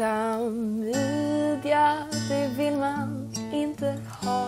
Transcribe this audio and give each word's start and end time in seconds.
Klamydia, 0.00 1.96
det 2.28 2.48
vill 2.56 2.76
man 2.76 3.32
inte 3.52 3.94
ha. 4.22 4.46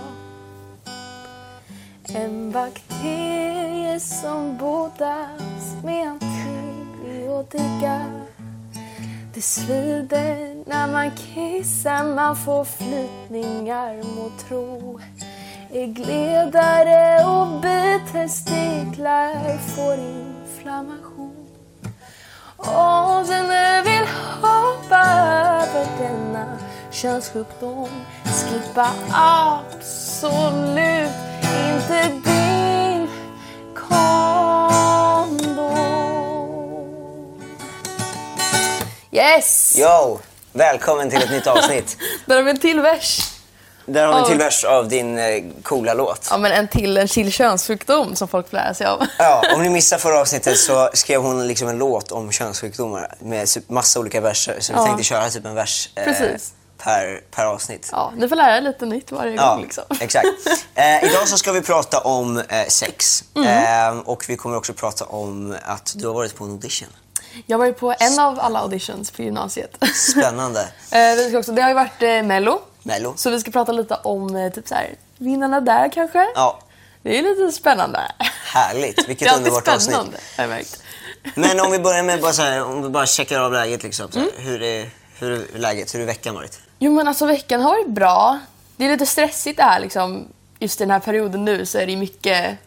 En 2.15 2.53
bakterie 2.53 4.01
som 4.01 4.57
botas 4.59 5.77
med 5.85 6.09
antibiotika. 6.09 8.01
Det 9.35 9.43
svider 9.43 10.65
när 10.67 10.93
man 10.93 11.11
kissar, 11.11 12.15
man 12.15 12.37
får 12.37 12.65
flytningar 12.65 13.97
må 14.17 14.31
tro. 14.49 15.01
Äggledare 15.73 17.25
och 17.25 17.61
bitestiklar 17.61 19.59
får 19.59 19.95
inflammation. 19.95 21.12
Och 22.63 23.27
du 23.27 23.43
nu 23.43 23.83
vill 23.83 24.07
hoppa 24.41 25.01
över 25.01 25.87
denna 25.99 26.59
könssjukdom 26.91 27.89
skippa 28.25 28.91
absolut 29.13 30.33
inte 31.43 32.09
din 32.25 33.09
kondom. 33.75 34.03
Yes! 39.11 39.79
Yo! 39.79 40.19
Välkommen 40.53 41.11
till 41.11 41.23
ett 41.23 41.31
nytt 41.31 41.47
avsnitt. 41.47 41.97
Där 42.27 42.37
har 42.37 42.43
vi 42.43 42.51
en 42.51 42.59
till 42.59 42.81
vers. 42.81 43.32
Där 43.87 44.07
har 44.07 44.15
vi 44.15 44.21
en 44.21 44.27
till 44.27 44.39
vers 44.39 44.65
av 44.65 44.89
din 44.89 45.19
eh, 45.19 45.43
coola 45.63 45.95
låt. 45.95 46.27
Ja, 46.31 46.37
men 46.39 46.53
en 46.53 46.69
till 46.69 46.97
en 46.99 47.09
chill 47.09 47.33
könssjukdom 47.33 48.17
som 48.17 48.29
folk 48.29 48.51
får 48.51 48.57
lära 48.57 48.75
sig 48.75 48.87
av. 48.87 49.03
Ja, 49.19 49.43
om 49.55 49.63
ni 49.63 49.69
missade 49.71 50.03
förra 50.03 50.21
avsnittet 50.21 50.59
så 50.59 50.91
skrev 50.95 51.23
hon 51.23 51.49
liksom 51.49 51.69
en 51.69 51.79
låt 51.79 52.13
om 52.13 52.33
könssjukdomar 52.33 53.15
med 53.21 53.45
su- 53.47 53.63
massa 53.73 54.01
olika 54.01 54.21
verser. 54.21 54.57
Så 54.61 54.73
vi 54.73 54.79
Ja. 54.79 54.85
tänkte 54.87 55.03
köra 55.05 55.31
typ 55.31 55.47
en 55.47 55.55
vers 55.55 55.89
eh, 55.95 56.05
Precis. 56.05 56.53
per, 56.79 57.21
per 57.31 57.45
avsnitt. 57.47 57.89
Ja, 57.93 58.13
ni 58.17 58.29
får 58.29 58.37
lära 58.37 58.57
er 58.57 58.61
lite 58.61 58.87
nytt 58.87 59.13
varje 59.13 59.35
Ja, 59.35 59.55
gång. 59.55 59.63
Liksom. 59.63 59.85
exakt. 60.01 60.27
Eh, 60.75 61.05
idag 61.05 61.29
så 61.29 61.37
ska 61.37 61.53
vi 61.53 61.61
prata 61.63 62.01
om 62.01 62.39
eh, 62.39 62.67
sex. 62.69 63.25
Eh, 63.37 63.99
och 64.05 64.25
vi 64.29 64.37
kommer 64.37 64.57
också 64.57 64.73
prata 64.73 65.05
om 65.05 65.57
att 65.65 65.93
du 65.97 66.07
har 66.07 66.15
varit 66.15 66.35
på 66.37 66.45
en 66.45 66.51
audition. 66.51 66.89
Jag 67.47 67.59
var 67.59 67.67
ju 67.67 67.73
på 67.73 67.95
en 67.99 68.19
av 68.19 68.41
alla 68.41 68.59
auditions 68.59 69.11
på 69.11 69.23
gymnasiet. 69.23 69.71
Spännande. 70.13 70.61
Eh, 70.91 71.15
vi 71.17 71.29
ska 71.29 71.39
också, 71.39 71.53
det 71.53 71.63
har 71.63 71.69
ju 71.69 71.75
varit 71.75 72.03
eh, 72.03 72.23
Mello. 72.23 72.61
Mello. 72.83 73.15
Så 73.17 73.31
vi 73.31 73.41
ska 73.41 73.51
prata 73.51 73.73
lite 73.73 73.95
om 73.95 74.37
eh, 74.37 74.53
typ 74.53 74.69
så 74.69 74.75
här, 74.75 74.95
vinnarna 75.19 75.61
där 75.61 75.89
kanske. 75.93 76.27
Ja, 76.35 76.59
Det 77.03 77.19
är 77.19 77.23
lite 77.23 77.53
spännande. 77.53 78.01
härligt. 78.55 78.97
Det 79.03 79.07
Vilket 79.09 79.33
är 79.33 79.37
underbart 79.37 79.69
avsnitt. 79.69 79.97
har 79.97 80.05
jag 80.37 80.49
märkt. 80.49 80.83
Men 81.35 81.61
om 81.61 81.71
vi 81.73 81.79
börjar 81.79 82.03
med 82.03 82.21
bara 82.21 82.33
så 82.33 82.43
här, 82.43 82.65
om 82.65 82.83
vi 82.83 82.89
bara 82.89 83.07
checkar 83.07 83.41
av 83.41 83.53
läget 83.53 83.83
liksom. 83.83 84.11
Så 84.13 84.19
Mm. 84.19 84.31
här, 84.37 84.45
hur, 84.45 84.63
är, 84.63 84.91
hur 85.19 85.55
är 85.55 85.59
läget? 85.59 85.95
Hur 85.95 85.99
har 85.99 86.07
veckan 86.07 86.35
varit? 86.35 86.61
Jo 86.79 86.93
men 86.93 87.09
alltså 87.09 87.27
veckan 87.27 87.61
har 87.61 87.71
varit 87.71 87.89
bra. 87.89 88.39
Det 88.77 88.85
är 88.85 88.91
lite 88.91 89.07
stressigt 89.07 89.57
det 89.57 89.63
här 89.63 89.81
liksom. 89.81 90.29
Just 90.59 90.79
den 90.79 90.91
här 90.91 90.99
perioden 91.01 91.45
nu 91.45 91.67
så 91.67 91.79
är 91.79 91.87
det 91.87 91.97
mycket 91.97 92.59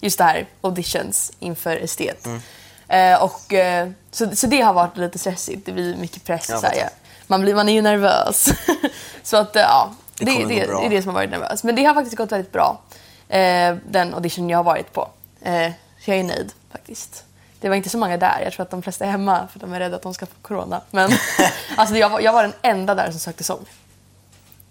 just 0.00 0.18
det 0.18 0.24
här 0.24 0.46
auditions 0.60 1.32
inför 1.38 1.76
estet. 1.76 2.26
Mm. 2.26 2.40
Eh, 2.88 3.22
och, 3.22 3.52
eh, 3.54 3.88
så, 4.10 4.36
så 4.36 4.46
det 4.46 4.60
har 4.60 4.72
varit 4.72 4.96
lite 4.96 5.18
stressigt. 5.18 5.66
Det 5.66 5.72
blir 5.72 5.96
mycket 5.96 6.24
press. 6.24 6.48
Jag 6.48 6.60
så 6.60 6.66
här, 6.66 6.74
ja. 6.76 6.88
Man, 7.30 7.40
blir, 7.40 7.54
man 7.54 7.68
är 7.68 7.72
ju 7.72 7.82
nervös. 7.82 8.48
så 9.22 9.36
att 9.36 9.56
eh, 9.56 9.62
ja, 9.62 9.92
Det 10.18 10.24
det, 10.24 10.44
det, 10.44 10.60
är 10.60 10.90
det 10.90 11.02
som 11.02 11.08
har 11.08 11.14
varit 11.14 11.30
nervös. 11.30 11.64
Men 11.64 11.74
det 11.74 11.84
har 11.84 11.94
faktiskt 11.94 12.16
gått 12.16 12.32
väldigt 12.32 12.52
bra. 12.52 12.80
Eh, 13.28 13.76
den 13.88 14.14
audition 14.14 14.50
jag 14.50 14.58
har 14.58 14.64
varit 14.64 14.92
på. 14.92 15.08
Eh, 15.40 15.70
så 16.04 16.10
jag 16.10 16.18
är 16.18 16.24
nöjd 16.24 16.52
faktiskt. 16.72 17.24
Det 17.60 17.68
var 17.68 17.76
inte 17.76 17.88
så 17.88 17.98
många 17.98 18.16
där. 18.16 18.40
Jag 18.44 18.52
tror 18.52 18.62
att 18.62 18.70
de 18.70 18.82
flesta 18.82 19.04
är 19.04 19.10
hemma 19.10 19.48
för 19.52 19.60
de 19.60 19.72
är 19.72 19.80
rädda 19.80 19.96
att 19.96 20.02
de 20.02 20.14
ska 20.14 20.26
få 20.26 20.32
corona. 20.42 20.80
Men 20.90 21.10
alltså, 21.76 21.96
jag, 21.96 22.10
var, 22.10 22.20
jag 22.20 22.32
var 22.32 22.42
den 22.42 22.52
enda 22.62 22.94
där 22.94 23.10
som 23.10 23.20
sökte 23.20 23.44
sång. 23.44 23.64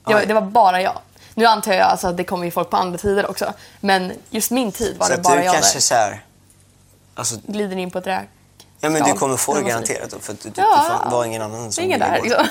Det 0.05 0.13
var, 0.13 0.25
det 0.25 0.33
var 0.33 0.41
bara 0.41 0.81
jag. 0.81 0.99
Nu 1.33 1.45
antar 1.45 1.73
jag 1.73 1.87
alltså 1.87 2.08
att 2.08 2.17
det 2.17 2.23
kommer 2.23 2.45
ju 2.45 2.52
folk 2.52 2.69
på 2.69 2.77
andra 2.77 2.98
tider 2.98 3.30
också. 3.30 3.53
Men 3.80 4.14
just 4.30 4.52
min 4.52 4.71
tid 4.71 4.98
var 4.98 5.05
så 5.05 5.15
det 5.15 5.21
bara 5.21 5.36
du 5.36 5.43
jag 5.43 5.53
kanske 5.53 5.75
där. 5.75 5.81
så 5.81 5.95
här, 5.95 6.23
alltså, 7.15 7.36
Glider 7.48 7.77
in 7.77 7.92
på 7.92 7.98
ett 7.98 8.08
räk. 8.08 8.30
Ja 8.82 8.90
men 8.90 9.04
du 9.04 9.14
kommer 9.14 9.38
få 9.38 9.54
det 9.54 9.62
garanterat 9.62 10.10
då, 10.12 10.20
för 10.20 10.34
att 10.34 10.42
du, 10.42 10.50
du, 10.50 10.62
Ja, 10.62 11.00
ja. 11.06 11.10
var 11.12 11.26
ingen 11.26 11.42
annan 11.42 11.72
som 11.72 11.84
ingen 11.84 12.00
där 12.00 12.22
liksom. 12.23 12.48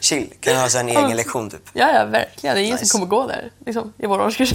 Chill, 0.00 0.34
kan 0.40 0.54
du 0.54 0.60
ha 0.60 0.68
så 0.68 0.78
en 0.78 0.88
egen 0.98 1.16
lektion 1.16 1.50
typ? 1.50 1.62
Ja, 1.72 1.92
ja, 1.94 2.04
verkligen. 2.04 2.56
Det 2.56 2.62
är 2.62 2.64
ingen 2.64 2.74
Nice. 2.76 2.86
som 2.86 3.00
kommer 3.00 3.10
gå 3.10 3.26
där 3.26 3.50
liksom, 3.66 3.92
i 3.98 4.06
vår 4.06 4.20
årskurs. 4.20 4.52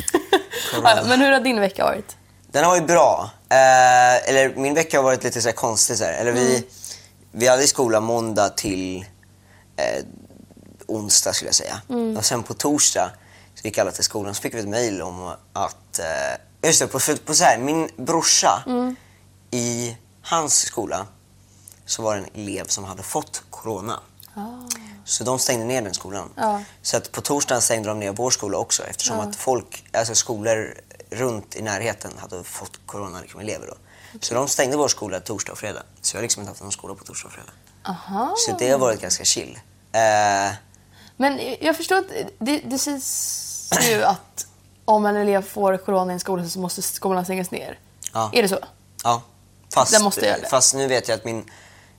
ja, 0.84 1.00
men 1.08 1.22
hur 1.22 1.32
har 1.32 1.40
din 1.40 1.60
vecka 1.60 1.84
varit? 1.84 2.16
Den 2.52 2.64
har 2.64 2.72
varit 2.72 2.88
bra. 2.88 3.30
Eh, 3.50 4.30
eller 4.30 4.56
min 4.56 4.74
vecka 4.74 4.98
har 4.98 5.04
varit 5.04 5.24
lite 5.24 5.42
så 5.42 5.52
konstig. 5.52 5.98
Så. 5.98 6.04
Eller 6.04 6.32
vi, 6.32 6.50
Mm. 6.56 6.64
vi 7.32 7.48
hade 7.48 7.68
skola 7.68 8.00
måndag 8.00 8.50
till 8.50 9.06
eh, 9.78 10.04
onsdag 10.88 11.34
skulle 11.34 11.48
jag 11.48 11.56
säga. 11.56 11.82
Mm. 11.90 12.18
Och 12.18 12.26
sen 12.26 12.44
på 12.44 12.54
torsdag 12.54 13.12
så 13.56 13.68
gick 13.68 13.78
alla 13.78 13.92
till 13.92 14.04
skolan 14.04 14.36
så 14.36 14.42
fick 14.42 14.54
vi 14.54 14.60
ett 14.60 14.68
mejl 14.68 15.02
om 15.02 15.34
att... 15.54 16.00
Eh, 16.00 16.68
just 16.68 16.80
det, 16.82 16.88
på, 16.88 17.00
på 17.26 17.34
så 17.34 17.44
här, 17.44 17.58
min 17.58 17.90
brorsa 17.98 18.64
Mm. 18.68 18.96
i 19.52 19.96
hans 20.22 20.62
skola 20.62 21.08
så 21.86 22.02
var 22.04 22.16
det 22.16 22.22
en 22.22 22.42
elev 22.42 22.66
som 22.66 22.84
hade 22.84 23.04
fått 23.04 23.44
corona. 23.50 24.00
Så 25.06 25.24
de 25.24 25.40
stängde 25.40 25.66
ner 25.66 25.82
den 25.82 25.94
skolan. 25.94 26.30
Ah. 26.38 26.60
Så 26.82 26.98
att 26.98 27.12
på 27.12 27.22
torsdagen 27.22 27.62
stängde 27.62 27.90
de 27.90 28.00
ner 28.00 28.12
vår 28.12 28.30
skola 28.32 28.58
också 28.58 28.84
eftersom 28.84 29.20
att 29.20 29.36
folk, 29.36 29.86
alltså 29.94 30.16
skolor 30.16 30.74
runt 31.10 31.56
i 31.56 31.62
närheten 31.62 32.12
hade 32.18 32.44
fått 32.44 32.80
corona, 32.86 33.22
liksom 33.22 33.40
elever 33.40 33.68
då. 33.68 33.76
Så 34.20 34.34
de 34.34 34.48
stängde 34.48 34.78
vår 34.78 34.88
skola 34.88 35.20
torsdag 35.20 35.52
och 35.52 35.58
fredag. 35.58 35.84
Så 36.02 36.16
jag 36.16 36.20
har 36.20 36.24
liksom 36.24 36.42
inte 36.42 36.50
haft 36.52 36.62
någon 36.62 36.72
skola 36.72 36.96
på 36.96 37.04
torsdag 37.04 37.28
och 37.28 37.34
fredag. 37.34 37.52
Aha. 37.86 38.34
Så 38.38 38.56
det 38.60 38.70
har 38.70 38.80
varit 38.80 39.02
ganska 39.02 39.24
chill. 39.24 39.60
Eh, 39.92 40.52
Men 41.18 41.56
jag 41.62 41.78
förstår 41.78 41.96
att 41.98 42.08
det, 42.40 42.60
det 42.60 42.80
sägs 42.80 43.90
ju 43.90 44.04
att 44.04 44.48
om 44.86 45.06
en 45.06 45.16
elev 45.16 45.42
får 45.42 45.78
corona 45.78 46.12
i 46.12 46.14
en 46.14 46.20
skola 46.20 46.50
så 46.50 46.60
måste 46.60 46.82
skolan 46.82 47.26
stängas 47.26 47.52
ner. 47.52 47.80
Ja. 48.14 48.30
Är 48.34 48.42
det 48.42 48.50
så? 48.50 48.60
ja. 49.04 49.22
Fast, 49.74 49.92
Den 49.94 50.04
måste 50.04 50.26
göra 50.26 50.38
det. 50.38 50.48
fast 50.48 50.76
nu 50.76 50.88
vet 50.88 51.08
jag 51.08 51.16
att 51.16 51.26
min, 51.26 51.46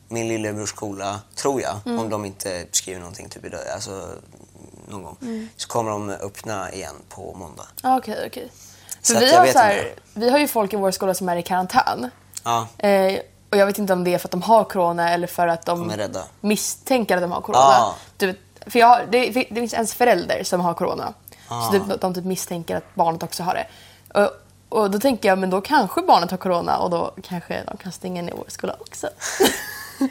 min 0.09 0.28
lillebrors 0.28 0.69
skola, 0.69 1.21
tror 1.34 1.60
jag, 1.62 1.77
Mm. 1.87 1.99
om 1.99 2.10
de 2.10 2.25
inte 2.25 2.66
skriver 2.71 3.00
någonting 3.00 3.28
typ 3.28 3.44
idag, 3.44 3.60
alltså 3.75 4.09
någon 4.88 5.03
gång, 5.03 5.16
Mm. 5.22 5.49
så 5.56 5.69
kommer 5.69 5.91
de 5.91 6.10
öppna 6.10 6.72
igen 6.72 6.94
på 7.09 7.34
måndag. 7.34 7.66
Ah, 7.83 7.97
Okej, 7.99 8.25
okej. 8.27 8.50
Så 9.03 9.15
För 9.15 9.21
vi 9.21 9.34
har, 9.34 9.47
så 9.47 9.59
här, 9.59 9.94
vi 10.15 10.31
har 10.31 10.38
ju 10.38 10.49
folk 10.49 10.72
i 10.72 10.77
vår 10.77 10.91
skola 10.91 11.15
som 11.15 11.28
är 11.28 11.37
i 11.37 11.43
karantän. 11.43 12.10
Ja, 12.44 12.66
Eh, 12.78 13.19
och 13.50 13.56
jag 13.59 13.66
vet 13.66 13.78
inte 13.78 13.93
om 13.93 14.04
det 14.04 14.15
är 14.15 14.19
för 14.19 14.27
att 14.28 14.31
de 14.31 14.43
har 14.43 14.65
corona 14.65 15.10
eller 15.10 15.27
för 15.27 15.47
att 15.49 15.66
de, 15.66 15.89
De 15.89 16.22
misstänker 16.41 17.16
att 17.16 17.22
de 17.22 17.33
har 17.33 17.41
corona. 17.41 17.65
Ah. 17.65 17.94
Du 18.16 18.39
för 18.66 18.78
jag 18.78 19.00
det, 19.10 19.31
det 19.31 19.54
finns 19.54 19.75
ens 19.75 19.94
förälder 19.94 20.44
som 20.44 20.60
har 20.60 20.75
corona. 20.75 21.15
Ah. 21.49 21.66
Så 21.66 21.72
typ, 21.72 22.00
de 22.00 22.15
typ 22.15 22.25
misstänker 22.25 22.77
att 22.77 22.94
barnet 22.94 23.22
också 23.22 23.43
har 23.43 23.54
det. 23.54 23.66
Och, 24.21 24.31
och 24.72 24.91
då 24.91 24.99
tänker 25.00 25.28
jag, 25.28 25.38
men 25.38 25.50
då 25.50 25.60
kanske 25.60 26.03
barnet 26.03 26.31
har 26.31 26.38
corona 26.38 26.78
och 26.78 26.91
då 26.91 27.15
kanske 27.22 27.62
de 27.66 27.77
kan 27.77 27.93
stänga 27.93 28.22
ner 28.22 28.33
vår 28.37 28.44
skola 28.49 28.77
också. 28.81 29.06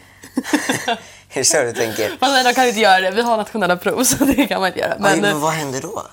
är 1.30 1.40
det 1.40 1.46
så 1.46 1.62
du 1.62 1.74
tänker? 1.74 2.10
Fast 2.20 2.34
nej, 2.34 2.44
de 2.44 2.54
kan 2.54 2.68
inte 2.68 2.80
göra 2.80 3.00
det. 3.02 3.12
Vi 3.12 3.22
har 3.22 3.38
nationella 3.38 3.78
prov 3.78 4.04
så 4.12 4.26
det 4.26 4.48
kan 4.48 4.60
man 4.62 4.68
inte 4.68 4.80
göra. 4.80 4.96
Men, 5.00 5.12
Men, 5.12 5.22
men 5.22 5.42
vad 5.42 5.52
händer 5.52 5.82
då? 5.82 6.04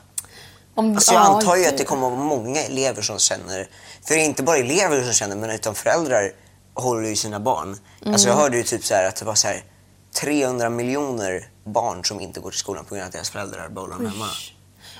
om, 0.75 0.95
Alltså 0.95 1.13
jag 1.15 1.23
ja, 1.23 1.27
antar 1.37 1.57
ju 1.57 1.67
att 1.67 1.79
det 1.79 1.85
kommer 1.85 2.11
vara 2.11 2.21
många 2.21 2.61
elever 2.63 3.03
som 3.03 3.19
känner, 3.19 3.69
för 4.07 4.15
det 4.15 4.21
är 4.21 4.25
inte 4.25 4.43
bara 4.43 4.57
elever 4.57 5.03
som 5.03 5.13
känner 5.13 5.37
men 5.37 5.51
utan 5.51 5.75
föräldrar 5.75 6.33
håller 6.75 7.09
ju 7.09 7.17
sina 7.17 7.41
barn. 7.41 7.77
Alltså 8.07 8.29
jag 8.29 8.33
Mm. 8.35 8.43
hörde 8.43 8.57
ju 8.57 8.63
typ 8.63 8.85
så 8.85 8.95
här 8.95 9.09
att 9.09 9.17
det 9.17 9.25
var 9.25 9.35
så 9.35 9.49
här 9.49 9.63
300 10.21 10.71
miljoner 10.71 11.49
barn 11.65 12.05
som 12.05 12.21
inte 12.21 12.41
går 12.41 12.51
till 12.51 12.59
skolan 12.59 12.85
på 12.85 12.95
grund 12.95 13.03
av 13.03 13.07
att 13.07 13.13
deras 13.13 13.31
föräldrar 13.31 13.69
dem 13.69 14.07
hemma. 14.07 14.27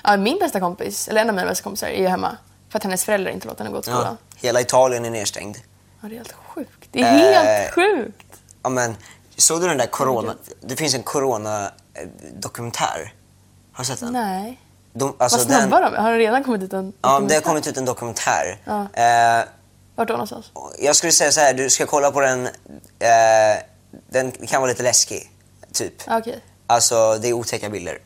Ja, 0.03 0.17
min 0.17 0.39
bästa 0.39 0.59
kompis, 0.59 1.07
eller 1.07 1.21
en 1.21 1.29
av 1.29 1.35
mina 1.35 1.47
bästa 1.47 1.63
kompisar, 1.63 1.87
är 1.87 2.01
ju 2.01 2.07
hemma. 2.07 2.37
För 2.69 2.77
att 2.77 2.83
hennes 2.83 3.05
föräldrar 3.05 3.31
inte 3.31 3.47
låter 3.47 3.63
henne 3.63 3.75
gå 3.75 3.81
till 3.81 3.91
Ja, 3.91 3.97
skolan. 3.99 4.17
hela 4.35 4.61
Italien 4.61 5.05
är 5.05 5.09
nedstängd. 5.09 5.57
Ja, 6.01 6.07
det 6.07 6.13
är 6.15 6.17
helt 6.17 6.31
sjukt. 6.31 6.87
Det 6.91 7.01
är 7.01 7.05
Eh, 7.05 7.11
helt 7.43 7.73
sjukt. 7.73 8.25
Ja, 8.63 8.69
men, 8.69 8.95
såg 9.37 9.61
du 9.61 9.67
den 9.67 9.77
där 9.77 9.85
corona, 9.85 10.35
det 10.61 10.75
finns 10.75 10.95
en 10.95 11.03
corona-dokumentär. 11.03 13.13
Har 13.73 13.83
du 13.83 13.87
sett 13.87 13.99
den? 13.99 14.13
Nej. 14.13 14.59
De, 14.93 15.15
alltså 15.17 15.37
Vad 15.37 15.47
snabba 15.47 15.79
de 15.81 15.93
är. 15.93 15.97
Har 16.01 16.11
det 16.11 16.17
redan 16.17 16.43
kommit 16.43 16.63
ut 16.63 16.73
en 16.73 16.93
Ja, 17.01 17.01
det 17.01 17.07
har 17.07 17.13
dokumentär? 17.21 17.41
kommit 17.41 17.67
ut 17.67 17.77
en 17.77 17.85
dokumentär. 17.85 18.61
Ja. 18.65 18.87
Eh, 18.93 19.43
Vart 19.95 20.07
då 20.07 20.13
någonstans? 20.13 20.51
Jag 20.79 20.95
skulle 20.95 21.11
säga 21.11 21.31
så 21.31 21.39
här, 21.39 21.53
du 21.53 21.69
ska 21.69 21.85
kolla 21.85 22.11
på 22.11 22.19
den. 22.21 22.45
Eh, 22.45 22.51
den 24.09 24.31
kan 24.31 24.61
vara 24.61 24.69
lite 24.71 24.83
läskig, 24.83 25.31
typ. 25.73 25.93
Okej. 26.07 26.39
Alltså, 26.67 27.17
det 27.21 27.27
är 27.29 27.33
otäcka 27.33 27.69
bilder. 27.69 27.99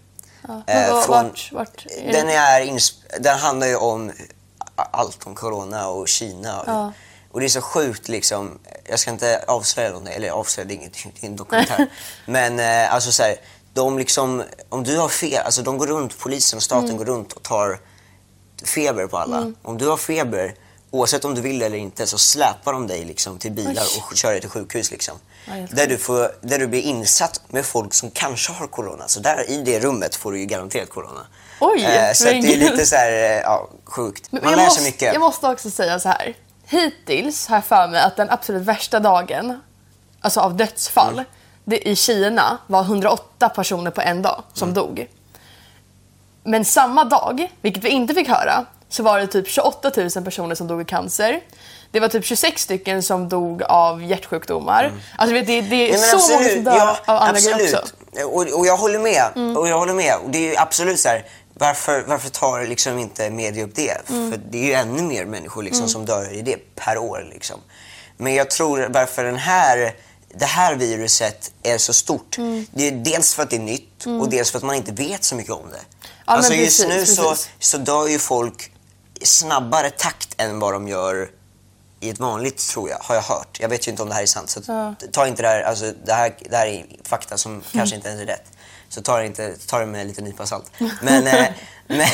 Ja. 0.48 0.54
Eh, 0.54 0.62
Men 0.76 0.92
vad- 0.92 1.04
från- 1.06 1.28
vart, 1.28 1.52
vart 1.52 1.86
är 1.86 2.12
Den, 2.12 2.30
är 2.30 2.62
insp- 2.62 3.20
den 3.20 3.38
handlar 3.40 3.68
ju 3.68 3.76
om 3.76 4.12
allt 4.76 5.28
om 5.28 5.36
corona 5.36 5.88
och 5.88 6.08
Kina. 6.08 6.64
Ja. 6.68 6.94
Och 7.32 7.40
det 7.40 7.46
är 7.46 7.50
så 7.50 7.62
sjukt 7.62 8.08
liksom. 8.10 8.60
Jag 8.90 9.00
ska 9.00 9.12
inte 9.12 9.44
avslöja 9.48 9.90
någonting, 9.90 10.14
eller 10.14 10.30
avslöja, 10.30 10.68
det 10.68 10.74
är 10.74 10.76
inget, 10.76 10.94
det 11.22 11.26
är 11.28 11.30
en 11.30 11.36
dokumentär. 11.36 11.88
Men 12.26 12.60
eh, 12.60 12.94
alltså 12.94 13.12
så 13.12 13.24
här, 13.24 13.36
de 13.74 13.98
liksom, 13.98 14.44
om 14.70 14.84
du 14.84 14.98
har 14.98 15.10
fel, 15.10 15.42
alltså 15.46 15.62
de 15.62 15.78
går 15.78 15.88
runt, 15.88 16.20
polisen 16.20 16.58
och 16.58 16.64
staten 16.64 16.86
Mm. 16.86 16.98
går 16.98 17.06
runt 17.06 17.34
och 17.34 17.44
tar 17.44 17.80
feber 18.64 19.08
på 19.08 19.18
alla. 19.18 19.52
Om 19.62 19.78
du 19.78 19.88
har 19.88 19.98
feber 19.98 20.56
oavsett 20.92 21.26
om 21.26 21.36
du 21.36 21.42
vill 21.42 21.62
eller 21.62 21.78
inte 21.78 22.08
så 22.08 22.18
släpar 22.18 22.74
de 22.74 22.88
dig 22.88 23.06
liksom 23.06 23.38
till 23.38 23.52
bilar 23.52 23.84
Oj. 23.96 24.04
och 24.10 24.16
kör 24.18 24.32
dig 24.32 24.42
till 24.42 24.50
sjukhus. 24.50 24.92
Liksom. 24.92 25.18
Helt 25.46 25.76
där, 25.76 25.88
du 25.88 25.98
får, 25.98 26.32
där 26.42 26.60
du 26.60 26.68
blir 26.68 26.82
insatt 26.82 27.42
med 27.48 27.66
folk 27.66 27.94
som 27.94 28.12
kanske 28.12 28.54
har 28.54 28.68
corona. 28.68 29.08
Så 29.08 29.20
där 29.20 29.50
i 29.50 29.62
det 29.62 29.80
rummet 29.80 30.16
får 30.16 30.32
du 30.32 30.40
ju 30.40 30.46
garanterat 30.46 30.90
corona. 30.90 31.28
Oj, 31.66 31.84
Eh, 31.84 32.14
så 32.14 32.24
det 32.24 32.32
är 32.32 32.58
lite 32.58 32.86
så 32.86 32.96
här, 32.96 33.12
eh, 33.12 33.40
ja, 33.42 33.70
sjukt. 33.86 34.28
Men 34.32 34.44
Man 34.44 34.54
lär 34.56 34.64
måste, 34.64 34.82
sig 34.82 34.92
mycket. 34.92 35.14
Jag 35.14 35.20
måste 35.22 35.48
också 35.48 35.70
säga 35.70 36.00
så 36.00 36.10
här. 36.10 36.34
Hittills 36.66 37.48
har 37.48 37.56
jag 37.58 37.66
för 37.66 37.88
mig 37.88 38.02
att 38.02 38.16
den 38.16 38.30
absolut 38.30 38.62
värsta 38.64 39.00
dagen, 39.00 39.62
alltså 40.22 40.40
av 40.40 40.56
dödsfall, 40.58 41.14
Mm. 41.14 41.26
det, 41.66 41.90
i 41.90 41.96
Kina 41.96 42.58
var 42.68 42.82
108 42.84 43.50
personer 43.50 43.92
på 43.92 44.02
en 44.02 44.22
dag 44.22 44.44
som 44.54 44.70
Mm. 44.70 44.74
dog. 44.76 45.08
Men 46.44 46.66
samma 46.66 47.04
dag, 47.04 47.52
vilket 47.62 47.84
vi 47.84 47.90
inte 47.90 48.14
fick 48.14 48.28
höra, 48.28 48.66
så 48.90 49.04
var 49.04 49.20
det 49.20 49.28
typ 49.28 49.48
28 49.48 49.92
000 49.98 50.10
personer 50.24 50.56
som 50.56 50.68
dog 50.68 50.82
i 50.82 50.86
cancer. 50.86 51.40
Det 51.92 52.00
var 52.00 52.08
typ 52.08 52.26
26 52.26 52.62
stycken 52.62 53.04
som 53.04 53.30
dog 53.30 53.64
av 53.64 54.04
hjärtsjukdomar. 54.04 54.92
Alltså 55.18 55.34
vet, 55.34 55.48
det, 55.48 55.62
det 55.62 55.76
är 55.76 55.90
Mm. 55.90 56.02
Nej, 56.02 56.10
så 56.10 56.18
men 56.18 56.38
många 56.40 56.50
som 56.56 56.64
dör 56.64 56.98
av 57.16 57.22
andra 57.22 57.40
grejer 57.40 57.80
också. 57.80 57.96
Mm. 58.16 58.28
Och, 58.30 58.60
och 58.60 58.66
jag 58.68 58.78
håller 58.78 59.00
med. 59.00 59.58
Och 59.58 59.68
jag 59.68 59.80
håller 59.80 59.94
med. 59.94 60.14
Och 60.24 60.30
det 60.30 60.56
är 60.56 60.62
absolut 60.62 61.00
så 61.00 61.10
här, 61.10 61.26
varför, 61.64 62.04
varför 62.08 62.30
tar 62.30 62.66
liksom 62.66 62.98
inte 62.98 63.30
media 63.30 63.64
upp 63.64 63.76
det? 63.76 64.10
Mm. 64.10 64.32
För 64.32 64.40
det 64.52 64.58
är 64.58 64.66
ju 64.66 64.74
ännu 64.74 65.02
mer 65.02 65.26
människor 65.26 65.64
liksom 65.64 65.90
som 65.90 66.06
dör 66.06 66.34
i 66.34 66.42
det 66.42 66.76
per 66.76 66.98
år. 66.98 67.28
Liksom. 67.34 67.60
Men 68.18 68.34
jag 68.34 68.50
tror 68.50 68.88
varför 68.90 69.24
den 69.24 69.36
här, 69.36 69.96
det 70.36 70.46
här 70.46 70.76
viruset 70.76 71.52
är 71.64 71.78
så 71.78 71.94
stort. 71.94 72.38
Mm. 72.38 72.66
Det 72.72 72.88
är 72.88 72.92
dels 72.92 73.34
för 73.34 73.44
att 73.44 73.50
det 73.50 73.56
är 73.56 73.60
nytt 73.60 74.06
och 74.06 74.30
dels 74.30 74.52
för 74.52 74.58
att 74.58 74.64
man 74.64 74.76
inte 74.76 74.92
vet 74.92 75.24
så 75.24 75.36
mycket 75.36 75.54
om 75.54 75.70
det. 75.70 75.82
men 76.26 76.36
alltså 76.36 76.54
just 76.54 76.86
precis, 76.86 77.10
nu 77.10 77.24
så, 77.24 77.36
så 77.60 77.78
dör 77.78 78.08
ju 78.08 78.20
folk 78.20 78.72
i 79.20 79.26
snabbare 79.26 79.90
takt 79.90 80.30
än 80.38 80.60
vad 80.60 80.74
de 80.74 80.88
gör 80.88 81.30
i 82.00 82.10
ett 82.10 82.20
vanligt, 82.20 82.58
tror 82.58 82.90
jag, 82.90 82.98
har 83.02 83.16
jag 83.16 83.22
hört. 83.22 83.58
Jag 83.60 83.70
vet 83.70 83.88
ju 83.88 83.92
inte 83.92 84.04
om 84.04 84.10
det 84.10 84.16
här 84.16 84.22
är 84.22 84.26
sant. 84.26 84.50
Så 84.50 84.62
Ja. 84.68 84.96
ta 85.12 85.28
inte 85.28 85.42
det 85.42 85.48
här, 85.48 85.62
alltså 85.62 85.92
det 86.06 86.14
här, 86.14 86.36
det 86.50 86.58
här 86.58 86.68
är 86.68 86.86
fakta 87.04 87.38
som 87.38 87.64
kanske 87.72 87.96
inte 87.96 88.08
ens 88.10 88.22
är 88.22 88.26
rätt. 88.26 88.53
Så 88.94 89.02
ta 89.02 89.18
det, 89.18 89.26
inte, 89.26 89.56
ta 89.68 89.80
det 89.80 89.86
med 89.86 90.02
en 90.02 90.08
liten 90.08 90.24
nypa 90.24 90.46
salt. 90.46 90.72
Men, 91.02 91.28
eh, 91.28 91.46
men, 91.88 92.08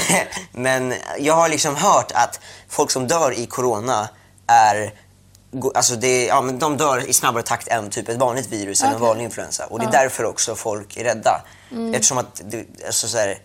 men 0.52 0.94
jag 1.20 1.34
har 1.34 1.50
liksom 1.50 1.76
hört 1.76 2.12
att 2.12 2.40
folk 2.70 2.92
som 2.92 3.08
dör 3.08 3.32
i 3.32 3.46
corona 3.46 4.10
är 4.48 4.94
Alltså 5.76 5.96
det, 5.96 6.26
ja, 6.26 6.42
men 6.42 6.60
de 6.60 6.78
dör 6.78 7.10
i 7.10 7.14
snabbare 7.14 7.44
takt 7.44 7.68
än 7.68 7.90
typ 7.90 8.10
ett 8.10 8.18
vanligt 8.18 8.48
virus 8.48 8.84
eller 8.84 8.94
en 8.94 9.00
vanlig 9.00 9.24
influensa. 9.24 9.66
Och 9.66 9.80
det 9.80 9.86
är 9.86 9.92
därför 9.92 10.24
också 10.24 10.56
folk 10.56 10.98
är 10.98 11.04
rädda. 11.04 11.42
Eftersom 11.94 12.18
att 12.18 12.42
alltså 12.86 13.08
så 13.08 13.18
här, 13.18 13.40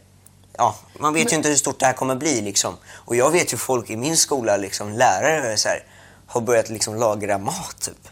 ja, 0.56 0.74
man 0.98 1.14
vet 1.14 1.32
ju 1.32 1.36
inte 1.36 1.48
hur 1.48 1.56
stort 1.56 1.78
det 1.78 1.86
här 1.86 1.92
kommer 1.92 2.14
bli. 2.14 2.40
Liksom. 2.40 2.76
Och 2.92 3.16
jag 3.16 3.30
vet 3.30 3.52
ju 3.52 3.56
folk 3.56 3.90
i 3.90 3.96
min 3.96 4.16
skola, 4.16 4.56
liksom, 4.56 4.92
lärare, 4.92 5.56
så 5.56 5.68
här, 5.68 5.84
har 6.26 6.40
börjat 6.40 6.68
liksom, 6.68 6.94
lagra 6.94 7.38
mat. 7.38 7.76
Typ. 7.80 8.08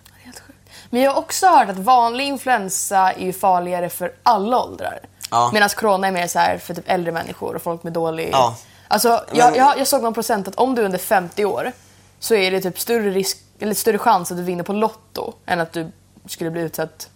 Men 0.91 1.03
jag 1.03 1.11
har 1.11 1.19
också 1.19 1.47
hört 1.47 1.69
att 1.69 1.79
vanlig 1.79 2.25
influensa 2.25 3.13
är 3.13 3.25
ju 3.25 3.33
farligare 3.33 3.89
för 3.89 4.13
alla 4.23 4.63
åldrar. 4.63 5.01
Ja. 5.33 5.51
Medan 5.53 5.69
corona 5.69 6.07
är 6.07 6.13
mer 6.13 6.27
så 6.27 6.39
här 6.39 6.59
för 6.59 6.75
typ 6.75 6.85
äldre 6.87 7.13
människor 7.13 7.57
och 7.57 7.63
folk 7.63 7.83
med 7.83 7.93
dålig... 7.93 8.29
Ja. 8.33 8.57
Alltså, 8.89 9.25
Men- 9.29 9.39
jag, 9.39 9.57
jag, 9.57 9.79
jag 9.79 9.87
såg 9.87 10.03
någon 10.03 10.15
procent 10.15 10.49
att 10.49 10.55
om 10.55 10.75
du 10.75 10.83
är 10.83 10.87
under 10.87 10.99
50 10.99 11.45
år 11.45 11.73
så 12.19 12.35
är 12.35 12.51
det 12.51 12.61
typ 12.61 12.79
större, 12.79 13.11
risk, 13.11 13.39
eller 13.59 13.75
större 13.75 13.99
chans 13.99 14.31
att 14.31 14.37
du 14.37 14.43
vinner 14.43 14.65
på 14.65 14.73
Lotto 14.73 15.35
än 15.47 15.61
att 15.61 15.73
du 15.73 15.93
skulle 16.27 16.51
bli 16.51 16.61
utsatt 16.61 17.09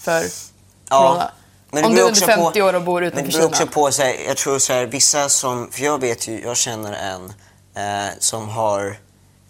för 0.00 0.24
corona. 0.88 1.30
Men 1.70 1.84
om 1.84 1.94
du 1.94 2.00
är 2.00 2.02
under 2.02 2.12
också 2.12 2.26
50 2.26 2.60
på, 2.60 2.66
år 2.66 2.74
och 2.74 2.82
bor 2.82 3.00
men 3.00 3.08
utanför 3.08 3.26
det 3.26 3.32
beror 3.32 3.40
Kina. 3.40 3.46
också 3.46 3.66
på, 3.66 3.92
så 3.92 4.02
här, 4.02 4.14
jag 4.26 4.36
tror 4.36 4.58
så 4.58 4.72
här, 4.72 4.86
vissa 4.86 5.28
som, 5.28 5.70
för 5.70 5.82
jag 5.82 6.00
vet 6.00 6.28
ju, 6.28 6.42
jag 6.42 6.56
känner 6.56 6.92
en 6.92 7.32
eh, 7.74 8.10
som 8.18 8.48
har 8.48 8.98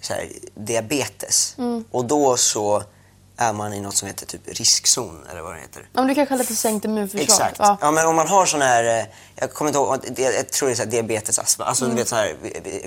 så 0.00 0.12
här, 0.12 0.28
diabetes. 0.54 1.54
Mm. 1.58 1.84
Och 1.90 2.04
då 2.04 2.36
så 2.36 2.82
är 3.36 3.52
man 3.52 3.74
i 3.74 3.80
något 3.80 3.96
som 3.96 4.08
heter 4.08 4.26
typ 4.26 4.40
riskzon 4.46 5.26
eller 5.30 5.40
vad 5.40 5.54
det 5.54 5.60
heter. 5.60 5.88
Om 5.94 6.06
du 6.06 6.14
kanske 6.14 6.34
har 6.34 6.38
lite 6.38 6.56
sänkt 6.56 6.84
immunförsvar. 6.84 7.22
Exakt. 7.22 7.56
Ja. 7.58 7.78
Ja. 7.80 7.90
men 7.90 8.06
om 8.06 8.16
man 8.16 8.28
har 8.28 8.46
sån 8.46 8.62
här, 8.62 8.84
eh, 9.00 9.04
jag 9.36 9.52
kommer 9.52 9.68
inte 9.68 9.78
ihåg, 9.78 9.98
det- 10.16 10.22
jag 10.22 10.50
tror 10.50 10.68
det 10.68 10.72
är 10.72 10.76
så 10.76 10.82
här 10.82 10.90
diabetes, 10.90 11.38
astma, 11.38 11.64
alltså 11.64 11.84
Mm. 11.84 11.96
du 11.96 12.02
vet 12.02 12.08
så 12.08 12.16
här, 12.16 12.34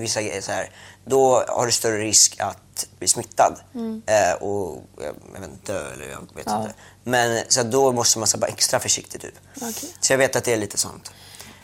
vissa 0.02 0.22
grejer 0.22 0.42
så 0.42 0.52
här, 0.52 0.70
då 1.06 1.44
har 1.48 1.66
du 1.66 1.72
större 1.72 1.98
risk 1.98 2.36
att 2.40 2.86
bli 3.00 3.08
smittad 3.08 3.60
eh, 4.06 4.34
och 4.44 4.84
jag, 4.98 5.16
jag 5.34 5.42
vet 5.42 5.50
inte, 5.50 5.74
dö 5.74 5.92
eller 5.94 6.06
jag 6.10 6.20
vet 6.36 6.48
Mm. 6.48 6.60
Ja. 6.60 6.62
inte. 6.62 6.74
Men 7.04 7.44
så 7.48 7.64
då 7.64 7.92
måste 7.92 8.20
man 8.20 8.28
vara 8.38 8.52
extra 8.52 8.80
försiktig 8.80 9.22
typ. 9.22 9.36
Okej. 9.56 9.90
Så 10.00 10.14
jag 10.14 10.18
vet 10.18 10.36
att 10.36 10.44
det 10.44 10.54
är 10.54 10.58
lite 10.58 10.78
sånt. 10.78 11.12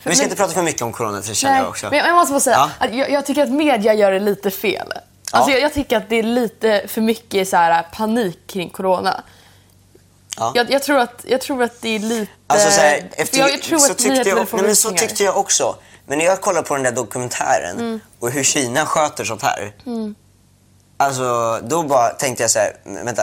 Men 0.04 0.10
vi 0.10 0.16
ska 0.16 0.22
men- 0.22 0.30
inte 0.30 0.36
prata 0.36 0.52
för 0.54 0.62
mycket 0.62 0.82
om 0.82 0.92
corona, 0.92 1.22
för 1.22 1.28
det 1.28 1.34
känner 1.34 1.54
Nej, 1.54 1.62
jag 1.62 1.70
också. 1.70 1.86
men 1.90 1.98
jag, 1.98 2.08
jag 2.08 2.14
måste 2.14 2.32
bara 2.32 2.40
säga 2.40 2.56
Ja. 2.56 2.86
att 2.86 2.94
jag, 2.94 3.10
jag 3.10 3.26
tycker 3.26 3.42
att 3.42 3.50
media 3.50 3.94
gör 3.94 4.12
det 4.12 4.18
lite 4.20 4.50
fel. 4.50 4.92
Alltså 5.32 5.50
Ja. 5.50 5.56
jag, 5.56 5.64
jag 5.64 5.74
tycker 5.74 5.96
att 5.96 6.08
det 6.08 6.16
är 6.16 6.22
lite 6.22 6.84
för 6.88 7.00
mycket 7.00 7.48
så 7.48 7.56
här, 7.56 7.82
panik 7.94 8.38
kring 8.46 8.70
corona. 8.70 9.22
Ja. 10.36 10.52
Jag, 10.54 10.70
jag, 10.70 10.82
tror 10.82 10.98
att, 10.98 11.24
jag 11.28 11.40
tror 11.40 11.62
att 11.62 11.80
det 11.80 11.88
är 11.88 11.98
lite... 11.98 12.32
Alltså 12.46 12.70
så 12.70 12.80
här, 12.80 13.10
efter, 13.12 13.38
jag, 13.38 13.50
jag 13.50 13.62
tror 13.62 13.78
så 13.78 13.92
att 13.92 13.98
tyckte 13.98 14.28
jag, 14.28 14.38
nej, 14.52 14.62
men 14.62 14.76
så 14.76 14.90
tyckte 14.90 15.24
jag 15.24 15.36
också. 15.36 15.76
Men 16.06 16.18
när 16.18 16.24
jag 16.24 16.40
kollade 16.40 16.68
på 16.68 16.74
den 16.74 16.82
där 16.82 16.92
dokumentären 16.92 17.76
Mm. 17.78 18.00
och 18.18 18.30
hur 18.30 18.42
Kina 18.44 18.86
sköter 18.86 19.24
sånt 19.24 19.42
här. 19.42 19.72
Alltså, 20.96 21.60
då 21.62 21.82
bara 21.82 22.08
tänkte 22.10 22.42
jag 22.42 22.50
så 22.50 22.58
här, 22.58 22.76
"Men 22.84 23.04
vänta. 23.04 23.22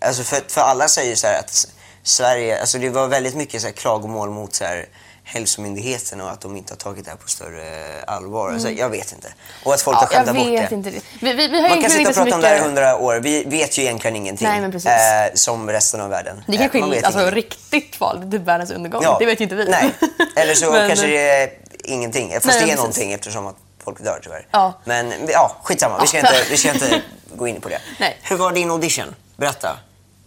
Alltså 0.00 0.22
för, 0.22 0.40
för 0.48 0.60
alla 0.60 0.88
säger 0.88 1.16
så 1.16 1.26
här 1.26 1.38
att 1.38 1.68
Sverige, 2.02 2.60
alltså 2.60 2.78
det 2.78 2.90
var 2.90 3.06
väldigt 3.08 3.34
mycket 3.34 3.60
så 3.60 3.66
här 3.66 3.74
klagomål 3.74 4.30
mot 4.30 4.54
så 4.54 4.64
här 4.64 4.86
hälsomyndigheten 5.34 6.20
och 6.20 6.30
att 6.30 6.40
de 6.40 6.56
inte 6.56 6.72
har 6.72 6.76
tagit 6.78 7.04
det 7.04 7.10
här 7.10 7.18
på 7.18 7.28
större 7.28 7.64
allvar. 8.06 8.52
Alltså, 8.52 8.70
jag 8.70 8.88
vet 8.88 9.12
inte. 9.12 9.28
Och 9.64 9.74
att 9.74 9.82
folk 9.82 9.96
har 9.96 10.20
Mm. 10.20 10.36
ja, 10.36 10.60
jag 10.60 10.68
skämtat 10.68 10.70
bort 10.70 10.70
det. 10.70 10.74
inte 10.76 10.90
det. 10.90 11.26
Vi, 11.26 11.32
vi, 11.32 11.48
vi 11.48 11.60
har 11.62 11.68
Man 11.68 11.80
kan 11.82 11.90
sitta 11.90 12.08
och 12.10 12.16
prata 12.16 12.34
om 12.34 12.40
det 12.40 12.46
här 12.48 12.54
i 12.54 12.58
mycket... 12.58 12.66
hundra 12.66 12.96
år. 12.98 13.16
Vi 13.22 13.44
vet 13.44 13.78
ju 13.78 13.82
egentligen 13.82 14.16
ingenting. 14.16 14.48
Nej, 14.48 14.60
men 14.60 14.72
precis. 14.72 14.90
Eh, 14.90 15.34
som 15.34 15.70
resten 15.70 16.00
av 16.00 16.10
världen. 16.10 16.42
Det 16.46 16.54
Eh, 16.54 16.58
kanske 16.60 16.78
man 16.78 16.92
är 16.92 17.02
alltså, 17.06 17.30
riktigt 17.30 17.96
farligt, 17.96 18.30
typ 18.32 18.42
världens 18.42 18.70
undergång. 18.70 19.02
Ja. 19.02 19.16
Det 19.20 19.26
vet 19.26 19.40
ju 19.40 19.44
inte 19.44 19.54
vi. 19.54 19.68
Nej, 19.68 19.90
eller 20.36 20.54
så 20.54 20.70
Men- 20.72 20.88
kanske 20.88 21.06
det 21.06 21.28
är 21.30 21.50
ingenting. 21.84 22.30
Fast 22.34 22.46
Nej, 22.46 22.54
det 22.54 22.60
är 22.60 22.62
precis. 22.64 22.76
någonting 22.78 23.12
eftersom 23.12 23.46
att 23.46 23.56
folk 23.84 24.04
dör 24.04 24.20
tyvärr. 24.22 24.46
Ja. 24.50 24.72
Men 24.84 25.12
ja, 25.28 25.56
skitsamma. 25.62 25.98
Vi 26.00 26.06
ska, 26.06 26.18
inte, 26.18 26.34
vi 26.50 26.56
ska 26.56 26.72
inte 26.72 27.02
gå 27.34 27.48
in 27.48 27.60
på 27.60 27.68
det. 27.68 27.78
Nej. 28.00 28.18
Hur 28.22 28.36
var 28.36 28.52
din 28.52 28.70
audition? 28.70 29.14
Berätta. 29.36 29.76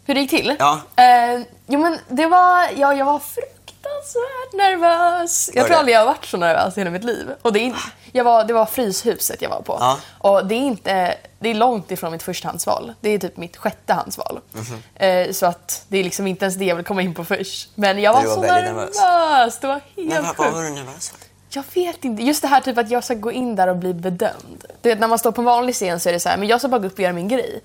Hur 0.05 0.13
det 0.15 0.21
gick 0.21 0.29
till? 0.29 0.55
Ja. 0.59 0.79
Eh, 0.95 1.41
jo 1.67 1.79
men 1.79 1.99
det 2.07 2.25
var, 2.25 2.67
ja, 2.75 2.93
jag 2.93 3.05
var 3.05 3.21
fruktansvärt 3.81 4.53
nervös. 4.53 5.49
Jag 5.53 5.65
tror 5.67 5.77
aldrig 5.77 5.95
jag 5.95 5.99
har 5.99 6.05
varit 6.05 6.25
så 6.25 6.37
nervös 6.37 6.77
i 6.77 6.79
hela 6.79 6.91
mitt 6.91 7.03
liv. 7.03 7.27
Och 7.41 7.53
det, 7.53 7.59
är, 7.59 7.75
jag 8.11 8.23
var, 8.23 8.43
det 8.43 8.53
var 8.53 8.65
Fryshuset 8.65 9.41
jag 9.41 9.49
var 9.49 9.61
på. 9.61 9.77
Ja. 9.79 9.99
Och 10.17 10.45
det 10.45 10.55
är, 10.55 10.59
inte, 10.59 11.17
det 11.39 11.49
är 11.49 11.53
långt 11.53 11.91
ifrån 11.91 12.11
mitt 12.11 12.23
förstahandsval. 12.23 12.93
Det 13.01 13.09
är 13.09 13.19
typ 13.19 13.37
mitt 13.37 13.57
sjättehandsval. 13.57 14.39
Mhm. 14.53 14.83
Eh, 14.95 15.31
så 15.31 15.45
att 15.45 15.85
det 15.87 15.97
är 15.97 16.03
liksom 16.03 16.27
inte 16.27 16.45
ens 16.45 16.55
det 16.55 16.65
jag 16.65 16.75
vill 16.75 16.85
komma 16.85 17.01
in 17.01 17.13
på 17.13 17.25
först. 17.25 17.69
Men 17.75 18.01
jag 18.01 18.13
var, 18.13 18.23
var 18.23 18.35
så 18.35 18.41
nervös. 18.41 18.95
nervös. 18.99 19.59
Det 19.59 19.67
var 19.67 19.73
helt 19.95 19.95
Men 19.95 20.23
vad, 20.23 20.23
vad 20.23 20.35
sjukt. 20.37 20.55
var 20.55 20.63
du 20.63 20.69
nervös 20.69 21.09
för? 21.09 21.19
Jag 21.49 21.63
vet 21.73 22.05
inte. 22.05 22.23
Just 22.23 22.41
det 22.41 22.47
här 22.47 22.61
typ 22.61 22.77
att 22.77 22.89
jag 22.89 23.03
ska 23.03 23.13
gå 23.13 23.31
in 23.31 23.55
där 23.55 23.67
och 23.67 23.75
bli 23.77 23.93
bedömd. 23.93 24.65
Du 24.81 24.89
vet, 24.89 24.99
när 24.99 25.07
man 25.07 25.19
står 25.19 25.31
på 25.31 25.41
en 25.41 25.45
vanlig 25.45 25.75
scen 25.75 25.99
så 25.99 26.09
är 26.09 26.13
det 26.13 26.19
så 26.19 26.29
här, 26.29 26.37
men 26.37 26.47
jag 26.47 26.59
ska 26.61 26.67
bara 26.67 26.79
gå 26.79 26.87
upp 26.87 26.93
och 26.93 26.99
göra 26.99 27.13
min 27.13 27.27
grej. 27.27 27.61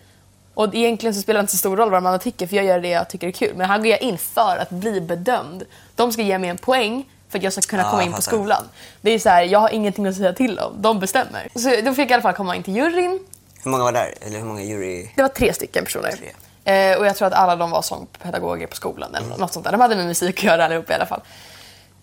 Och 0.55 0.75
egentligen 0.75 1.15
så 1.15 1.21
spelar 1.21 1.39
det 1.39 1.43
inte 1.43 1.53
så 1.53 1.59
stor 1.59 1.77
roll 1.77 1.91
vad 1.91 2.03
man 2.03 2.19
tycker 2.19 2.47
för 2.47 2.57
jag 2.57 2.65
gör 2.65 2.81
det 2.81 2.89
jag 2.89 3.09
tycker 3.09 3.27
är 3.27 3.31
kul. 3.33 3.57
Men 3.57 3.71
här 3.71 3.79
går 3.79 3.87
jag 3.87 4.03
in 4.03 4.19
för 4.19 4.57
att 4.57 4.71
bli 4.71 5.01
bedömd. 5.01 5.65
De 5.97 6.13
ska 6.13 6.23
ge 6.23 6.39
mig 6.39 6.51
en 6.51 6.59
poäng 6.59 7.05
för 7.29 7.39
att 7.39 7.45
jag 7.45 7.53
ska 7.53 7.63
kunna 7.63 7.83
Ja, 7.83 7.91
komma 7.91 8.03
in 8.03 8.13
på 8.13 8.23
skolan. 8.23 8.63
Det 9.01 9.11
är 9.11 9.19
så 9.19 9.29
här, 9.29 9.43
jag 9.43 9.59
har 9.59 9.69
ingenting 9.71 10.07
att 10.07 10.17
säga 10.17 10.33
till 10.33 10.59
om. 10.59 10.83
De 10.83 11.01
bestämmer. 11.01 11.49
Så 11.55 11.69
då 11.85 11.95
fick 11.95 12.05
jag 12.05 12.11
i 12.11 12.15
alla 12.15 12.23
fall 12.23 12.35
komma 12.35 12.57
in 12.57 12.63
till 12.63 12.77
juryn. 12.77 13.19
Hur 13.65 13.71
många 13.71 13.85
var 13.85 13.93
där? 13.93 14.15
Eller 14.21 14.39
hur 14.39 14.45
många 14.45 14.63
jury... 14.63 15.09
Det 15.17 15.23
var 15.23 15.29
tre 15.29 15.53
stycken 15.53 15.85
personer. 15.85 16.13
Tre. 16.13 16.33
Eh, 16.65 16.99
och 16.99 17.07
jag 17.07 17.17
tror 17.17 17.29
att 17.29 17.35
alla 17.35 17.57
de 17.57 17.71
var 17.71 17.83
sångpedagoger 17.83 18.67
på 18.67 18.77
skolan 18.77 19.15
eller 19.15 19.37
något 19.37 19.53
sånt 19.53 19.65
där. 19.65 19.73
De 19.73 19.81
hade 19.81 19.97
med 19.97 20.07
musik 20.07 20.39
att 20.39 20.45
göra 20.45 20.65
allihopa 20.65 20.93
i 20.93 20.97
alla 20.97 21.07
fall. 21.07 21.21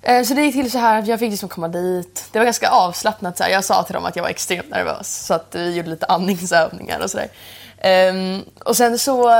Eh, 0.01 0.23
så 0.23 0.33
det 0.33 0.41
gick 0.41 0.55
till 0.55 0.71
så 0.71 0.77
här 0.77 1.03
jag 1.07 1.19
fick 1.19 1.31
liksom 1.31 1.49
komma 1.49 1.67
dit. 1.67 2.25
Det 2.31 2.39
var 2.39 2.45
ganska 2.45 2.69
avslappnat. 2.69 3.37
Så 3.37 3.43
här. 3.43 3.51
Jag 3.51 3.63
sa 3.63 3.83
till 3.83 3.93
dem 3.93 4.05
att 4.05 4.15
jag 4.15 4.23
var 4.23 4.29
extremt 4.29 4.69
nervös. 4.69 5.25
Så 5.25 5.33
att 5.33 5.47
vi 5.55 5.75
gjorde 5.75 5.89
lite 5.89 6.05
andningsövningar 6.05 6.99
och 6.99 7.11
sådär. 7.11 7.27
Ehm, 7.81 8.41
och 8.65 8.77
sen 8.77 8.99
så 8.99 9.31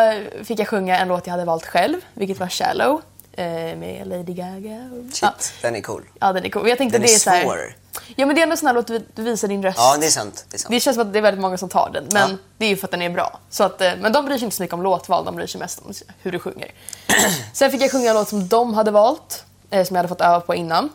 fick 0.43 0.60
jag 0.60 0.67
sjunga 0.67 1.00
en 1.00 1.08
låt 1.08 1.27
jag 1.27 1.31
hade 1.31 1.46
valt 1.46 1.65
själv, 1.65 1.98
vilket 2.13 2.39
var 2.39 2.48
Shallow. 2.48 3.01
eh, 3.31 3.46
med 3.77 4.01
Lady 4.08 4.34
Gaga. 4.34 4.89
och- 4.91 5.13
Shit, 5.13 5.22
Ja. 5.22 5.34
den 5.62 5.75
är 5.75 5.81
cool. 5.81 6.03
Ja, 6.19 6.34
den 6.34 6.46
är 6.46 6.50
cool. 6.50 6.69
Jag 6.69 6.77
tänkte 6.77 6.98
Den 6.98 7.03
är 7.03 7.08
det 7.08 7.13
är 7.15 7.19
så 7.19 7.29
här, 7.29 7.43
svår. 7.43 7.75
Ja, 8.15 8.25
men 8.25 8.36
det 8.36 8.41
är 8.41 8.43
ändå 8.43 8.53
en 8.53 8.58
sån 8.58 8.67
här 8.67 8.74
låt 8.74 8.88
du, 8.88 9.03
visar 9.15 9.48
din 9.48 9.63
röst. 9.63 9.77
Ja, 9.77 9.98
det 10.00 10.05
är 10.05 10.10
sant. 10.10 10.46
Det 10.50 10.55
är 10.55 10.60
sant. 10.60 10.72
Det 10.72 10.79
känns 10.79 10.96
som 10.96 11.08
att 11.08 11.13
det 11.13 11.19
är 11.19 11.24
väldigt 11.24 11.41
många 11.41 11.58
som 11.58 11.69
tar 11.69 11.89
den, 11.93 12.03
men 12.12 12.29
Ja. 12.31 12.38
det 12.58 12.65
är 12.65 12.69
ju 12.69 12.77
för 12.77 12.88
att 12.88 12.91
den 12.91 13.01
är 13.01 13.10
bra. 13.10 13.39
Så 13.50 13.63
att, 13.63 13.81
eh, 13.81 13.91
men 14.00 14.12
de 14.13 14.25
bryr 14.25 14.38
sig 14.38 14.43
inte 14.46 14.55
så 14.58 14.63
mycket 14.63 14.74
om 14.74 14.81
låtval, 14.84 15.25
de 15.25 15.36
bryr 15.36 15.48
sig 15.48 15.60
mest 15.60 15.79
om 15.86 15.93
hur 16.22 16.31
du 16.31 16.39
sjunger. 16.39 16.72
Sen 17.53 17.72
fick 17.72 17.81
jag 17.81 17.91
sjunga 17.91 18.10
en 18.10 18.15
låt 18.15 18.27
som 18.29 18.48
de 18.48 18.74
hade 18.74 18.91
valt, 18.91 19.43
eh, 19.69 19.86
som 19.86 19.96
jag 19.96 20.00
hade 20.00 20.10
fått 20.10 20.22
öva 20.22 20.39
på 20.39 20.55
innan. 20.55 20.89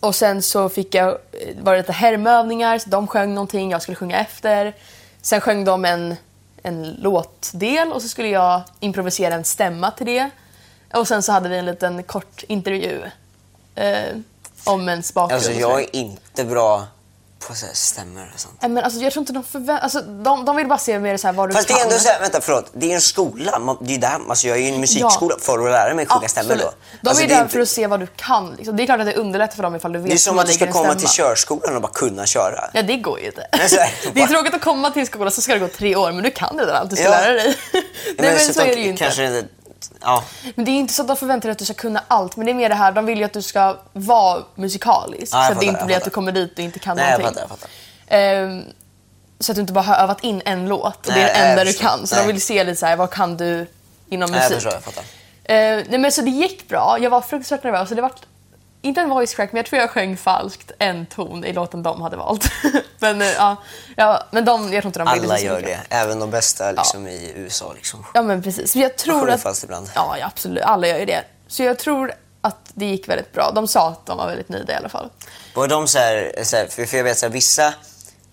Och 0.00 0.14
sen 0.14 0.42
så 0.42 0.68
fick 0.68 0.94
jag, 0.94 1.18
var 1.62 1.72
det 1.72 1.78
lite 1.78 1.92
härmövningar, 1.92 2.78
så 2.78 2.90
de 2.90 3.06
sjöng 3.06 3.34
någonting, 3.34 3.70
jag 3.70 3.82
skulle 3.82 3.96
sjunga 3.96 4.18
efter. 4.20 4.74
Sen 5.22 5.40
sjöng 5.40 5.64
de 5.64 5.84
en, 5.84 6.16
en 6.64 6.96
låtdel 6.98 7.92
och 7.92 8.02
så 8.02 8.08
skulle 8.08 8.28
jag 8.28 8.62
improvisera 8.80 9.34
en 9.34 9.44
stämma 9.44 9.90
till 9.90 10.06
det. 10.06 10.30
Och 10.94 11.08
sen 11.08 11.22
så 11.22 11.32
hade 11.32 11.48
vi 11.48 11.58
en 11.58 11.66
liten 11.66 12.02
kort 12.02 12.42
intervju 12.48 13.02
eh, 13.74 14.16
om 14.64 14.88
ens 14.88 15.14
bakgrund. 15.14 15.34
Alltså 15.34 15.52
jag 15.52 15.80
är 15.80 15.96
inte 15.96 16.44
bra 16.44 16.86
på 17.38 17.54
så 17.54 17.66
här 17.66 17.74
stämmor 17.74 18.30
och 18.34 18.40
sånt. 18.40 18.54
Nej, 18.60 18.70
Men 18.70 18.84
alltså, 18.84 19.00
jag 19.00 19.12
tror 19.12 19.20
inte 19.22 19.32
de 19.32 19.44
förväntar 19.44 19.78
alltså, 19.84 20.00
de, 20.00 20.44
de 20.44 20.56
vill 20.56 20.66
bara 20.68 20.78
se 20.78 20.98
mer 20.98 21.16
så 21.16 21.26
här 21.26 21.34
vad 21.34 21.48
du 21.48 21.54
Fast 21.54 21.68
det 21.68 21.72
kan. 21.74 21.80
är 21.80 21.84
ändå 21.86 21.98
så 21.98 22.08
här, 22.08 22.20
vänta 22.20 22.40
förlåt, 22.40 22.70
det 22.72 22.90
är 22.90 22.94
en 22.94 23.00
skola. 23.00 23.58
Man- 23.58 23.76
Det 23.80 23.94
är 23.94 23.98
där, 23.98 24.18
alltså 24.28 24.46
jag 24.48 24.56
är 24.56 24.60
ju 24.60 24.66
i 24.68 24.74
en 24.74 24.80
musikskola 24.80 25.36
för 25.40 25.58
att 25.58 25.70
lära 25.70 25.94
mig 25.94 26.06
sjunga 26.06 26.28
stämmor 26.28 26.48
då. 26.48 26.54
Absolut. 26.54 26.74
De 27.02 27.08
Alltså, 27.08 27.24
är 27.24 27.28
det 27.28 27.34
där 27.34 27.40
inte- 27.42 27.52
för 27.52 27.60
att 27.60 27.68
se 27.68 27.86
vad 27.86 28.00
du 28.00 28.06
kan. 28.16 28.54
Liksom. 28.56 28.76
Det 28.76 28.82
är 28.82 28.86
klart 28.86 29.00
att 29.00 29.06
det 29.06 29.14
underlättar 29.14 29.54
för 29.56 29.62
dem 29.62 29.74
ifall 29.76 29.92
du 29.92 29.98
vet 29.98 30.08
Det 30.08 30.14
är 30.14 30.18
som 30.18 30.38
att 30.38 30.46
du 30.46 30.52
ska 30.52 30.72
komma 30.72 30.94
till 30.94 31.08
körskolan 31.08 31.76
och 31.76 31.82
bara 31.82 31.92
kunna 31.92 32.26
köra. 32.26 32.70
Ja, 32.72 32.82
det 32.82 32.96
går 32.96 33.20
ju 33.20 33.26
inte. 33.26 33.46
Men 33.58 33.68
så 33.68 33.76
det 34.14 34.22
är 34.22 34.26
tråkigt 34.26 34.54
att 34.54 34.62
komma 34.62 34.90
till 34.90 35.06
skolan 35.06 35.30
så 35.30 35.40
ska 35.42 35.52
det 35.52 35.58
gå 35.60 35.68
tre 35.68 35.96
år, 35.96 36.12
men 36.12 36.22
du 36.24 36.30
kan 36.30 36.58
redan 36.58 36.76
allt 36.76 36.90
du 36.90 36.96
ska 36.96 37.04
Ja. 37.04 37.10
lära 37.10 37.32
dig. 37.32 37.56
Nej, 37.72 37.84
men, 38.18 38.38
så, 38.38 38.50
att 38.50 38.56
de 38.66 38.72
är 38.72 38.76
det 38.76 38.82
ju 38.82 38.88
inte. 38.90 39.04
Kanske 39.04 39.44
ja. 40.04 40.24
Men 40.54 40.64
det 40.64 40.70
är 40.70 40.72
inte 40.78 40.92
så 40.94 41.02
att 41.02 41.08
de 41.08 41.16
förväntar 41.16 41.42
sig 41.46 41.52
att 41.52 41.58
du 41.58 41.64
ska 41.64 41.74
kunna 41.74 42.02
allt, 42.08 42.36
men 42.36 42.46
det 42.46 42.52
är 42.52 42.54
mer 42.54 42.68
det 42.68 42.74
här, 42.74 42.92
de 42.92 43.06
vill 43.06 43.18
ju 43.18 43.24
att 43.24 43.32
du 43.32 43.42
ska 43.42 43.76
vara 43.92 44.42
musikalisk. 44.54 45.34
Ja, 45.34 45.38
jag 45.38 45.46
så 45.46 45.52
att 45.52 45.60
det 45.60 45.66
fattar, 45.66 45.68
inte 45.68 45.80
jag 45.80 45.86
blir 45.86 45.96
att 45.96 46.00
du 46.00 46.04
fattar. 46.04 46.14
kommer 46.14 46.32
dit 46.32 46.52
och 46.52 46.58
inte 46.58 46.78
kan 46.78 46.96
Nej, 46.96 47.10
jag 47.10 47.18
någonting. 47.18 47.42
fattar, 47.48 47.48
jag 47.52 47.58
fattar. 47.58 47.70
Ehm, 48.16 48.64
så 49.40 49.52
att 49.52 49.56
du 49.56 49.60
inte 49.60 49.72
bara 49.72 49.84
har 49.84 49.94
övat 49.96 50.24
in 50.24 50.42
en 50.44 50.68
låt 50.68 51.06
och 51.06 51.12
Nej, 51.12 51.16
det 51.16 51.22
är 51.30 51.34
det 51.34 51.40
nej, 51.40 51.50
enda 51.50 51.64
jag 51.64 51.74
du 51.74 51.78
kan. 51.78 52.06
Så 52.06 52.14
Nej. 52.16 52.26
de 52.26 52.32
vill 52.32 52.42
se 52.42 52.64
lite 52.64 52.76
så 52.80 52.86
här, 52.86 52.96
vad 52.96 53.10
kan 53.10 53.36
du 53.36 53.66
inom 54.08 54.30
Nej, 54.30 54.40
jag 54.40 54.50
musik? 54.50 54.54
förstår, 54.54 54.72
jag 54.72 54.82
fattar. 54.82 55.04
Eh, 55.44 55.84
nej 55.88 55.98
men 55.98 56.12
så 56.12 56.22
det 56.22 56.30
gick 56.30 56.68
bra. 56.68 56.96
Jag 57.00 57.10
var 57.10 57.20
fruktansvärt 57.20 57.64
nervös. 57.64 57.88
Så 57.88 57.94
det 57.94 58.02
var 58.02 58.12
inte 58.84 59.00
en 59.00 59.08
voice 59.10 59.34
crack, 59.34 59.52
men 59.52 59.56
jag 59.58 59.66
tror 59.66 59.80
jag 59.80 59.90
sjöng 59.90 60.16
falskt 60.16 60.70
en 60.78 61.06
ton 61.06 61.44
i 61.44 61.52
låten 61.52 61.82
de 61.82 62.02
hade 62.02 62.16
valt. 62.16 62.48
men 62.98 63.22
eh, 63.22 63.28
ja, 63.28 63.56
ja, 63.96 64.22
men 64.30 64.44
de, 64.44 64.72
jag 64.72 64.82
tror 64.82 64.88
inte 64.88 64.98
de 64.98 65.08
Alla 65.08 65.36
så 65.38 65.44
gör 65.44 65.60
det. 65.60 65.80
Även 65.88 66.18
de 66.18 66.30
bästa 66.30 66.72
liksom, 66.72 67.06
i 67.06 67.32
USA. 67.36 67.72
Liksom. 67.72 68.04
Ja 68.14 68.22
men 68.22 68.42
precis. 68.42 68.74
Men 68.74 68.82
jag 68.82 68.96
tror 68.96 69.20
sjunger 69.20 69.34
att... 69.34 69.42
falskt 69.42 69.64
ibland. 69.64 69.90
Ja, 69.94 70.16
ja, 70.18 70.26
absolut. 70.26 70.62
Alla 70.64 70.86
gör 70.88 70.98
ju 70.98 71.04
det. 71.04 71.24
Så 71.48 71.62
jag 71.62 71.78
tror 71.78 72.12
att 72.40 72.70
det 72.74 72.86
gick 72.86 73.08
väldigt 73.08 73.32
bra. 73.32 73.50
De 73.54 73.68
sa 73.68 73.88
att 73.88 74.06
de 74.06 74.16
var 74.18 74.26
väldigt 74.26 74.48
nöjda 74.48 74.72
i 74.72 74.76
alla 74.76 74.88
fall. 74.88 75.10
Var 75.54 75.68
de 75.68 75.88
så 75.88 75.98
här, 75.98 76.32
så 76.42 76.56
här, 76.56 76.66
för 76.86 76.96
jag 76.96 77.04
vet 77.04 77.18
så 77.18 77.26
här, 77.26 77.32
vissa 77.32 77.74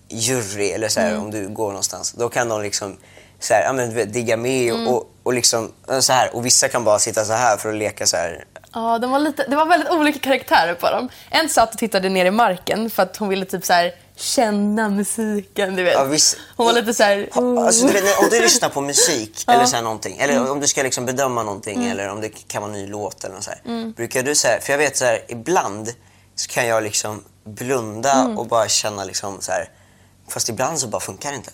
jury, 0.08 0.70
eller 0.70 0.88
så 0.88 1.00
här, 1.00 1.08
Mm. 1.10 1.22
om 1.22 1.30
du 1.30 1.48
går 1.48 1.68
någonstans, 1.68 2.12
då 2.12 2.28
kan 2.28 2.48
de 2.48 2.62
liksom 2.62 2.96
så 3.40 3.54
här, 3.54 3.62
ja, 3.62 3.72
men, 3.72 4.12
digga 4.12 4.36
med 4.36 4.72
och, 4.72 4.78
Mm. 4.78 4.88
och, 4.94 5.10
och 5.22 5.32
liksom 5.32 5.72
så 6.00 6.12
här. 6.12 6.36
Och 6.36 6.46
vissa 6.46 6.68
kan 6.68 6.84
bara 6.84 6.98
sitta 6.98 7.24
så 7.24 7.32
här 7.32 7.56
för 7.56 7.68
att 7.68 7.74
leka 7.74 8.06
så 8.06 8.16
här. 8.16 8.44
Ja, 8.74 8.98
de 8.98 9.10
var 9.10 9.18
lite, 9.18 9.46
det 9.48 9.56
var 9.56 9.66
väldigt 9.66 9.90
olika 9.90 10.18
karaktärer 10.18 10.74
på 10.74 10.90
dem. 10.90 11.08
En 11.30 11.48
satt 11.48 11.72
och 11.72 11.78
tittade 11.78 12.08
ner 12.08 12.24
i 12.24 12.30
marken 12.30 12.90
för 12.90 13.02
att 13.02 13.16
hon 13.16 13.28
ville 13.28 13.44
typ 13.44 13.64
så 13.64 13.72
här 13.72 13.94
känna 14.16 14.88
musiken, 14.88 15.76
du 15.76 15.82
vet. 15.82 15.94
Ja, 15.94 16.04
viss- 16.04 16.36
Hon 16.56 16.66
var 16.66 16.72
lite 16.72 16.94
så 16.94 17.02
här... 17.02 17.28
Ha- 17.32 17.66
Alltså, 17.66 17.86
du 17.86 17.92
vet, 17.92 18.04
när- 18.04 18.18
om 18.24 18.28
du 18.30 18.40
lyssnar 18.40 18.68
på 18.68 18.80
musik 18.80 19.44
eller 19.48 19.64
så 19.64 19.76
här 19.76 19.82
någonting, 19.82 20.16
eller 20.18 20.34
Mm. 20.36 20.50
om 20.50 20.60
du 20.60 20.66
ska 20.66 20.82
liksom 20.82 21.06
bedöma 21.06 21.42
någonting 21.42 21.86
eller 21.90 22.08
om 22.08 22.20
det 22.20 22.28
kan 22.28 22.62
vara 22.62 22.72
en 22.74 22.78
ny 22.80 22.86
låt 22.86 23.24
eller 23.24 23.34
något 23.34 23.44
så 23.44 23.50
här. 23.50 23.60
Mm. 23.66 23.92
Brukar 23.92 24.22
du 24.22 24.34
så 24.34 24.48
här, 24.48 24.60
för 24.60 24.72
jag 24.72 24.78
vet 24.78 24.96
så 24.96 25.04
här, 25.04 25.24
ibland 25.28 25.88
så 26.34 26.48
kan 26.50 26.66
jag 26.66 26.82
liksom 26.82 27.24
blunda 27.44 28.12
Mm. 28.12 28.38
och 28.38 28.46
bara 28.46 28.68
känna 28.68 29.04
liksom 29.04 29.40
så 29.40 29.52
här, 29.52 29.68
fast 30.28 30.48
ibland 30.48 30.78
så 30.78 30.86
bara 30.88 31.00
funkar 31.00 31.30
det 31.30 31.36
inte. 31.36 31.50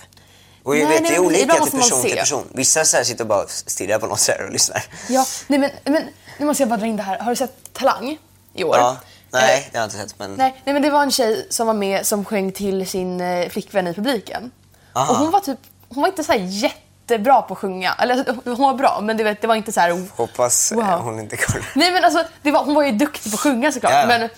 Och 0.65 0.77
jag 0.77 0.85
Nej, 0.85 0.93
vet, 0.93 1.03
nej, 1.03 1.11
det 1.11 1.17
är 1.17 1.21
olika 1.21 1.55
till 1.65 1.79
person 1.79 2.03
till 2.03 2.17
person. 2.17 2.45
Vissa 2.55 2.85
så 2.85 2.97
här 2.97 3.05
sitter 3.05 3.25
och 3.25 3.29
bara 3.29 3.47
stirrar 3.49 3.99
på 3.99 4.07
något 4.07 4.29
och 4.47 4.53
lyssnar. 4.53 4.85
Ja, 5.09 5.27
nej 5.47 5.59
men, 5.59 5.71
men 5.85 6.03
nu 6.39 6.47
måste 6.47 6.63
jag 6.63 6.69
bara 6.71 6.77
dra 6.77 6.87
in 6.87 6.97
det 6.97 7.03
här. 7.03 7.19
Har 7.19 7.31
du 7.31 7.37
sett 7.37 7.73
Talang 7.73 8.19
i 8.55 8.65
år? 8.65 8.77
Ja, 8.77 8.97
nej, 9.31 9.59
Eh, 9.59 9.73
det 9.73 9.79
har 9.79 9.83
jag 9.85 9.87
inte 9.87 9.97
sett 10.09 10.19
men... 10.19 10.35
nej, 10.35 10.63
nej, 10.65 10.73
men 10.73 10.83
det 10.83 10.91
var 10.91 11.03
en 11.03 11.11
tjej 11.11 11.47
som 11.51 11.67
var 11.67 11.75
med 11.75 12.07
som 12.07 12.25
sjöng 12.25 12.53
till 12.53 12.89
sin 12.89 13.21
eh, 13.21 13.49
flickvän 13.49 13.87
i 13.87 13.95
publiken. 13.95 14.51
Aha. 14.93 15.13
Och 15.13 15.19
hon 15.19 15.31
var 15.31 15.41
typ, 15.41 15.59
hon 15.89 16.01
var 16.03 16.09
inte 16.09 16.25
så 16.25 16.33
jättebra 16.37 17.43
på 17.43 17.55
att 17.55 17.59
sjunga. 17.59 17.95
Eller 17.99 18.15
alltså, 18.19 18.35
hon 18.45 18.59
var 18.59 18.75
bra, 18.75 19.01
men 19.03 19.17
du 19.17 19.25
vet, 19.25 19.41
det 19.41 19.47
var 19.47 19.55
inte 19.55 19.73
så 19.73 19.81
här... 19.81 20.07
Hoppas 20.17 20.73
Wow. 20.73 20.81
eh, 20.85 21.01
hon 21.01 21.19
inte 21.21 21.37
kollar. 21.37 21.67
Nej 21.75 21.93
men 21.93 22.05
alltså, 22.05 22.25
det 22.43 22.51
var, 22.51 22.65
hon 22.65 22.75
var 22.75 22.83
ju 22.83 22.93
duktig 22.93 23.33
på 23.33 23.37
att 23.37 23.41
sjunga 23.41 23.73
såklart. 23.73 23.93
Ja. 23.93 24.07
Men 24.07 24.29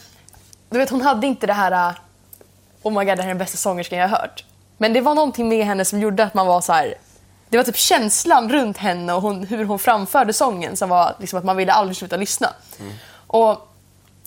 du 0.70 0.78
vet, 0.78 0.90
hon 0.90 1.00
hade 1.02 1.26
inte 1.26 1.46
det 1.46 1.52
här... 1.52 1.94
Oh 2.82 2.92
my 2.98 3.04
god, 3.04 3.06
det 3.06 3.22
här 3.22 3.22
är 3.22 3.28
den 3.28 3.38
bästa 3.38 3.56
sångerskan 3.56 3.98
jag 3.98 4.08
har 4.08 4.18
hört. 4.18 4.44
Men 4.78 4.92
det 4.92 5.00
var 5.00 5.14
någonting 5.14 5.48
med 5.48 5.66
henne 5.66 5.84
som 5.84 6.00
gjorde 6.00 6.24
att 6.24 6.34
man 6.34 6.46
var 6.46 6.60
så 6.60 6.72
här... 6.72 6.94
Det 7.50 7.56
var 7.56 7.64
typ 7.64 7.76
känslan 7.76 8.52
runt 8.52 8.76
henne 8.76 9.12
och 9.12 9.22
hon, 9.22 9.46
hur 9.46 9.64
hon 9.64 9.78
framförde 9.78 10.32
sången 10.32 10.76
som 10.76 10.88
var 10.88 11.16
liksom 11.20 11.38
att 11.38 11.44
man 11.44 11.56
ville 11.56 11.72
aldrig 11.72 11.96
sluta 11.96 12.16
lyssna. 12.16 12.52
Mm. 12.80 12.92
Och 13.26 13.68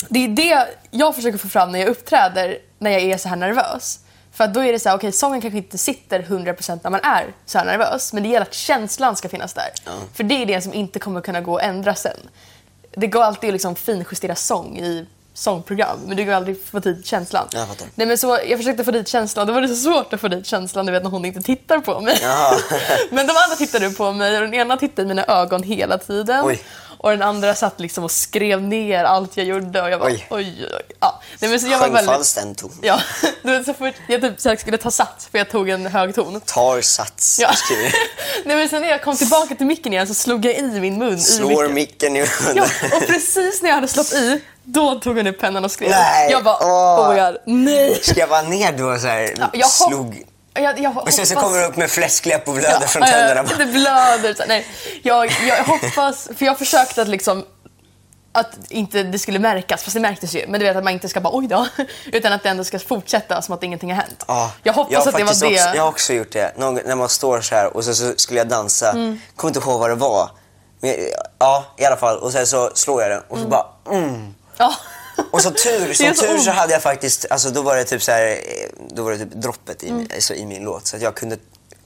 det 0.10 0.20
är 0.20 0.28
det 0.28 0.68
jag 0.92 1.16
försöker 1.16 1.38
få 1.38 1.50
fram 1.50 1.72
när 1.72 1.80
jag 1.80 1.88
uppträder 1.88 2.58
när 2.80 2.92
jag 2.92 3.02
är 3.02 3.18
så 3.18 3.30
här 3.30 3.36
nervös. 3.36 4.00
För 4.32 4.44
att 4.44 4.54
då 4.54 4.64
är 4.64 4.72
det 4.72 4.80
så 4.80 4.90
här, 4.90 4.96
okej 4.96 5.12
sången 5.12 5.42
kanske 5.42 5.58
inte 5.58 5.78
sitter 5.78 6.22
100% 6.22 6.80
när 6.84 6.92
man 6.92 7.00
är 7.04 7.34
så 7.46 7.58
här 7.58 7.66
nervös. 7.66 8.14
Men 8.14 8.24
det 8.24 8.30
gäller 8.30 8.46
att 8.46 8.54
känslan 8.54 9.16
ska 9.16 9.30
finnas 9.30 9.54
där. 9.54 9.70
För 10.14 10.24
det 10.24 10.36
är 10.36 10.46
det 10.46 10.62
som 10.62 10.74
inte 10.74 11.00
kommer 11.00 11.22
kunna 11.22 11.42
gå 11.42 11.58
att 11.58 11.64
ändra 11.64 11.96
sen. 11.96 12.18
Det 12.92 13.08
går 13.08 13.24
alltid 13.24 13.48
att 13.48 13.54
liksom 13.54 13.76
finjustera 13.76 14.36
sång 14.36 14.78
i 14.78 15.08
sångprogram. 15.34 16.00
Men 16.08 16.18
det 16.18 16.24
går 16.24 16.34
aldrig 16.34 16.66
få 16.66 16.80
dit 16.80 17.06
känslan. 17.06 17.48
Jag 17.52 17.68
fattar. 17.68 17.88
Nej, 17.96 18.08
men 18.08 18.18
så, 18.18 18.40
jag 18.48 18.60
försökte 18.60 18.84
få 18.84 18.92
dit 18.92 19.08
känslan. 19.08 19.48
Det 19.48 19.54
var 19.54 19.68
så 19.68 19.76
svårt 19.76 20.14
att 20.14 20.22
få 20.22 20.28
dit 20.28 20.46
känslan 20.48 20.86
du 20.86 20.92
vet, 20.92 21.04
när 21.04 21.10
hon 21.10 21.26
inte 21.26 21.42
tittar 21.42 21.80
på 21.80 22.00
mig. 22.02 22.20
Jaha. 22.22 22.58
men 23.12 23.28
de 23.28 23.34
andra 23.44 23.56
tittade 23.58 23.90
på 23.90 24.12
mig 24.12 24.36
och 24.36 24.42
den 24.42 24.54
ena 24.54 24.78
tittade 24.78 25.02
i 25.02 25.06
mina 25.06 25.26
ögon 25.26 25.64
hela 25.64 25.98
tiden. 25.98 26.46
Oj. 26.46 26.62
Och 26.98 27.10
den 27.12 27.22
andra 27.22 27.56
satt 27.56 27.80
liksom 27.80 28.04
och 28.04 28.12
skrev 28.12 28.62
ner 28.62 29.04
allt 29.04 29.38
jag 29.38 29.46
gjorde 29.46 29.82
och 29.82 29.90
jag 29.90 29.98
var 30.00 30.08
oj, 30.08 30.28
Oj. 30.30 30.56
oj, 30.60 30.68
oj. 30.74 30.96
Ja. 31.00 31.22
Nej, 31.40 31.50
men 31.52 31.60
så 31.60 31.68
jag 31.68 31.78
var 31.78 31.86
Sjöng 31.86 31.94
väldigt... 31.94 32.12
falskt 32.16 32.38
en 32.38 32.56
ton. 32.56 32.72
Ja, 32.82 33.00
du 33.44 33.52
vet, 33.52 33.66
så 33.66 33.74
fort 33.74 33.94
jag 34.08 34.22
typ 34.22 34.40
så 34.40 34.50
här 34.50 34.56
skulle 34.56 34.78
ta 34.78 34.92
sats 34.92 35.28
för 35.32 35.38
jag 35.38 35.50
tog 35.50 35.70
en 35.70 35.86
hög 35.86 36.16
ton. 36.16 36.42
Tar 36.42 36.82
sats, 36.82 37.40
Ja. 37.42 37.52
Nej, 38.46 38.58
men 38.58 38.70
sen 38.70 38.82
när 38.82 38.90
jag 38.90 39.04
kom 39.04 39.18
tillbaka 39.18 39.56
till 39.56 39.66
micken 39.66 39.94
igen 39.94 40.08
så 40.08 40.14
slog 40.14 40.46
jag 40.46 40.56
i 40.58 40.80
min 40.80 40.98
mun 40.98 41.14
i 41.18 41.22
Slår 41.22 41.50
micken. 41.70 41.74
micken 41.74 42.16
i 42.16 42.20
Ja, 42.20 42.26
munnen. 42.48 42.64
och 42.94 43.08
precis 43.08 43.62
när 43.62 43.70
jag 43.70 43.76
hade 43.76 43.88
slått 43.88 44.14
i, 44.14 44.42
då 44.64 45.00
tog 45.00 45.18
hon 45.18 45.28
upp 45.28 45.40
pennan 45.40 45.66
och 45.66 45.72
skrev. 45.72 45.90
Nej, 45.90 46.32
Jag 46.32 46.44
bara, 46.44 46.58
åh. 46.62 47.00
oh 47.00 47.14
my 47.14 47.22
god, 47.22 47.38
nej. 47.46 48.00
Ska 48.04 48.20
jag 48.20 48.28
vara 48.28 48.42
ner 48.42 48.72
då 48.72 49.00
så 49.00 49.08
här, 49.08 49.34
Ja, 49.38 49.50
jag 49.54 49.70
slog... 49.70 50.24
Jag, 50.54 50.80
jag 50.80 50.98
Och 50.98 51.14
sen 51.14 51.26
så 51.26 51.36
kommer 51.36 51.60
du 51.60 51.66
upp 51.66 51.78
med 51.78 51.92
fläskläpp 51.92 52.48
och 52.48 52.54
blöder 52.54 52.78
Ja, 52.82 52.88
från 52.88 53.02
ja, 53.02 53.08
tänderna. 53.08 53.44
Det 53.58 53.66
blöder. 53.66 54.34
Så, 54.34 54.44
nej, 54.48 54.68
jag, 55.04 55.32
jag 55.48 55.64
hoppas, 55.64 56.30
för 56.38 56.46
jag 56.46 56.58
försökte 56.58 57.02
att 57.02 57.08
liksom 57.08 57.46
att 58.34 58.58
inte 58.70 59.04
det 59.04 59.20
skulle 59.20 59.40
märkas, 59.40 59.84
fast 59.84 59.94
det 59.94 60.00
märktes 60.00 60.36
ju. 60.36 60.48
Men 60.48 60.60
du 60.60 60.66
vet 60.66 60.78
att 60.78 60.84
man 60.84 60.94
inte 60.94 61.10
ska 61.10 61.22
bara 61.22 61.38
oj 61.38 61.48
då. 61.48 61.68
Utan 62.06 62.34
att 62.34 62.44
det 62.44 62.50
ändå 62.50 62.64
ska 62.64 62.80
fortsätta 62.80 63.42
som 63.42 63.56
att 63.56 63.64
ingenting 63.64 63.90
har 63.90 64.02
hänt. 64.02 64.24
Ja, 64.28 64.52
jag 64.64 64.74
hoppas 64.74 64.94
har 64.94 65.00
att 65.00 65.06
det 65.06 65.12
var 65.12 65.20
faktiskt 65.20 65.42
det. 65.42 65.48
Också, 65.48 65.76
jag 65.76 65.84
har 65.84 65.90
också 65.90 66.14
gjort 66.14 66.32
det. 66.32 66.54
Någon, 66.58 66.80
när 66.86 66.96
man 66.96 67.10
står 67.10 67.42
så 67.42 67.56
här 67.56 67.78
och 67.78 67.84
så, 67.84 67.96
så 67.96 68.14
skulle 68.18 68.40
jag 68.40 68.48
dansa. 68.48 68.92
Mm. 68.92 69.20
Kommer 69.36 69.50
inte 69.56 69.70
ihåg 69.70 69.80
vad 69.80 69.90
det 69.90 69.96
var. 69.96 70.30
Men, 70.80 70.96
ja, 71.40 71.66
i 71.78 71.86
alla 71.86 71.96
fall. 71.96 72.18
Och 72.18 72.32
sen 72.32 72.48
så 72.48 72.72
slår 72.74 73.02
jag 73.02 73.12
den 73.12 73.22
och 73.30 73.38
så 73.38 73.48
bara 73.48 73.66
mm. 73.92 74.34
Ja. 74.58 74.76
Och 75.32 75.42
så 75.42 75.52
tur, 75.52 75.94
som 75.94 76.14
så 76.16 76.22
tur 76.26 76.38
så 76.38 76.52
hade 76.52 76.74
jag 76.74 76.82
faktiskt, 76.82 77.26
alltså 77.30 77.50
då 77.50 77.62
var 77.62 77.76
det 77.76 77.84
typ 77.84 78.04
så 78.04 78.12
här, 78.12 78.38
då 78.90 79.04
var 79.04 79.12
det 79.12 79.18
typ 79.18 79.32
droppet 79.34 79.84
i, 79.84 79.90
Mm. 79.90 80.08
alltså, 80.16 80.34
i 80.34 80.46
min 80.46 80.64
låt. 80.64 80.88
Så 80.88 80.96
att 80.96 81.02
jag 81.02 81.16
kunde 81.16 81.38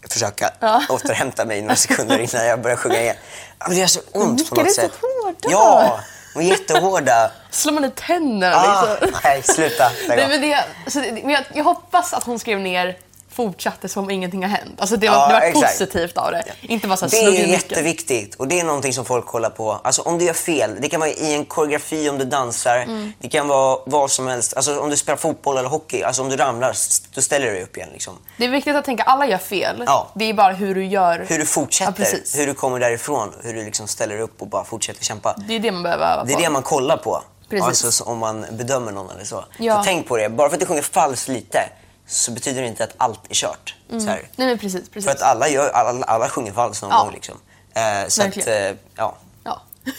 försöka 0.10 0.50
Ja. 0.60 0.84
återhämta 0.90 1.46
mig 1.46 1.62
några 1.62 1.76
sekunder 1.76 2.18
innan 2.20 2.46
jag 2.46 2.62
började 2.62 2.82
sjunga 2.82 3.02
igen. 3.02 3.16
Men 3.60 3.70
det 3.70 3.76
gör 3.76 3.88
så 3.88 4.00
ont 4.12 4.50
på 4.50 4.56
något 4.56 4.66
är 4.66 4.70
så 4.70 4.82
sätt. 4.82 4.92
hårda. 5.02 5.38
Ja, 5.42 6.00
de 6.34 6.40
är 6.40 6.44
jättehårda. 6.50 7.32
Slår 7.52 7.74
man 7.74 7.86
i 7.86 7.92
tänderna 7.92 8.56
Ah, 8.56 8.88
liksom. 9.02 9.20
nej, 9.24 9.44
sluta. 9.44 9.92
Nej, 10.08 10.28
men 10.30 10.42
det, 10.42 10.64
så 10.88 11.00
det, 11.00 11.12
men 11.12 11.30
jag, 11.30 11.44
jag 11.54 11.64
hoppas 11.64 12.14
att 12.14 12.24
hon 12.24 12.40
skrev 12.40 12.60
ner 12.60 12.98
fortsatte 13.38 13.90
som 13.90 14.04
om 14.04 14.10
ingenting 14.10 14.42
har 14.44 14.50
hänt. 14.50 14.82
Alltså 14.82 14.96
det 14.98 15.10
var, 15.10 15.16
Ja, 15.16 15.28
det 15.28 15.34
var 15.34 15.42
exakt. 15.42 15.66
positivt 15.80 16.18
av 16.18 16.32
det. 16.32 16.44
Inte 16.62 16.88
bara 16.88 16.98
så 16.98 17.06
Det 17.08 17.18
är 17.18 17.48
jätteviktigt 17.48 18.36
och 18.36 18.48
det 18.48 18.60
är 18.60 18.64
någonting 18.64 18.94
som 18.94 19.06
folk 19.06 19.26
kollar 19.26 19.50
på. 19.50 19.80
Alltså 19.84 20.02
om 20.02 20.18
du 20.20 20.26
gör 20.26 20.34
fel, 20.34 20.72
det 20.82 20.90
kan 20.90 21.00
vara 21.00 21.10
i 21.10 21.34
en 21.34 21.46
koreografi 21.46 22.10
om 22.10 22.18
du 22.18 22.26
dansar, 22.26 22.78
Mm. 22.78 23.14
det 23.20 23.30
kan 23.30 23.48
vara 23.48 23.80
vad 23.86 24.12
som 24.12 24.28
helst. 24.28 24.54
Alltså 24.56 24.80
om 24.80 24.90
du 24.90 24.98
spelar 24.98 25.18
fotboll 25.18 25.58
eller 25.58 25.70
hockey, 25.70 26.04
alltså 26.04 26.22
om 26.22 26.30
du 26.30 26.36
ramlar, 26.38 26.76
då 27.16 27.22
ställer 27.22 27.46
du 27.46 27.54
dig 27.54 27.64
upp 27.64 27.78
igen. 27.78 27.90
Liksom. 27.94 28.14
Det 28.38 28.46
är 28.46 28.50
viktigt 28.50 28.76
att 28.76 28.86
tänka, 28.86 29.04
alla 29.04 29.28
gör 29.28 29.38
fel. 29.38 29.84
Ja. 29.86 30.08
Det 30.16 30.26
är 30.26 30.34
bara 30.34 30.54
hur 30.54 30.76
du 30.76 30.86
gör. 30.86 31.26
Hur 31.30 31.36
du 31.38 31.42
Ja, 31.44 31.46
fortsätter, 31.46 31.92
precis. 31.94 32.36
hur 32.40 32.48
du 32.48 32.54
kommer 32.54 32.80
därifrån, 32.80 33.34
hur 33.44 33.54
du 33.54 33.64
liksom 33.64 33.88
ställer 33.88 34.14
dig 34.16 34.24
upp 34.24 34.42
och 34.42 34.48
bara 34.48 34.64
fortsätter 34.64 35.04
kämpa. 35.04 35.36
Det 35.48 35.56
är 35.56 35.60
det 35.60 35.72
man 35.72 35.84
behöver 35.84 36.06
öva 36.14 36.22
på. 36.22 36.28
Det 36.28 36.34
är 36.34 36.38
det 36.42 36.50
man 36.50 36.64
kollar 36.64 36.98
på. 36.98 37.24
Precis. 37.50 37.68
Alltså 37.68 37.92
så 37.92 38.04
om 38.04 38.18
man 38.18 38.46
bedömer 38.52 38.92
någon 38.92 39.10
eller 39.12 39.26
så. 39.26 39.46
Ja. 39.58 39.78
Så 39.78 39.84
tänk 39.84 40.08
på 40.08 40.18
det, 40.18 40.30
bara 40.30 40.50
för 40.50 40.56
att 40.56 40.60
du 40.60 40.66
sjunger 40.66 40.82
falskt 40.82 41.28
lite 41.28 41.60
så 42.08 42.32
betyder 42.32 42.62
det 42.62 42.68
inte 42.68 42.84
att 42.84 42.94
allt 42.98 43.20
är 43.30 43.34
kört. 43.36 43.76
Så 43.90 44.00
här. 44.10 44.30
Nej 44.36 44.48
men 44.48 44.58
precis, 44.58 44.90
precis. 44.90 45.06
För 45.06 45.12
att 45.16 45.22
alla, 45.22 45.50
gör, 45.50 45.70
alla, 45.70 46.06
alla 46.06 46.30
sjunger 46.30 46.52
falskt 46.52 46.82
någon 46.82 46.92
Ja. 46.92 47.04
gång. 47.04 47.14
Liksom. 47.14 47.38
Eh, 47.74 48.08
så 48.08 48.22
att, 48.22 48.28
Verkligen. 48.28 48.64
eh, 48.72 48.76
ja. 48.96 49.16
Ja. 49.44 49.62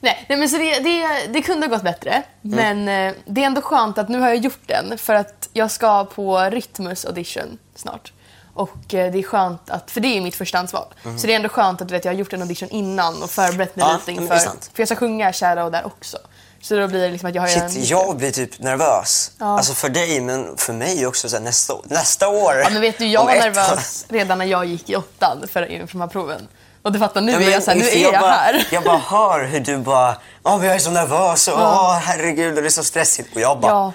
nej, 0.00 0.26
nej, 0.28 0.38
men 0.38 0.48
så 0.48 0.56
det, 0.58 0.78
det, 0.78 1.26
det 1.32 1.42
kunde 1.42 1.66
ha 1.66 1.74
gått 1.74 1.82
bättre. 1.84 2.22
Mm. 2.44 2.84
Men 2.84 3.08
eh, 3.08 3.14
det 3.26 3.42
är 3.42 3.46
ändå 3.46 3.60
skönt 3.62 3.98
att 3.98 4.08
nu 4.08 4.18
har 4.20 4.28
jag 4.28 4.36
gjort 4.36 4.62
den. 4.66 4.98
För 4.98 5.14
att 5.14 5.48
jag 5.52 5.70
ska 5.70 6.04
på 6.04 6.38
Rytmus 6.40 7.04
audition 7.04 7.58
snart. 7.74 8.12
Och 8.54 8.94
eh, 8.94 9.12
det 9.12 9.18
är 9.18 9.22
skönt 9.22 9.70
att, 9.70 9.90
för 9.90 10.00
det 10.00 10.08
är 10.16 10.20
mitt 10.20 10.34
första 10.36 10.58
ansvar. 10.58 10.86
Så 11.18 11.26
det 11.26 11.32
är 11.32 11.36
ändå 11.36 11.48
skönt 11.48 11.82
att 11.82 11.90
vet, 11.90 12.04
jag 12.04 12.12
har 12.12 12.18
gjort 12.18 12.32
en 12.32 12.42
audition 12.42 12.68
innan 12.68 13.22
och 13.22 13.30
förberett 13.30 13.76
mig 13.76 13.86
Ja, 13.88 13.92
lite 13.96 14.12
inför. 14.22 14.36
För 14.38 14.52
jag 14.76 14.88
ska 14.88 14.96
sjunga 14.96 15.32
Shadow 15.32 15.70
där 15.70 15.86
också. 15.86 16.18
Så 16.68 16.76
då 16.76 16.88
blir 16.88 17.00
det 17.00 17.08
liksom 17.10 17.28
att 17.28 17.34
jag 17.34 17.42
har 17.42 17.48
en... 17.48 17.70
Shit, 17.70 17.90
jag 17.90 18.16
blir 18.16 18.30
typ 18.30 18.58
nervös. 18.58 19.30
Ja. 19.38 19.46
Alltså 19.46 19.74
för 19.74 19.88
dig, 19.88 20.20
men 20.20 20.56
för 20.56 20.72
mig 20.72 21.06
också 21.06 21.28
så 21.28 21.36
här, 21.36 21.44
nästa, 21.44 21.74
nästa 21.84 22.28
år. 22.28 22.54
Ja 22.54 22.70
men 22.70 22.80
vet 22.80 22.98
du, 22.98 23.06
jag 23.06 23.24
var 23.24 23.34
nervös 23.34 24.06
redan 24.08 24.38
när 24.38 24.44
jag 24.46 24.64
gick 24.64 24.90
i 24.90 24.96
åttan 24.96 25.48
för, 25.52 25.66
inför 25.66 25.92
de 25.92 26.00
här 26.00 26.08
proven. 26.08 26.48
Och 26.82 26.92
du 26.92 26.98
fattar, 26.98 27.20
nu 27.20 27.32
Ja, 27.32 27.40
är 27.40 27.50
jag 27.50 27.62
så 27.62 27.70
här, 27.70 27.78
nu 27.78 27.84
är 27.88 28.02
jag 28.02 28.20
bara, 28.20 28.30
här. 28.30 28.66
Jag 28.70 28.84
bara 28.84 28.98
hör 28.98 29.44
hur 29.44 29.60
du 29.60 29.76
bara, 29.76 30.16
åh 30.42 30.58
men 30.58 30.66
jag 30.66 30.74
är 30.74 30.78
så 30.78 30.90
nervös 30.90 31.48
och 31.48 31.54
åh 31.58 31.94
herregud 31.94 32.56
och 32.56 32.62
det 32.62 32.68
är 32.68 32.70
så 32.70 32.84
stressigt. 32.84 33.34
Och 33.34 33.40
jag 33.40 33.60
bara, 33.60 33.72
Ja. 33.72 33.92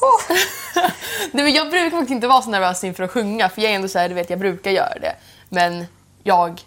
Nej, 1.32 1.44
men 1.44 1.52
jag 1.52 1.70
brukar 1.70 1.90
faktiskt 1.90 2.10
inte 2.10 2.26
vara 2.26 2.42
så 2.42 2.50
nervös 2.50 2.84
inför 2.84 3.02
att 3.04 3.10
sjunga 3.10 3.48
för 3.48 3.62
jag 3.62 3.70
är 3.70 3.76
ändå 3.76 3.88
så 3.88 3.98
här, 3.98 4.08
du 4.08 4.14
vet, 4.14 4.30
jag 4.30 4.38
brukar 4.38 4.70
göra 4.70 4.98
det. 5.00 5.16
Men 5.48 5.86
jag 6.22 6.60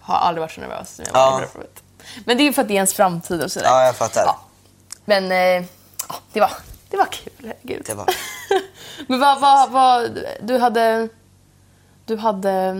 har 0.00 0.16
aldrig 0.16 0.40
varit 0.40 0.52
så 0.52 0.60
nervös 0.60 0.98
när 0.98 1.06
jag 1.06 1.12
var 1.12 1.40
Ja. 1.40 1.62
Men 2.24 2.36
det 2.36 2.42
är 2.42 2.44
ju 2.44 2.52
för 2.52 2.62
att 2.62 2.68
det 2.68 2.74
är 2.74 2.76
ens 2.76 2.94
framtid 2.94 3.42
och 3.42 3.52
sådär. 3.52 3.66
Ja, 3.66 3.86
jag 3.86 3.96
fattar. 3.96 4.22
Ja. 4.26 4.40
Men 5.08 5.32
eh, 5.32 5.64
ja, 6.08 6.14
det, 6.32 6.40
var, 6.40 6.50
det 6.90 6.96
var 6.96 7.06
kul, 7.06 7.32
herregud. 7.38 7.82
Det 7.86 7.94
var... 7.94 8.06
Men 9.06 9.20
vad, 9.20 9.40
vad, 9.40 9.70
vad, 9.70 10.18
du 10.40 10.58
hade... 10.58 11.08
Du 12.04 12.16
hade... 12.16 12.72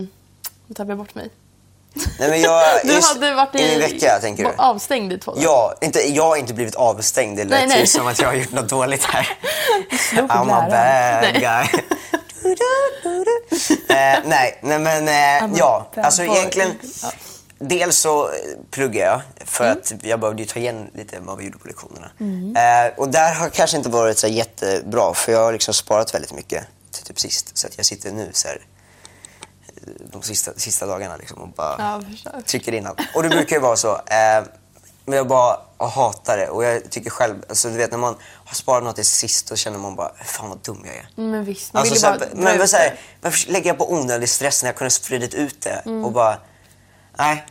Nu 0.67 0.75
tappade 0.75 0.91
jag 0.91 0.99
bort 0.99 1.15
mig. 1.15 1.31
Nej, 2.19 2.31
men 2.31 2.41
jag, 2.41 2.63
Du 2.85 2.93
just 2.93 3.15
hade 3.15 3.35
varit 3.35 3.55
i, 3.55 3.69
min 3.69 3.81
vecka, 3.81 4.19
tänker 4.21 4.45
du? 4.45 4.51
avstängd 4.57 5.13
i 5.13 5.19
två 5.19 5.31
dagar. 5.31 5.45
Ja, 5.45 5.75
inte, 5.81 6.09
jag 6.09 6.23
har 6.23 6.37
inte 6.37 6.55
blivit 6.55 6.75
avstängd. 6.75 7.37
Det 7.37 7.45
lät 7.45 7.69
Nej, 7.69 7.87
som 7.87 8.07
att 8.07 8.21
jag 8.21 8.29
har 8.29 8.35
gjort 8.35 8.53
något 8.53 8.69
dåligt 8.69 9.05
här. 9.05 9.29
I'm 10.13 10.53
a 10.53 10.67
bad 10.71 10.71
Nej. 10.71 11.33
guy. 11.41 11.83
Du, 12.43 12.55
du, 13.03 13.25
du, 13.25 13.95
eh, 13.95 14.19
nej, 14.25 14.59
nej, 14.63 14.79
men 14.79 15.09
eh, 15.09 15.59
ja. 15.59 15.87
Alltså 15.97 16.23
egentligen. 16.23 16.79
Ja. 17.03 17.13
Dels 17.59 17.97
så 17.99 18.25
eh, 18.29 18.33
pluggar 18.71 19.07
jag 19.07 19.21
för 19.49 19.65
Mm. 19.65 19.79
att 19.79 20.05
jag 20.05 20.21
behövde 20.21 20.43
ju 20.43 20.49
ta 20.49 20.59
igen 20.61 20.91
lite 20.95 21.21
vad 21.21 21.39
vi 21.39 21.45
gjorde 21.45 21.59
på 21.59 21.67
lektionerna. 21.69 22.11
Mm. 22.21 22.57
Eh, 22.57 22.99
och 22.99 23.09
där 23.09 23.35
har 23.35 23.49
kanske 23.49 23.77
inte 23.77 23.89
varit 23.89 24.19
så 24.19 24.27
jättebra 24.27 25.15
för 25.15 25.33
jag 25.33 25.45
har 25.45 25.53
liksom 25.53 25.75
sparat 25.75 26.15
väldigt 26.15 26.33
mycket 26.33 26.65
till 26.91 27.05
typ 27.05 27.21
sist. 27.21 27.59
Så 27.59 27.67
att 27.67 27.77
jag 27.77 27.87
sitter 27.87 28.11
nu 28.13 28.31
så 28.33 28.49
här, 28.49 28.67
eh, 29.77 29.93
de 30.13 30.23
sista, 30.23 30.53
sista 30.57 30.87
dagarna 30.87 31.17
liksom 31.17 31.39
och 31.39 31.49
bara 31.49 32.03
Ja, 32.25 32.33
trycker 32.47 32.73
in 32.73 32.87
allt. 32.87 33.01
Och 33.15 33.23
det 33.23 33.29
brukar 33.29 33.57
ju 33.57 33.63
vara 33.63 33.77
så. 33.77 33.93
Eh, 33.95 34.45
men 35.05 35.17
jag 35.17 35.27
bara 35.29 35.61
jag 35.79 35.87
hatar 35.87 36.37
det. 36.39 36.49
Och 36.49 36.65
jag 36.65 36.91
tycker 36.91 37.11
själv, 37.11 37.35
alltså 37.49 37.69
du 37.69 37.77
vet 37.77 37.91
när 37.91 37.99
man 37.99 38.17
har 38.45 38.55
sparat 38.55 38.85
något 38.85 38.95
till 38.97 39.07
sist 39.07 39.49
då 39.49 39.57
känner 39.57 39.79
man 39.79 39.97
bara, 39.97 40.13
fan 40.25 40.49
vad 40.49 40.59
dum 40.59 40.83
jag 40.87 40.95
är. 40.97 41.09
Men 41.31 41.45
visst, 41.45 41.73
man 41.73 41.81
Alltså, 41.81 41.95
vill 41.95 42.15
ju 42.15 42.19
bara 42.19 42.43
men 42.45 42.59
men 42.59 42.69
så 42.69 42.77
här, 42.77 42.95
varför 43.21 43.51
lägger 43.53 43.71
jag 43.71 43.79
på 43.79 43.93
onödig 43.93 44.29
stress 44.29 44.63
när 44.63 44.69
jag 44.69 44.77
kunde 44.77 44.91
spridit 44.91 45.35
ut 45.35 45.61
det? 45.61 45.83
Mm. 45.87 46.05
Och 46.05 46.13
bara, 46.13 46.39
nej. 47.19 47.47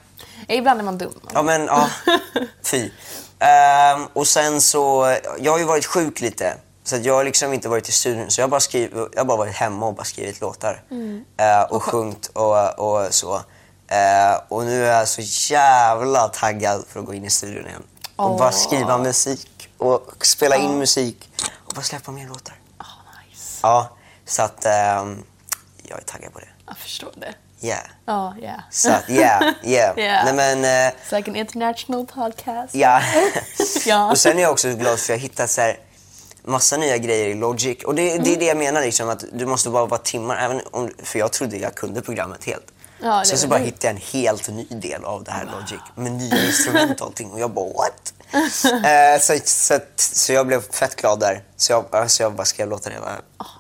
Ibland 0.48 0.80
är 0.80 0.84
man 0.84 0.98
dum. 0.98 1.20
Ja 1.34 1.42
men 1.44 1.66
ja, 1.66 1.90
fy. 2.64 2.92
Ehm, 3.40 4.06
och 4.14 4.28
sen 4.28 4.62
så, 4.62 5.16
jag 5.40 5.52
har 5.52 5.60
ju 5.60 5.66
varit 5.66 5.86
sjuk 5.86 6.22
lite. 6.22 6.58
Så 6.84 6.98
jag 6.98 7.14
har 7.14 7.24
liksom 7.24 7.54
inte 7.54 7.70
varit 7.70 7.90
i 7.90 7.92
studion. 7.92 8.32
Så 8.32 8.42
jag 8.42 8.46
har 8.46 8.50
bara, 8.52 8.60
skrivit, 8.60 8.92
jag 8.94 9.20
har 9.20 9.26
bara 9.26 9.38
varit 9.38 9.56
hemma 9.56 9.88
och 9.88 9.94
bara 9.96 10.04
skrivit 10.04 10.42
låtar. 10.42 10.84
Mm. 10.92 11.26
Eh, 11.38 11.62
och 11.62 11.84
sjungit 11.84 12.28
och, 12.28 12.80
och 12.80 13.14
så. 13.14 13.36
Eh, 13.88 14.42
och 14.48 14.66
nu 14.66 14.86
är 14.86 14.98
jag 14.98 15.08
så 15.08 15.22
jävla 15.54 16.28
taggad 16.28 16.86
för 16.88 17.00
att 17.00 17.06
gå 17.06 17.14
in 17.14 17.26
i 17.26 17.30
studion 17.30 17.68
igen. 17.68 17.84
Och 18.16 18.38
bara 18.38 18.52
skriva 18.52 18.98
musik 18.98 19.70
och 19.78 20.26
spela 20.26 20.56
in 20.56 20.78
musik. 20.78 21.30
Och 21.66 21.74
bara 21.76 21.82
släppa 21.82 22.12
mer 22.12 22.28
låtar. 22.28 22.56
Ah, 22.78 22.84
nice. 23.30 23.60
Ja, 23.62 23.90
så 24.26 24.42
att 24.42 24.66
ehm, 24.66 25.24
jag 25.84 26.00
är 26.00 26.04
taggad 26.04 26.34
på 26.34 26.40
det. 26.40 26.50
Jag 26.68 26.78
förstår 26.78 27.12
det. 27.16 27.34
Yeah. 27.62 27.80
Ja, 28.06 28.36
yeah. 28.42 28.60
Så 28.70 28.92
att, 28.92 29.10
yeah, 29.10 29.44
yeah. 29.64 29.98
Yeah. 30.00 30.26
Nej 30.26 30.34
men, 30.34 30.66
eh, 30.66 30.94
It's 30.94 31.16
like 31.18 31.30
an 31.32 31.36
international 31.36 32.06
podcast. 32.06 32.76
ja. 32.76 33.02
Ja. 33.86 34.12
Och 34.12 34.18
sen 34.18 34.38
är 34.38 34.42
jag 34.42 34.52
också 34.52 34.68
glad 34.74 35.00
för 35.00 35.04
att 35.04 35.10
jag 35.10 35.16
har 35.16 35.22
hittat 35.22 35.50
så 35.50 35.62
här 35.62 35.78
massa 36.44 36.78
nya 36.78 36.98
grejer 36.98 37.28
i 37.30 37.34
Logic. 37.34 37.84
Och 37.84 37.96
det, 37.96 38.18
det 38.18 38.34
är 38.34 38.40
det 38.40 38.46
jag 38.46 38.58
menar 38.58 38.82
liksom, 38.82 39.10
att 39.10 39.24
du 39.34 39.46
måste 39.46 39.70
bara 39.70 39.86
vara 39.86 40.02
timmar. 40.02 40.38
Även 40.38 40.62
om, 40.72 40.92
för 41.04 41.20
jag 41.20 41.32
trodde 41.34 41.58
jag 41.58 41.76
kunde 41.76 42.02
programmet 42.02 42.44
helt. 42.44 42.66
Ja, 43.02 43.20
det 43.20 43.26
sen 43.26 43.38
så 43.38 43.48
var 43.48 43.50
bara 43.50 43.60
det. 43.60 43.66
hittade 43.66 43.88
jag 43.88 43.96
en 43.96 44.02
helt 44.22 44.50
ny 44.50 44.66
del 44.70 45.06
av 45.06 45.24
det 45.24 45.32
här 45.32 45.46
Logic. 45.46 45.80
Med 45.96 46.12
nya 46.12 46.46
instrument 46.46 47.02
och 47.02 47.08
allting. 47.08 47.32
Och 47.32 47.40
jag 47.40 47.52
bara 47.52 47.66
what? 47.66 48.14
eh, 48.34 49.20
så, 49.22 49.40
så, 49.46 49.80
så 49.96 50.34
jag 50.34 50.48
blev 50.48 50.72
fett 50.72 50.96
glad 50.96 51.20
där. 51.20 51.44
Så 51.58 51.72
jag, 51.72 51.86
alltså 51.96 52.24
jag 52.24 52.34
bara 52.34 52.46
skrev 52.46 52.70
låtar 52.70 52.92
hela 52.92 53.06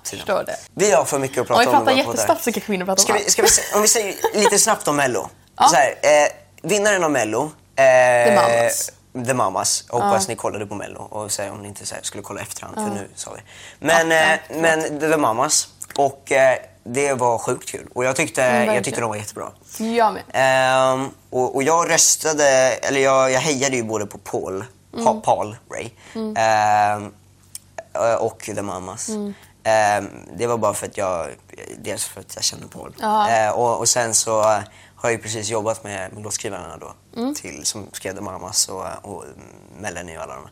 tiden. 0.03 0.19
förstår 0.25 0.43
det. 0.43 0.57
Vi 0.73 0.91
har 0.91 1.05
för 1.05 1.19
mycket 1.19 1.37
att 1.37 1.49
Om 1.49 1.55
prata 1.55 1.61
vi 1.61 1.67
om. 1.67 1.73
pratar 1.75 1.91
i 1.91 1.95
våra 1.95 2.03
poddar. 2.03 2.13
jättesnabbt 2.13 2.43
så 2.43 2.51
kanske 2.51 2.71
vi 2.71 2.73
hinner 2.77 2.85
prata 2.85 3.01
om 3.01 3.03
Ska 3.03 3.13
vi, 3.13 3.31
ska 3.31 3.41
vi, 3.41 3.47
om 3.75 3.81
vi 3.81 3.87
säger 3.87 4.15
lite 4.33 4.59
snabbt 4.59 4.87
om 4.87 4.95
Mello. 4.95 5.29
Ja. 5.57 5.67
Så 5.67 5.75
här, 5.75 5.89
eh, 6.01 6.27
vinnaren 6.69 7.03
av 7.03 7.11
Mello. 7.11 7.51
Eh, 7.75 7.83
The 8.25 8.35
Mamas. 8.35 8.91
The 9.27 9.33
Mamas. 9.33 9.83
Hoppas 9.89 10.27
ni 10.27 10.35
kollade 10.35 10.65
på 10.65 10.75
Mello 10.75 10.99
och 11.01 11.31
säger 11.31 11.51
om 11.51 11.61
ni 11.61 11.67
inte 11.67 11.85
så 11.85 11.95
här, 11.95 12.01
skulle 12.03 12.23
kolla 12.23 12.41
efterhand 12.41 12.75
för 12.75 12.95
nu 12.95 13.07
sa 13.15 13.31
vi. 13.33 13.41
Men, 13.87 14.11
Ja, 14.11 14.17
ja, 14.17 14.33
eh, 14.55 14.61
men 14.61 14.99
The 14.99 15.17
Mamas. 15.17 15.67
Och 15.97 16.31
eh, 16.31 16.57
det 16.87 17.13
var 17.13 17.37
sjukt 17.37 17.69
kul. 17.69 17.87
Och 17.95 18.05
jag 18.05 18.15
tyckte, 18.15 18.43
Mm, 18.43 18.75
jag 18.75 18.83
tyckte 18.83 19.01
de 19.01 19.09
var 19.09 19.15
jättebra. 19.15 19.51
Jag 19.77 20.13
med. 20.13 20.23
Ehm, 20.33 21.09
och, 21.29 21.55
och 21.55 21.63
jag 21.63 21.89
röstade, 21.91 22.43
eller 22.71 22.99
jag, 22.99 23.31
jag 23.31 23.39
hejade 23.39 23.75
ju 23.75 23.83
både 23.83 24.05
på 24.05 24.17
Paul, 24.17 24.63
Mm. 24.93 25.05
pa, 25.05 25.13
Paul 25.21 25.55
Ray 25.71 25.89
ehm, 26.35 27.11
eh, 27.93 28.13
och 28.15 28.39
The 28.55 28.61
Mamas. 28.61 29.09
Mm. 29.09 29.33
Ehm, 29.63 30.09
det 30.37 30.47
var 30.47 30.57
bara 30.57 30.73
för 30.73 30.87
att 30.87 30.97
jag, 30.97 31.27
dels 31.77 32.05
för 32.05 32.19
att 32.21 32.35
jag 32.35 32.43
känner 32.43 32.67
Paul. 32.67 32.95
Ja. 32.99 33.29
Eh, 33.29 33.49
och, 33.51 33.79
och 33.79 33.89
sen 33.89 34.13
så 34.13 34.41
har 34.41 34.63
jag 35.03 35.11
ju 35.11 35.17
precis 35.17 35.49
jobbat 35.49 35.83
med, 35.83 36.13
med 36.13 36.23
låtskrivarna 36.23 36.77
då, 36.77 36.93
Mm. 37.21 37.35
till, 37.35 37.65
som 37.65 37.87
skrev 37.91 38.15
The 38.15 38.21
Mamas 38.21 38.67
och, 38.69 38.85
och 39.01 39.23
Melanie 39.79 40.17
och 40.17 40.23
alla 40.23 40.35
de 40.35 40.47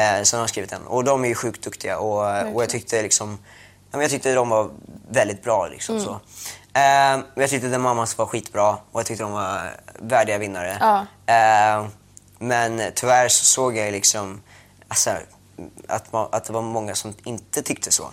eh, 0.00 0.22
Sen 0.22 0.38
har 0.38 0.42
jag 0.42 0.48
skrivit 0.50 0.70
den. 0.70 0.86
Och 0.86 1.04
de 1.04 1.24
är 1.24 1.28
ju 1.28 1.34
sjukt 1.34 1.62
duktiga 1.64 1.98
och, 1.98 2.54
och 2.54 2.62
jag 2.62 2.68
tyckte 2.68 3.02
liksom, 3.02 3.38
men 3.90 4.00
jag 4.00 4.10
tyckte 4.10 4.34
de 4.34 4.48
var 4.48 4.70
väldigt 5.10 5.42
bra 5.44 5.66
liksom 5.66 6.00
så. 6.00 6.20
Eh, 6.74 7.20
jag 7.34 7.50
tyckte 7.50 7.70
The 7.70 7.78
Mamas 7.78 8.18
var 8.18 8.26
skitbra 8.26 8.70
och 8.92 9.00
jag 9.00 9.06
tyckte 9.06 9.24
de 9.24 9.32
var 9.32 9.74
värdiga 9.98 10.38
vinnare. 10.38 10.76
Ja. 10.80 11.06
Eh, 11.34 11.86
men 12.38 12.82
tyvärr 12.94 13.28
så 13.28 13.44
såg 13.44 13.76
jag 13.76 13.92
liksom 13.92 14.40
alltså, 14.88 15.10
att, 15.88 16.10
ma- 16.10 16.28
att 16.32 16.44
det 16.44 16.52
var 16.52 16.62
många 16.62 16.94
som 16.94 17.14
inte 17.24 17.62
tyckte 17.62 17.90
så. 17.92 18.10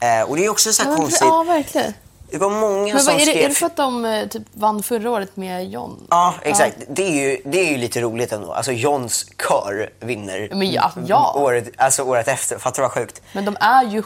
Eh, 0.00 0.22
och 0.30 0.36
det 0.36 0.44
är 0.44 0.48
också 0.48 0.72
så 0.72 0.82
här 0.82 0.90
Ja, 0.90 0.96
konstigt. 0.96 1.28
Ja, 1.28 1.42
verkligen. 1.42 1.94
Det 2.30 2.38
var 2.38 2.50
många 2.50 2.94
Men 2.94 3.02
som 3.02 3.14
är, 3.14 3.18
det, 3.18 3.24
skrev... 3.26 3.44
är 3.44 3.48
det 3.48 3.54
för 3.54 3.66
att 3.66 3.76
de 3.76 4.04
eh, 4.04 4.28
typ, 4.28 4.42
vann 4.52 4.82
förra 4.82 5.10
året 5.10 5.36
med 5.36 5.70
John? 5.70 6.06
Ja, 6.10 6.34
exakt. 6.42 6.76
Det, 6.88 7.02
är 7.02 7.28
ju, 7.30 7.42
det 7.44 7.58
är 7.58 7.70
ju 7.70 7.76
lite 7.76 8.00
roligt 8.00 8.32
ändå. 8.32 8.52
Alltså 8.52 8.72
Johns 8.72 9.26
kör 9.48 9.92
vinner 10.00 10.48
Men 10.52 10.70
ja, 10.70 10.92
ja. 11.06 11.32
Året, 11.36 11.68
alltså 11.76 12.02
året 12.02 12.28
efter. 12.28 12.58
Fattar 12.58 12.76
du 12.76 12.82
vad 12.82 12.92
sjukt? 12.92 13.22
Men 13.32 13.44
de 13.44 13.56
är 13.60 13.84
ju 13.84 14.02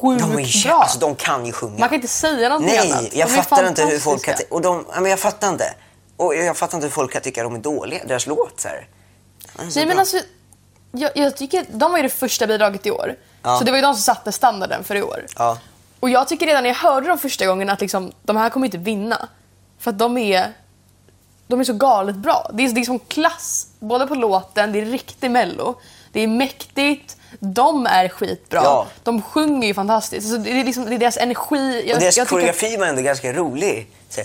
sjukt 0.00 0.20
De, 0.20 0.32
är, 0.32 0.68
bra. 0.68 0.74
alltså, 0.74 0.98
de 0.98 1.14
kan 1.14 1.46
ju 1.46 1.52
sjunga. 1.52 1.78
Man 1.78 1.88
kan 1.88 1.94
inte 1.94 2.08
säga 2.08 2.48
någonting 2.48 2.76
Nej, 2.76 2.92
annat. 2.92 3.14
jag 3.14 3.30
fattar 3.30 3.68
inte 3.68 3.84
hur 3.84 3.98
folk 3.98 4.24
kan... 4.24 4.34
Och 4.50 4.60
de, 4.60 4.84
ja, 4.94 5.00
men 5.00 5.10
jag 5.10 5.20
fattar 5.20 5.48
inte. 5.48 5.74
Och 6.16 6.34
jag 6.34 6.56
fattar 6.56 6.76
inte 6.78 6.86
hur 6.86 6.92
folk 6.92 7.12
kan 7.12 7.22
tycka 7.22 7.40
att 7.40 7.46
de 7.50 7.54
är 7.54 7.62
dåliga. 7.62 8.04
Deras 8.04 8.26
låt 8.26 8.60
så 8.60 8.68
här. 8.68 8.88
Den 9.56 9.66
är 9.66 9.70
så 9.70 9.78
Nej 9.78 9.88
men 9.88 9.98
alltså, 9.98 10.16
jag, 10.92 11.10
jag 11.14 11.36
tycker 11.36 11.66
de 11.70 11.90
var 11.90 11.98
ju 11.98 12.02
det 12.02 12.08
första 12.08 12.46
bidraget 12.46 12.86
i 12.86 12.90
år. 12.90 13.16
Ja. 13.42 13.58
Så 13.58 13.64
det 13.64 13.70
var 13.70 13.78
ju 13.78 13.82
de 13.82 13.94
som 13.94 14.02
satte 14.02 14.32
standarden 14.32 14.84
för 14.84 14.94
i 14.94 15.02
år. 15.02 15.26
Ja. 15.36 15.58
Och 16.00 16.10
jag 16.10 16.28
tycker 16.28 16.46
redan 16.46 16.62
när 16.62 16.70
jag 16.70 16.76
hörde 16.76 17.08
dem 17.08 17.18
första 17.18 17.46
gången 17.46 17.70
att 17.70 17.80
liksom, 17.80 18.12
de 18.22 18.36
här 18.36 18.50
kommer 18.50 18.66
inte 18.66 18.78
vinna. 18.78 19.28
För 19.78 19.90
att 19.90 19.98
de 19.98 20.18
är, 20.18 20.52
de 21.46 21.60
är 21.60 21.64
så 21.64 21.72
galet 21.72 22.16
bra. 22.16 22.50
Det 22.54 22.64
är, 22.64 22.68
det 22.72 22.80
är 22.80 22.84
som 22.84 22.98
klass, 22.98 23.66
både 23.78 24.06
på 24.06 24.14
låten, 24.14 24.72
det 24.72 24.80
är 24.80 24.84
riktig 24.84 25.30
mello. 25.30 25.80
Det 26.12 26.20
är 26.20 26.26
mäktigt, 26.26 27.16
de 27.38 27.86
är 27.86 28.08
skitbra. 28.08 28.60
Ja. 28.64 28.86
De 29.04 29.22
sjunger 29.22 29.68
ju 29.68 29.74
fantastiskt. 29.74 30.26
Alltså, 30.26 30.38
det, 30.50 30.60
är 30.60 30.64
liksom, 30.64 30.84
det 30.84 30.94
är 30.94 30.98
deras 30.98 31.16
energi. 31.16 31.84
Jag, 31.86 31.94
Och 31.94 32.00
deras 32.00 32.16
jag 32.16 32.26
tycker- 32.26 32.36
koreografi 32.36 32.76
var 32.76 32.86
ändå 32.86 33.02
ganska 33.02 33.32
rolig. 33.32 33.90
Så 34.08 34.20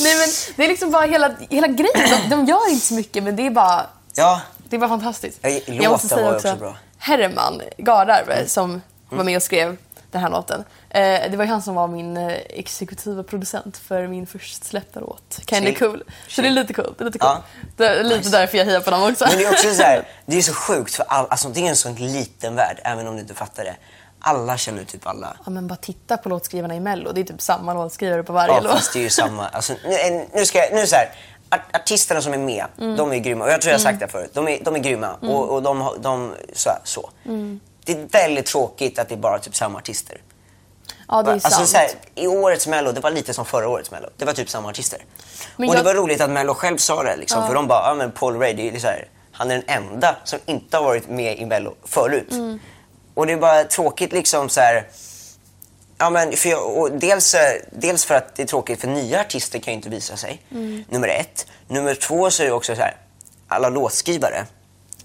Nej 0.00 0.16
men 0.16 0.28
det 0.56 0.64
är 0.64 0.68
liksom 0.68 0.90
bara 0.90 1.06
hela, 1.06 1.30
hela 1.50 1.66
grejen. 1.66 2.20
De, 2.30 2.36
de 2.36 2.44
gör 2.46 2.70
inte 2.70 2.86
så 2.86 2.94
mycket 2.94 3.22
men 3.22 3.36
det 3.36 3.46
är 3.46 3.50
bara 3.50 3.86
Ja, 4.14 4.40
Det 4.68 4.78
var 4.78 4.88
fantastiskt. 4.88 5.38
Ja, 5.42 5.50
låten 5.66 6.08
var 6.10 6.30
ju 6.30 6.36
också 6.36 6.56
bra. 6.56 6.76
Herman 6.98 7.62
Gardarve 7.78 8.46
som 8.48 8.82
var 9.10 9.24
med 9.24 9.36
och 9.36 9.42
skrev 9.42 9.76
den 10.10 10.22
här 10.22 10.30
låten. 10.30 10.64
Eh, 10.90 11.30
det 11.30 11.36
var 11.36 11.44
ju 11.44 11.50
han 11.50 11.62
som 11.62 11.74
var 11.74 11.88
min 11.88 12.16
eh, 12.16 12.32
exekutiva 12.48 13.22
producent 13.22 13.76
för 13.76 14.06
min 14.06 14.26
först 14.26 14.64
släppta 14.64 15.00
låt. 15.00 15.40
Candy. 15.44 15.74
Cool. 15.74 16.02
Så 16.28 16.42
det 16.42 16.48
är 16.48 16.52
lite 16.52 16.72
coolt. 16.74 16.98
Det 16.98 17.02
är 17.04 17.06
lite, 17.06 17.18
Ja. 17.20 17.32
coolt. 17.34 17.44
det 17.76 17.86
är 17.88 18.04
lite 18.04 18.16
Nice. 18.18 18.30
därför 18.30 18.58
jag 18.58 18.64
hejar 18.64 18.80
på 18.80 18.90
dem 18.90 19.02
också. 19.02 19.26
Men 19.28 19.38
det 19.38 19.44
är 19.44 19.52
också 19.52 19.74
så 19.74 19.82
här, 19.82 20.08
det 20.26 20.36
är 20.36 20.42
så 20.42 20.52
sjukt 20.52 20.94
för 20.94 21.04
all, 21.08 21.26
alltså, 21.30 21.48
det 21.48 21.60
är 21.60 21.68
en 21.68 21.76
sån 21.76 21.94
liten 21.94 22.54
värld, 22.54 22.80
även 22.84 23.06
om 23.06 23.14
du 23.14 23.20
inte 23.20 23.34
fattar 23.34 23.64
det. 23.64 23.76
Alla 24.20 24.56
känner 24.56 24.84
typ 24.84 25.06
alla. 25.06 25.36
Ja, 25.44 25.50
men 25.50 25.66
bara 25.66 25.76
titta 25.76 26.16
på 26.16 26.28
låtskrivarna 26.28 26.74
i 26.76 26.80
Mello. 26.80 27.12
Det 27.12 27.20
är 27.20 27.24
typ 27.24 27.40
samma 27.40 27.74
låtskrivare 27.74 28.22
på 28.22 28.32
varje 28.32 28.54
Ja, 28.54 28.60
låt. 28.60 28.72
fast 28.72 28.92
det 28.92 28.98
är 28.98 29.02
ju 29.02 29.10
samma. 29.10 29.48
Alltså, 29.48 29.74
nu, 29.84 30.26
nu 30.34 30.46
ska 30.46 30.58
jag, 30.58 30.74
nu 30.74 30.86
så 30.86 30.96
här, 30.96 31.10
art- 31.50 31.76
artisterna 31.76 32.20
som 32.22 32.32
är 32.32 32.38
med, 32.38 32.64
Mm. 32.80 32.96
de 32.96 33.12
är 33.12 33.16
grymma. 33.18 33.44
Och 33.44 33.50
jag 33.50 33.60
tror 33.60 33.70
jag 33.72 33.78
har 33.78 33.82
sagt 33.84 34.00
det 34.00 34.08
förut. 34.08 34.30
De 34.34 34.48
är, 34.48 34.58
de 34.64 34.74
är 34.74 34.78
grymma. 34.78 35.14
Och, 35.22 35.48
och 35.54 35.62
de, 35.62 35.80
har- 35.80 35.96
de, 35.98 36.34
så. 36.52 36.70
så. 36.84 37.10
Mm. 37.24 37.60
Det 37.84 37.92
är 37.92 38.06
väldigt 38.12 38.46
tråkigt 38.46 38.98
att 38.98 39.08
det 39.08 39.14
är 39.14 39.18
bara 39.18 39.38
typ 39.38 39.56
samma 39.56 39.78
artister. 39.78 40.20
Ja, 41.08 41.22
det 41.22 41.30
är 41.30 41.32
Alltså, 41.34 41.50
sant. 41.50 41.68
så 41.68 41.76
här, 41.76 41.90
I 42.14 42.26
årets 42.26 42.66
Mello, 42.66 42.92
det 42.92 43.00
var 43.00 43.10
lite 43.10 43.34
som 43.34 43.44
förra 43.44 43.68
årets 43.68 43.90
Mello. 43.90 44.08
Det 44.16 44.24
var 44.24 44.32
typ 44.32 44.50
samma 44.50 44.68
artister. 44.68 45.04
Men 45.56 45.68
och 45.68 45.74
jag- 45.74 45.80
det 45.84 45.84
var 45.84 45.94
roligt 45.94 46.20
att 46.20 46.30
Mello 46.30 46.54
själv 46.54 46.76
sa 46.76 47.02
det. 47.02 47.16
Liksom, 47.16 47.46
För 47.46 47.54
de 47.54 47.66
bara, 47.68 47.88
ja 47.88 47.94
men 47.94 48.12
Paul 48.12 48.38
Ray, 48.38 48.52
det 48.52 48.68
är 48.76 48.78
så 48.80 48.86
här, 48.86 49.08
han 49.32 49.50
är 49.50 49.54
den 49.54 49.64
enda 49.66 50.16
som 50.24 50.38
inte 50.46 50.76
har 50.76 50.84
varit 50.84 51.08
med 51.08 51.38
i 51.38 51.46
Mello 51.46 51.74
förut. 51.84 52.30
Mm. 52.32 52.60
Och 53.14 53.26
det 53.26 53.32
är 53.32 53.36
bara 53.36 53.64
tråkigt 53.64 54.12
liksom 54.12 54.48
så 54.48 54.60
här. 54.60 54.86
Ja, 55.98 56.10
men 56.10 56.32
för 56.32 56.48
jag, 56.48 57.00
dels, 57.00 57.34
eh, 57.34 57.40
dels 57.72 58.04
för 58.04 58.14
att 58.14 58.36
det 58.36 58.42
är 58.42 58.46
tråkigt 58.46 58.80
för 58.80 58.88
nya 58.88 59.20
artister 59.20 59.58
kan 59.58 59.72
ju 59.72 59.76
inte 59.76 59.88
visa 59.88 60.16
sig. 60.16 60.42
Mm. 60.50 60.84
Nummer 60.88 61.08
ett. 61.08 61.46
Nummer 61.68 61.94
två 61.94 62.30
så 62.30 62.42
är 62.42 62.46
det 62.46 62.52
också 62.52 62.74
så 62.74 62.80
här, 62.80 62.96
alla 63.48 63.68
låtskrivare. 63.68 64.46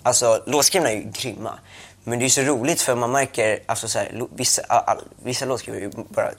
Alltså 0.04 0.44
låtskrivarna 0.46 0.92
är 0.92 0.96
ju 0.96 1.12
grymma. 1.14 1.60
Men 2.04 2.20
det 2.20 2.26
är 2.26 2.30
så 2.30 2.42
roligt 2.42 2.82
för 2.82 2.96
man 2.96 3.12
märker, 3.12 3.60
alltså 3.66 3.88
så 3.88 4.00
här, 4.00 4.22
vissa, 4.36 4.62
all, 4.64 5.04
vissa 5.24 5.46
låtskrivare 5.46 5.90
bara 6.10 6.32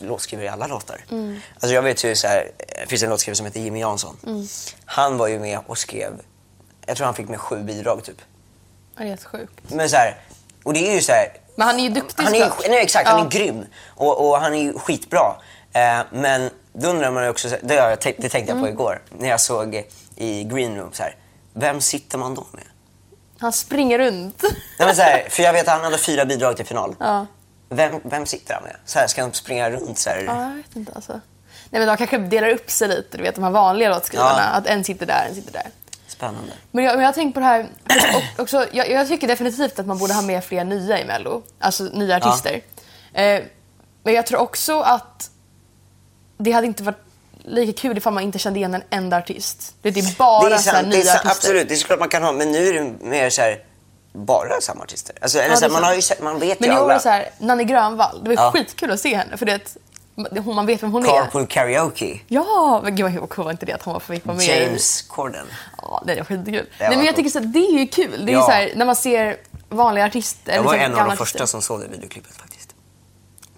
låtskrivare 0.00 0.46
i 0.46 0.48
alla 0.48 0.66
låtar. 0.66 1.04
Mm. 1.10 1.40
Alltså 1.54 1.74
jag 1.74 1.82
vet 1.82 2.04
ju 2.04 2.14
så 2.16 2.26
här, 2.28 2.50
det 2.58 2.86
finns 2.88 3.02
en 3.02 3.10
låtskrivare 3.10 3.36
som 3.36 3.46
heter 3.46 3.60
Jimmy 3.60 3.80
Jansson. 3.80 4.16
Mm. 4.26 4.46
Han 4.84 5.18
var 5.18 5.26
ju 5.28 5.38
med 5.38 5.58
och 5.66 5.78
skrev, 5.78 6.12
jag 6.86 6.96
tror 6.96 7.04
han 7.04 7.14
fick 7.14 7.28
med 7.28 7.40
sju 7.40 7.62
bidrag 7.62 8.04
typ. 8.04 8.16
Ja, 8.20 8.24
Det 8.98 9.04
är 9.04 9.08
helt 9.08 9.24
sjukt. 9.24 9.60
Men 9.68 9.90
så 9.90 9.96
här, 9.96 10.16
och 10.64 10.72
det 10.72 10.88
är 10.90 10.94
ju 10.94 11.00
så 11.00 11.12
här, 11.12 11.26
Men 11.56 11.66
han 11.66 11.78
är 11.80 11.82
ju 11.84 11.88
duktig 11.90 12.22
han 12.24 12.34
är, 12.34 12.40
såklart. 12.48 12.66
nej, 12.68 12.82
exakt, 12.82 13.08
han 13.08 13.18
Ja. 13.18 13.26
är 13.26 13.30
grym. 13.30 13.64
Och, 13.88 14.28
och 14.28 14.38
han 14.40 14.54
är 14.54 14.62
ju 14.62 14.78
skitbra. 14.78 15.36
Eh, 15.72 16.00
men 16.12 16.50
då 16.72 16.88
undrar 16.88 17.10
man 17.10 17.24
ju 17.24 17.30
också, 17.30 17.48
det, 17.48 17.96
det 18.18 18.28
tänkte 18.28 18.38
jag 18.38 18.46
på 18.46 18.52
Mm. 18.52 18.68
igår, 18.68 19.02
när 19.18 19.28
jag 19.28 19.40
såg 19.40 19.84
i 20.16 20.44
Green 20.44 20.76
Room, 20.76 20.92
så 20.92 21.02
här, 21.02 21.16
vem 21.52 21.80
sitter 21.80 22.18
man 22.18 22.34
då 22.34 22.46
med? 22.52 22.64
Han 23.42 23.52
springer 23.52 23.98
runt. 23.98 24.42
Nej, 24.42 24.52
men 24.78 24.96
så 24.96 25.02
här, 25.02 25.26
för 25.28 25.42
jag 25.42 25.52
vet 25.52 25.68
att 25.68 25.74
han 25.74 25.84
hade 25.84 25.98
fyra 25.98 26.24
bidrag 26.24 26.56
till 26.56 26.66
final. 26.66 26.94
Ja. 27.00 27.26
Vem, 27.68 28.00
vem 28.04 28.26
sitter 28.26 28.54
han 28.54 28.62
med? 28.62 28.76
Så 28.84 28.98
här, 28.98 29.06
ska 29.06 29.22
han 29.22 29.32
springa 29.32 29.70
runt 29.70 29.98
så 29.98 30.10
här? 30.10 30.24
Ja, 30.26 30.42
jag 30.42 30.56
vet 30.56 30.76
inte 30.76 30.92
alltså. 30.92 31.12
Nej 31.70 31.80
men 31.80 31.86
de 31.86 31.96
kanske 31.96 32.18
delar 32.18 32.48
upp 32.48 32.70
sig 32.70 32.88
lite, 32.88 33.16
du 33.16 33.22
vet 33.22 33.34
de 33.34 33.44
här 33.44 33.50
vanliga 33.50 33.88
låtskrivarna. 33.88 34.50
Ja. 34.52 34.58
Att 34.58 34.66
en 34.66 34.84
sitter 34.84 35.06
där, 35.06 35.26
en 35.28 35.34
sitter 35.34 35.52
där. 35.52 35.66
Spännande. 36.06 36.52
Men 36.70 36.84
jag, 36.84 36.92
men 36.92 37.00
jag 37.00 37.08
har 37.08 37.12
tänkt 37.12 37.34
på 37.34 37.40
det 37.40 37.46
här 37.46 37.66
och 38.14 38.42
också, 38.42 38.66
jag, 38.72 38.90
jag 38.90 39.08
tycker 39.08 39.28
definitivt 39.28 39.78
att 39.78 39.86
man 39.86 39.98
borde 39.98 40.14
ha 40.14 40.22
med 40.22 40.44
fler 40.44 40.64
nya 40.64 41.00
i 41.00 41.04
Mello. 41.04 41.42
Alltså 41.58 41.84
nya 41.84 42.16
artister. 42.16 42.60
Eh, 43.12 43.42
men 44.02 44.14
jag 44.14 44.26
tror 44.26 44.40
också 44.40 44.80
att 44.80 45.30
det 46.38 46.52
hade 46.52 46.66
inte 46.66 46.82
varit 46.82 47.04
lika 47.44 47.80
kul 47.80 47.96
ifall 47.96 48.12
man 48.12 48.22
inte 48.22 48.38
kände 48.38 48.58
igen 48.58 48.74
en 48.74 48.82
enda 48.90 49.16
artist. 49.16 49.74
Det 49.82 49.88
är 49.88 50.16
bara 50.18 50.48
det 50.48 50.54
är 50.54 50.58
så 50.58 50.70
här 50.70 50.76
sant, 50.82 50.90
det 50.92 50.96
är 50.96 50.98
nya 50.98 51.12
sant, 51.12 51.26
artister. 51.26 51.30
absolut. 51.48 51.68
Det 51.68 51.74
är 51.74 51.76
såklart 51.76 51.98
man 51.98 52.08
kan 52.08 52.22
ha, 52.22 52.32
men 52.32 52.52
nu 52.52 52.68
är 52.68 52.72
det 52.72 52.92
mer 53.06 53.30
så 53.30 53.40
här, 53.42 53.64
bara 54.12 54.60
samma 54.60 54.82
artister. 54.82 55.16
Alltså, 55.20 55.38
eller 55.38 55.48
Ja, 55.50 55.56
så 55.56 55.60
det 55.60 55.66
här, 55.72 55.78
är 55.78 55.80
man, 55.82 55.84
har 55.84 55.94
ju 55.94 56.02
man 56.24 56.38
vet 56.38 56.60
Men 56.60 56.68
ju 56.70 56.74
i 56.76 56.78
år 56.78 56.82
alla. 56.84 56.92
är 56.92 56.96
det 56.96 57.02
så 57.02 57.08
här, 57.08 57.30
Nanny 57.38 57.64
Grönvall. 57.64 58.20
Det 58.24 58.28
var 58.36 58.44
Ja. 58.44 58.50
skitkul 58.52 58.90
att 58.90 59.00
se 59.00 59.16
henne 59.16 59.36
för 59.36 59.46
det 59.46 59.76
hon- 60.44 60.54
man 60.54 60.66
vet 60.66 60.82
vem 60.82 60.92
hon 60.92 61.04
är. 61.04 61.08
Carpool 61.08 61.46
Karaoke. 61.46 62.20
Ja, 62.28 62.80
men 62.84 62.96
gud 62.96 63.12
vad 63.20 63.28
cool 63.30 63.44
var 63.44 63.50
inte 63.52 63.66
det 63.66 63.72
att 63.72 63.82
hon 63.82 63.92
var 63.92 64.00
fick 64.00 64.26
vara 64.26 64.36
med 64.36 64.46
i- 64.46 64.62
James 64.62 65.02
Corden. 65.02 65.46
Ja, 65.82 66.02
det 66.06 66.12
är 66.12 66.24
skitkul. 66.24 66.36
var 66.44 66.52
Nej, 66.52 66.66
men 66.78 66.90
jag 66.90 67.04
coolt. 67.04 67.16
tycker 67.16 67.30
så 67.30 67.38
att 67.38 67.52
det 67.52 67.58
är 67.58 67.78
ju 67.78 67.86
kul. 67.86 68.26
Det 68.26 68.32
är 68.32 68.34
Ja. 68.34 68.42
så 68.46 68.50
här, 68.50 68.72
när 68.76 68.86
man 68.86 68.96
ser 68.96 69.36
vanliga 69.68 70.04
artister. 70.04 70.54
Jag 70.54 70.62
var 70.62 70.72
liksom 70.72 70.92
en 70.92 70.98
av 71.00 71.08
de 71.08 71.16
första 71.16 71.22
artister. 71.22 71.46
som 71.46 71.62
såg 71.62 71.80
det 71.80 71.88
videoklippet 71.88 72.36
faktiskt. 72.36 72.74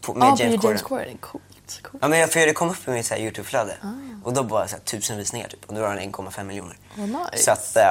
På, 0.01 0.15
med 0.15 0.27
Ja, 0.29 0.37
James 0.39 0.41
James, 0.41 0.61
Corden. 0.63 0.79
Corden. 0.79 1.19
Coolt. 1.21 1.45
Coolt. 1.83 1.99
Ja, 2.03 2.09
men 2.09 2.19
jag, 2.19 2.33
för 2.33 2.41
det 2.47 2.53
kom 2.53 2.71
upp 2.71 2.89
i 2.89 2.91
mitt 2.91 3.07
så 3.07 3.15
Youtube-flöde. 3.15 3.77
Ah. 3.83 3.87
Och 4.25 4.33
då 4.33 4.43
bara 4.43 4.69
så 4.69 4.77
här, 4.77 4.83
tusen 4.83 5.17
visningar 5.19 5.49
typ. 5.49 5.61
Och 5.67 5.75
då 5.75 5.81
var 5.81 5.89
den 5.95 5.99
1,5 6.13 6.45
miljoner. 6.45 6.77
Vad 6.97 7.09
nice. 7.09 7.45
Så 7.45 7.51
att... 7.51 7.77
eh, 7.77 7.83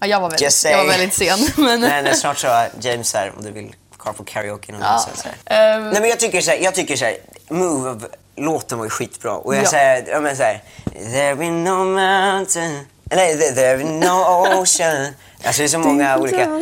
Ja, 0.00 0.06
jag 0.06 0.20
var 0.20 0.30
väldigt, 0.30 0.64
jag 0.64 0.78
var 0.78 0.86
väldigt 0.86 1.14
sen. 1.14 1.38
Men... 1.64 1.80
Nej, 1.80 2.14
snart 2.16 2.38
så 2.38 2.46
är 2.48 2.70
James 2.80 3.14
här 3.14 3.32
om 3.36 3.44
du 3.44 3.50
vill 3.50 3.74
Carpool 3.98 4.26
Karaoke 4.26 4.72
någon 4.72 4.80
Ja. 4.80 4.88
gång. 5.06 5.16
Så 5.16 5.28
här. 5.28 5.76
Ehm. 5.76 5.90
Nej 5.90 6.00
men 6.00 6.10
jag 6.10 6.20
tycker 6.20 6.40
så 6.40 6.50
här, 6.50 6.58
jag 6.58 6.74
tycker 6.74 6.96
så 6.96 7.04
här, 7.04 7.16
Move, 7.48 8.00
låten 8.36 8.78
var 8.78 8.84
ju 8.84 8.90
skitbra. 8.90 9.32
Och 9.36 9.54
jag 9.54 9.64
Ja. 9.64 9.68
säger, 9.70 10.08
ja 10.10 10.20
men 10.20 10.36
så 10.36 10.42
här, 10.42 10.62
There 10.92 11.32
is 11.32 11.50
no 11.50 11.84
mountain, 11.84 12.86
nej 13.04 13.54
there, 13.54 13.82
is 13.82 13.88
no 13.88 14.60
ocean. 14.60 15.06
Alltså 15.44 15.62
det 15.62 15.66
är 15.66 15.68
så 15.68 15.78
många 15.78 16.18
olika. 16.18 16.44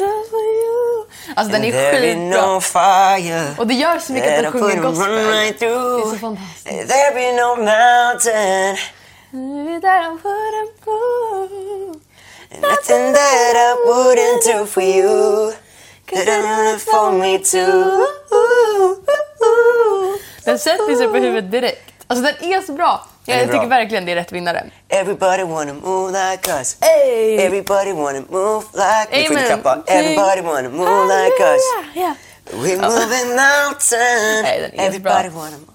Alltså 1.37 1.53
den 1.53 1.65
är 1.65 1.73
There 1.73 2.07
is 2.07 2.15
skitbra. 2.15 2.47
no 2.55 2.61
fire. 2.61 3.55
Och 3.59 3.67
det 3.67 3.75
gör 3.75 3.99
så 3.99 4.13
mycket 4.13 4.29
att 4.29 4.37
de 4.37 4.43
that 4.45 4.55
I 4.55 4.59
sjunger 4.59 4.77
couldn't 4.77 4.83
run 4.83 4.95
gospel. 4.95 5.27
right 5.33 5.59
through. 5.59 5.97
Det 5.97 6.09
är 6.09 6.11
så 6.13 6.17
fantastiskt. 6.19 6.89
There 6.89 7.29
is 7.29 7.37
no 7.41 7.57
mountain, 7.57 8.77
nothing 12.63 13.13
that 13.13 13.57
I 13.57 13.75
wouldn't 13.87 14.43
do 14.53 14.67
for 14.67 14.83
you. 14.83 15.53
Could 16.07 16.29
I 16.29 16.79
for 16.79 17.13
me 17.13 17.39
too. 17.39 18.07
Den 20.45 20.59
sätter 20.59 20.97
sig 20.97 21.09
på 21.09 21.17
huvudet 21.17 21.51
direkt. 21.51 21.93
Alltså 22.07 22.25
den 22.25 22.53
är 22.53 22.61
så 22.61 22.73
bra. 22.73 23.07
Är 23.33 23.39
Jag 23.41 23.51
tycker 23.53 23.67
verkligen 23.67 24.05
det 24.05 24.13
är 24.13 24.17
rätt 24.17 24.33
vinnare. 24.33 24.65
Everybody 24.89 25.43
wanna 25.43 25.75
move 25.75 26.31
like 26.31 26.51
us. 26.61 26.77
Hey! 26.81 27.37
Everybody 27.39 27.93
wanna 27.93 28.23
move 28.31 28.65
like... 28.75 29.19
Ni 29.21 29.27
får 29.29 29.35
Amen. 29.35 29.47
klappa. 29.47 29.83
Everybody 29.87 30.41
wanna 30.41 30.69
move 30.69 31.05
like 31.17 31.43
us. 31.45 31.63
Ja. 31.95 32.15
We're 32.53 32.77
moving 32.81 33.29
mountain. 33.37 34.43
Nej, 34.43 34.61
den 34.61 34.71
är 34.73 34.77
så 34.77 34.83
Everybody 34.83 35.29
bra. 35.29 35.41
wanna 35.41 35.51
move. 35.57 35.73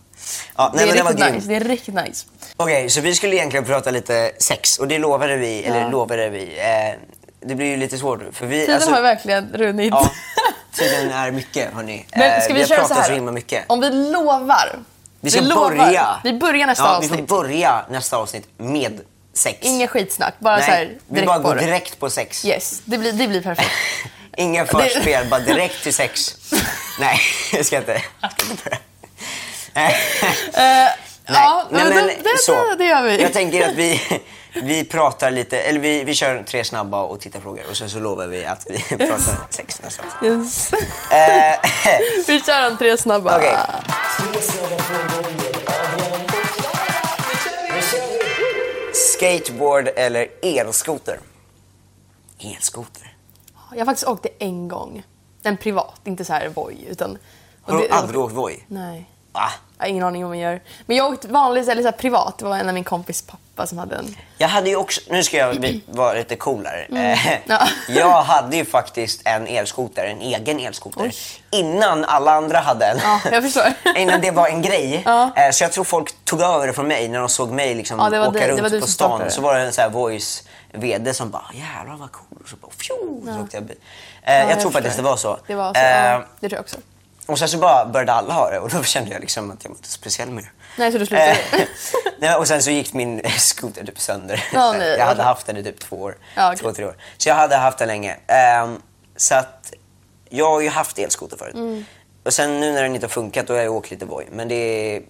Ja, 0.57 0.69
Det 0.73 0.77
nej, 0.85 0.89
är 0.99 1.03
men 1.03 1.05
den 1.05 1.05
var 1.05 1.11
riktigt 1.13 1.35
nice. 1.35 1.47
Det 1.47 1.55
är 1.55 1.59
riktigt 1.69 1.95
nice. 1.95 2.25
Okej, 2.57 2.89
så 2.89 3.01
vi 3.01 3.15
skulle 3.15 3.35
egentligen 3.35 3.65
prata 3.65 3.91
lite 3.91 4.31
sex 4.39 4.77
och 4.79 4.87
det 4.87 4.97
lovade 4.97 5.35
vi, 5.37 5.63
eller 5.63 5.89
lovade 5.89 6.29
vi. 6.29 6.43
Eh, 6.59 6.99
det 7.47 7.55
blir 7.55 7.67
ju 7.67 7.77
lite 7.77 7.97
svårt 7.97 8.19
nu, 8.21 8.31
för 8.31 8.45
vi... 8.45 8.59
Tiden 8.59 8.75
alltså- 8.75 8.91
har 8.91 9.01
verkligen 9.01 9.49
runnit. 9.53 9.91
Ja, 9.93 10.09
tiden 10.77 11.11
är 11.11 11.31
mycket 11.31 11.73
hörni. 11.73 12.05
Men 12.15 12.21
Eh, 12.21 12.39
ska 12.41 12.47
vi 12.47 12.53
vi 12.53 12.59
har 12.61 12.67
köra 12.67 12.81
så 12.81 12.87
pratat 12.87 13.05
så 13.05 13.09
här? 13.09 13.15
himla 13.15 13.31
mycket. 13.31 13.63
Om 13.67 13.81
vi 13.81 13.89
lovar. 13.89 14.79
Vi 15.25 15.31
ska 15.31 15.41
lovar. 15.41 15.75
börja. 15.75 16.19
Vi 16.23 16.33
börjar 16.33 16.67
nästa 16.67 16.83
ja, 16.83 16.99
Vi 17.01 17.05
avsnitt. 17.05 17.29
får 17.29 17.37
börja 17.37 17.85
nästa 17.89 18.17
avsnitt 18.17 18.47
med 18.57 19.01
sex. 19.33 19.57
Inget 19.61 19.89
skitsnack. 19.89 20.33
Bara 20.39 20.61
så 20.61 20.63
här 20.71 20.85
Nej, 20.85 20.97
vi 21.07 21.13
direkt 21.15 21.27
bara 21.27 21.39
går 21.39 21.55
direkt 21.55 21.99
på 21.99 22.09
sex. 22.09 22.45
Yes, 22.45 22.81
det 22.85 22.97
blir, 22.97 23.13
det 23.13 23.27
blir 23.27 23.41
perfekt. 23.41 23.69
Inga 24.37 24.65
förspel, 24.65 25.27
bara 25.27 25.39
direkt 25.39 25.83
till 25.83 25.93
sex. 25.93 26.35
Nej, 26.99 27.19
jag 27.53 27.65
ska 27.65 27.77
inte. 27.77 27.93
Eh, 27.93 28.01
ja, 31.25 31.67
nej, 31.69 31.83
men 31.83 31.89
men 31.89 32.07
det, 32.07 32.15
det, 32.23 32.37
så. 32.45 32.75
det 32.77 32.85
gör 32.85 33.03
vi. 33.03 33.21
Jag 33.21 33.33
tänker 33.33 33.69
att 33.69 33.75
vi, 33.75 34.01
vi 34.63 34.85
pratar 34.85 35.31
lite, 35.31 35.59
eller 35.61 35.79
vi, 35.79 36.03
vi 36.03 36.15
kör 36.15 36.43
tre 36.43 36.63
snabba 36.63 37.03
och 37.03 37.19
tittarfrågor 37.19 37.63
och 37.69 37.77
sen 37.77 37.89
så 37.89 37.99
lovar 37.99 38.27
vi 38.27 38.45
att 38.45 38.67
vi 38.69 38.97
pratar 38.97 39.47
sex 39.49 39.81
nästa. 39.83 40.03
Yes. 40.23 40.73
Eh, 40.73 41.59
vi 42.27 42.41
kör 42.41 42.61
en 42.61 42.77
tre 42.77 42.97
snabba. 42.97 43.37
Okej. 43.37 43.57
Skateboard 48.93 49.89
eller 49.95 50.27
elskoter? 50.41 51.19
Elskoter? 52.39 53.15
Jag 53.71 53.79
har 53.79 53.85
faktiskt 53.85 54.07
åkt 54.07 54.23
det 54.23 54.45
en 54.45 54.67
gång. 54.67 55.03
En 55.43 55.57
privat, 55.57 56.01
inte 56.03 56.25
så 56.25 56.33
här 56.33 56.49
Voi. 56.49 56.85
Utan, 56.89 57.17
Har 57.61 57.77
du 57.77 57.87
aldrig 57.87 58.19
åkt 58.19 58.33
Voi? 58.33 58.63
Nej. 58.67 59.09
Va? 59.31 59.51
Jag 59.77 59.85
har 59.85 59.89
ingen 59.89 60.03
aning 60.03 60.23
om 60.23 60.29
vad 60.29 60.37
man 60.37 60.43
gör. 60.51 60.61
Men 60.85 60.97
jag 60.97 61.03
har 61.03 61.11
åkt 61.11 61.25
vanligt, 61.25 61.67
eller 61.69 61.81
så 61.81 61.87
här 61.87 61.97
privat. 61.97 62.37
Det 62.37 62.45
var 62.45 62.57
en 62.57 62.67
av 62.67 62.73
min 62.73 62.83
kompis 62.83 63.21
pappa 63.21 63.67
som 63.67 63.77
hade 63.77 63.95
en. 63.95 64.15
Jag 64.37 64.47
hade 64.47 64.69
ju 64.69 64.75
också, 64.75 65.01
nu 65.09 65.23
ska 65.23 65.37
jag 65.37 65.59
bli, 65.59 65.81
vara 65.87 66.13
lite 66.13 66.35
coolare. 66.35 66.81
Eh, 66.81 66.95
Mm. 66.95 67.17
Ja. 67.45 67.67
Jag 67.89 68.21
hade 68.23 68.57
ju 68.57 68.65
faktiskt 68.65 69.21
en 69.25 69.47
elskoter, 69.47 70.05
en 70.05 70.21
egen 70.21 70.59
elskoter. 70.59 71.11
Innan 71.51 72.05
alla 72.05 72.31
andra 72.31 72.59
hade 72.59 72.85
en. 72.85 72.97
Ja, 73.03 73.19
jag 73.31 73.43
förstår. 73.43 73.73
Innan 73.95 74.21
det 74.21 74.31
var 74.31 74.47
en 74.47 74.61
grej. 74.61 75.01
Ja. 75.05 75.31
Eh, 75.35 75.51
Så 75.51 75.63
jag 75.63 75.71
tror 75.71 75.83
folk 75.83 76.25
tog 76.25 76.41
över 76.41 76.67
det 76.67 76.73
från 76.73 76.87
mig 76.87 77.07
när 77.07 77.19
de 77.19 77.29
såg 77.29 77.51
mig 77.51 77.75
liksom 77.75 77.99
Ja, 77.99 78.09
det 78.09 78.21
åka 78.27 78.31
det 78.39 78.47
runt 78.47 78.71
du 78.71 78.81
på 78.81 78.87
stan. 78.87 79.31
Så 79.31 79.41
var 79.41 79.55
det 79.55 79.61
en 79.61 79.73
sån 79.73 79.81
här 79.81 79.89
voice 79.89 80.43
VD 80.71 81.13
som 81.13 81.29
bara 81.29 81.45
jävlar 81.53 81.95
vad 81.95 82.11
cool. 82.11 82.37
Och 82.43 82.49
så 82.49 82.55
bara 82.55 82.71
fjo, 82.77 83.21
så 83.25 83.41
åkte 83.41 83.57
jag 83.57 83.63
bil. 83.63 83.77
Eh, 84.23 84.49
jag, 84.49 84.59
tror 84.59 84.71
faktiskt 84.71 84.97
det 84.97 85.03
var 85.03 85.17
så. 85.17 85.37
Det 85.47 85.55
var 85.55 85.73
så, 85.73 85.79
Eh, 85.79 86.19
det 86.39 86.49
tror 86.49 86.53
jag 86.57 86.59
också. 86.59 86.77
Och 87.25 87.39
sen 87.39 87.49
så 87.49 87.57
bara 87.57 87.85
började 87.85 88.13
alla 88.13 88.33
ha 88.33 88.49
det 88.51 88.59
och 88.59 88.69
då 88.69 88.83
kände 88.83 89.11
jag 89.11 89.21
liksom 89.21 89.51
att 89.51 89.63
jag 89.63 89.69
var 89.69 89.77
inte 89.77 89.89
speciell 89.89 90.29
mer. 90.29 90.51
Nej, 90.77 90.91
så 90.91 90.97
du 90.97 91.05
slutade? 91.05 91.31
Eh, 91.31 91.67
nej, 92.19 92.35
och 92.35 92.47
sen 92.47 92.63
så 92.63 92.71
gick 92.71 92.93
min 92.93 93.21
skoter 93.37 93.85
typ 93.85 93.99
sönder. 93.99 94.43
Ja, 94.53 94.73
nej, 94.77 94.97
jag 94.97 95.05
hade 95.05 95.23
haft 95.23 95.47
den 95.47 95.57
i 95.57 95.63
typ 95.63 95.79
två 95.79 95.95
år. 95.95 96.17
Ja, 96.35 96.47
okej. 96.47 96.59
Två, 96.59 96.73
tre 96.73 96.85
år. 96.85 96.95
Så 97.17 97.29
jag 97.29 97.35
hade 97.35 97.55
haft 97.55 97.77
den 97.77 97.87
länge. 97.87 98.17
Ehm, 98.27 98.81
så 99.15 99.35
att 99.35 99.73
jag 100.29 100.49
har 100.49 100.61
ju 100.61 100.69
haft 100.69 100.99
elskoter 100.99 101.37
förut. 101.37 101.55
Mm. 101.55 101.85
Och 102.23 102.33
sen 102.33 102.59
nu 102.59 102.71
när 102.71 102.83
den 102.83 102.95
inte 102.95 103.05
har 103.05 103.11
funkat 103.11 103.47
då 103.47 103.53
har 103.53 103.61
jag 103.61 103.73
åkt 103.73 103.91
lite 103.91 104.05
Voi. 104.05 104.25
Men 104.31 104.47
det 104.47 104.55
är, 104.55 105.01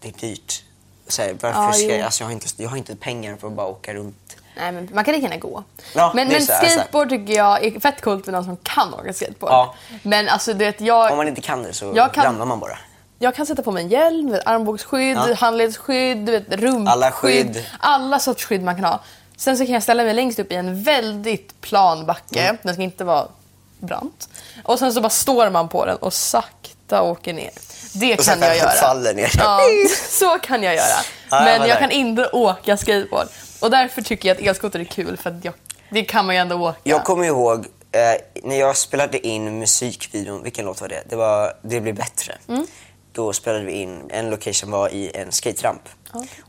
det 0.00 0.08
är 0.08 0.12
dyrt. 0.12 0.62
Så 1.08 1.22
här, 1.22 1.36
varför 1.40 1.60
Ja, 1.62 1.72
ska 1.72 1.86
jag, 1.86 2.00
alltså 2.00 2.22
jag, 2.22 2.26
har 2.28 2.32
inte, 2.32 2.46
jag 2.56 2.68
har 2.68 2.76
inte 2.76 2.96
pengar 2.96 3.36
för 3.36 3.46
att 3.46 3.52
bara 3.52 3.66
åka 3.66 3.94
runt. 3.94 4.36
Nej, 4.56 4.72
men 4.72 4.88
man 4.92 5.04
kan 5.04 5.14
lika 5.14 5.22
gärna 5.26 5.36
gå. 5.40 5.64
Ja, 5.94 6.12
men 6.14 6.28
men 6.28 6.42
så 6.46 6.52
här, 6.52 6.68
skateboard 6.68 7.08
tycker 7.08 7.32
jag 7.34 7.64
är 7.64 7.80
fett 7.80 8.00
coolt 8.00 8.26
med 8.26 8.32
någon 8.32 8.44
som 8.44 8.56
kan 8.56 8.94
åka 8.94 9.12
skateboard. 9.12 9.52
Ja. 9.52 9.74
Men 10.02 10.28
alltså 10.28 10.52
du 10.52 10.58
vet, 10.64 10.80
jag, 10.80 11.10
Om 11.10 11.16
man 11.16 11.28
inte 11.28 11.40
kan 11.40 11.62
det 11.62 11.72
så 11.72 12.08
kan- 12.14 12.24
ramlar 12.24 12.46
man 12.46 12.60
bara. 12.60 12.78
jag 13.18 13.34
kan 13.34 13.46
sätta 13.46 13.62
på 13.62 13.72
mig 13.72 13.82
en 13.84 13.88
hjälm, 13.88 14.36
armbågsskydd, 14.44 15.16
Ja. 15.16 15.34
handledsskydd, 15.34 16.28
vet, 16.30 16.48
rumpskydd. 16.52 16.88
Alla 16.88 17.10
skydd. 17.10 17.64
Alla 17.80 18.18
sorts 18.18 18.44
skydd 18.44 18.62
man 18.62 18.74
kan 18.74 18.84
ha. 18.84 19.00
Sen 19.36 19.56
så 19.56 19.64
kan 19.64 19.74
jag 19.74 19.82
ställa 19.82 20.02
mig 20.04 20.14
längst 20.14 20.38
upp 20.38 20.52
i 20.52 20.54
en 20.54 20.82
väldigt 20.82 21.60
plan 21.60 22.06
backe. 22.06 22.40
Mm. 22.42 22.56
Den 22.62 22.74
ska 22.74 22.82
inte 22.82 23.04
vara 23.04 23.26
brant. 23.78 24.28
Och 24.64 24.78
sen 24.78 24.92
så 24.92 25.00
bara 25.00 25.10
står 25.10 25.50
man 25.50 25.68
på 25.68 25.86
den 25.86 25.96
och 25.96 26.12
sakta 26.12 27.02
åker 27.02 27.32
ner. 27.32 27.50
Det 27.94 28.18
Och 28.18 28.24
kan 28.24 28.40
jag 28.40 28.56
göra. 28.56 28.70
faller 28.70 29.14
ner. 29.14 29.30
Ja, 29.38 29.60
så 30.08 30.38
kan 30.38 30.62
jag 30.62 30.74
göra. 30.74 30.96
Men 31.30 31.68
jag 31.68 31.78
kan 31.78 31.90
inte 31.90 32.26
åka 32.32 32.76
skateboard. 32.76 33.28
Och 33.62 33.70
därför 33.70 34.02
tycker 34.02 34.28
jag 34.28 34.36
att 34.36 34.42
elskoter 34.42 34.80
är 34.80 34.84
kul 34.84 35.16
för 35.16 35.30
att 35.30 35.44
jag, 35.44 35.54
det 35.90 36.04
kan 36.04 36.26
man 36.26 36.34
ju 36.34 36.40
ändå 36.40 36.56
åka. 36.56 36.78
Jag 36.82 37.04
kommer 37.04 37.24
ihåg 37.24 37.66
eh, 37.92 38.00
när 38.42 38.56
jag 38.60 38.76
spelade 38.76 39.26
in 39.26 39.58
musikvideon, 39.58 40.42
vilken 40.42 40.64
låt 40.64 40.80
var 40.80 40.88
det? 40.88 41.02
Det 41.08 41.16
var 41.16 41.56
Det 41.62 41.80
blir 41.80 41.92
bättre. 41.92 42.34
Mm. 42.48 42.66
Då 43.12 43.32
spelade 43.32 43.64
vi 43.64 43.72
in, 43.72 44.02
en 44.10 44.30
location 44.30 44.70
var 44.70 44.88
i 44.88 45.10
en 45.16 45.32
skateramp. 45.32 45.82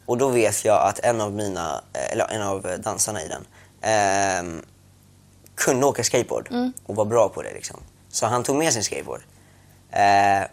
Och 0.06 0.18
då 0.18 0.28
vet 0.30 0.66
jag 0.66 0.88
att 0.88 1.00
en 1.00 1.22
av 1.22 1.32
mina, 1.34 1.82
eh, 1.94 2.12
eller 2.12 2.28
en 2.32 2.42
av 2.42 2.68
dansarna 2.84 3.22
i 3.24 3.28
den, 3.28 3.46
ehm, 3.82 4.62
kunde 5.56 5.86
åka 5.86 6.04
skateboard 6.04 6.48
Mm. 6.52 6.74
och 6.86 6.96
var 6.96 7.06
bra 7.06 7.30
på 7.30 7.42
det 7.42 7.54
liksom. 7.54 7.80
Så 8.10 8.26
han 8.26 8.44
tog 8.44 8.56
med 8.56 8.74
sin 8.74 8.84
skateboard. 8.84 9.22
Eh, 9.92 10.44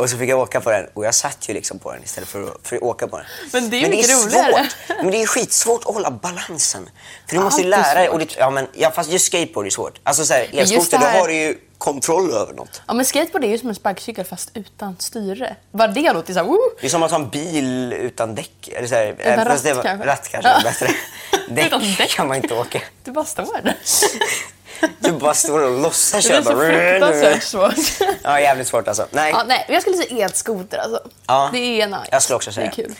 och 0.00 0.10
så 0.10 0.18
fick 0.18 0.30
jag 0.30 0.38
åka 0.38 0.60
på 0.60 0.70
den 0.70 0.86
och 0.94 1.04
jag 1.04 1.14
satt 1.14 1.48
ju 1.48 1.54
liksom 1.54 1.78
på 1.78 1.92
den 1.92 2.02
istället 2.04 2.28
för 2.28 2.42
att, 2.42 2.56
för 2.62 2.76
att 2.76 2.82
åka 2.82 3.06
på 3.08 3.16
den. 3.16 3.26
Men 3.52 3.70
det 3.70 3.76
är 3.76 3.80
ju 3.80 3.88
mycket 3.88 4.10
roligare. 4.24 4.52
svårt. 4.52 4.96
Men 4.96 5.10
det 5.10 5.22
är 5.22 5.26
skitsvårt 5.26 5.84
att 5.86 5.94
hålla 5.94 6.10
balansen. 6.10 6.90
För 7.28 7.36
du 7.36 7.42
måste 7.42 7.62
ju 7.62 7.68
lära 7.68 7.94
dig. 7.94 8.08
Och 8.08 8.18
det, 8.18 8.36
ja, 8.38 8.50
men, 8.50 8.66
ja, 8.74 8.90
fast 8.90 9.10
just 9.10 9.26
skateboard 9.26 9.66
är 9.66 9.70
svårt. 9.70 10.00
Alltså 10.02 10.24
så 10.24 10.34
här, 10.34 10.48
elskoter, 10.52 10.98
det 10.98 11.04
då 11.04 11.10
här- 11.10 11.20
har 11.20 11.28
du 11.28 11.34
ju 11.34 11.58
kontroll 11.78 12.30
över 12.34 12.52
något. 12.54 12.82
Ja 12.86 12.94
men 12.94 13.04
skateboard 13.06 13.44
är 13.44 13.48
ju 13.48 13.58
som 13.58 13.68
en 13.68 13.74
sparkcykel 13.74 14.24
fast 14.24 14.50
utan 14.54 14.96
styre. 14.98 15.56
Bara 15.72 15.88
det 15.88 16.12
låter 16.12 16.32
såhär 16.34 16.46
woo! 16.46 16.58
Det 16.80 16.86
är 16.86 16.90
som 16.90 17.02
att 17.02 17.10
ha 17.10 17.18
en 17.18 17.28
bil 17.30 17.92
utan 17.92 18.34
däck. 18.34 18.68
Eller 18.72 18.88
så 18.88 18.94
här, 18.94 19.16
Utan 19.18 19.44
ratt 19.44 19.62
det 19.62 19.70
kanske. 19.82 20.06
Ratt 20.06 20.28
kanske 20.28 20.50
Ja. 20.50 20.60
bättre. 20.64 20.88
Däck, 21.50 21.66
Utan 21.66 21.80
däck. 21.98 22.10
kan 22.10 22.28
man 22.28 22.36
inte 22.36 22.54
åka. 22.54 22.80
Du 23.04 23.10
bara 23.12 23.24
står 23.24 23.62
där. 23.62 23.76
Du 24.98 25.12
bara 25.12 25.34
står 25.34 25.60
och 25.62 25.80
låtsas 25.82 26.10
Det 26.26 26.32
är 26.34 26.42
köra. 26.42 26.44
så 26.44 26.56
fruktansvärt 26.60 27.42
svårt. 27.42 28.08
Ja, 28.22 28.40
jävligt 28.40 28.68
svårt 28.68 28.88
alltså. 28.88 29.06
Nej, 29.10 29.30
Ja, 29.32 29.42
nej, 29.46 29.66
jag 29.68 29.82
skulle 29.82 29.96
säga 29.96 30.24
elskoter 30.24 30.78
alltså. 30.78 31.00
Ja. 31.26 31.50
Det 31.52 31.58
är 31.82 31.86
nice. 31.86 32.08
jag 32.10 32.22
skulle 32.22 32.36
också 32.36 32.52
säga. 32.52 32.66
Det 32.76 32.82
är 32.82 32.84
kul. 32.86 32.94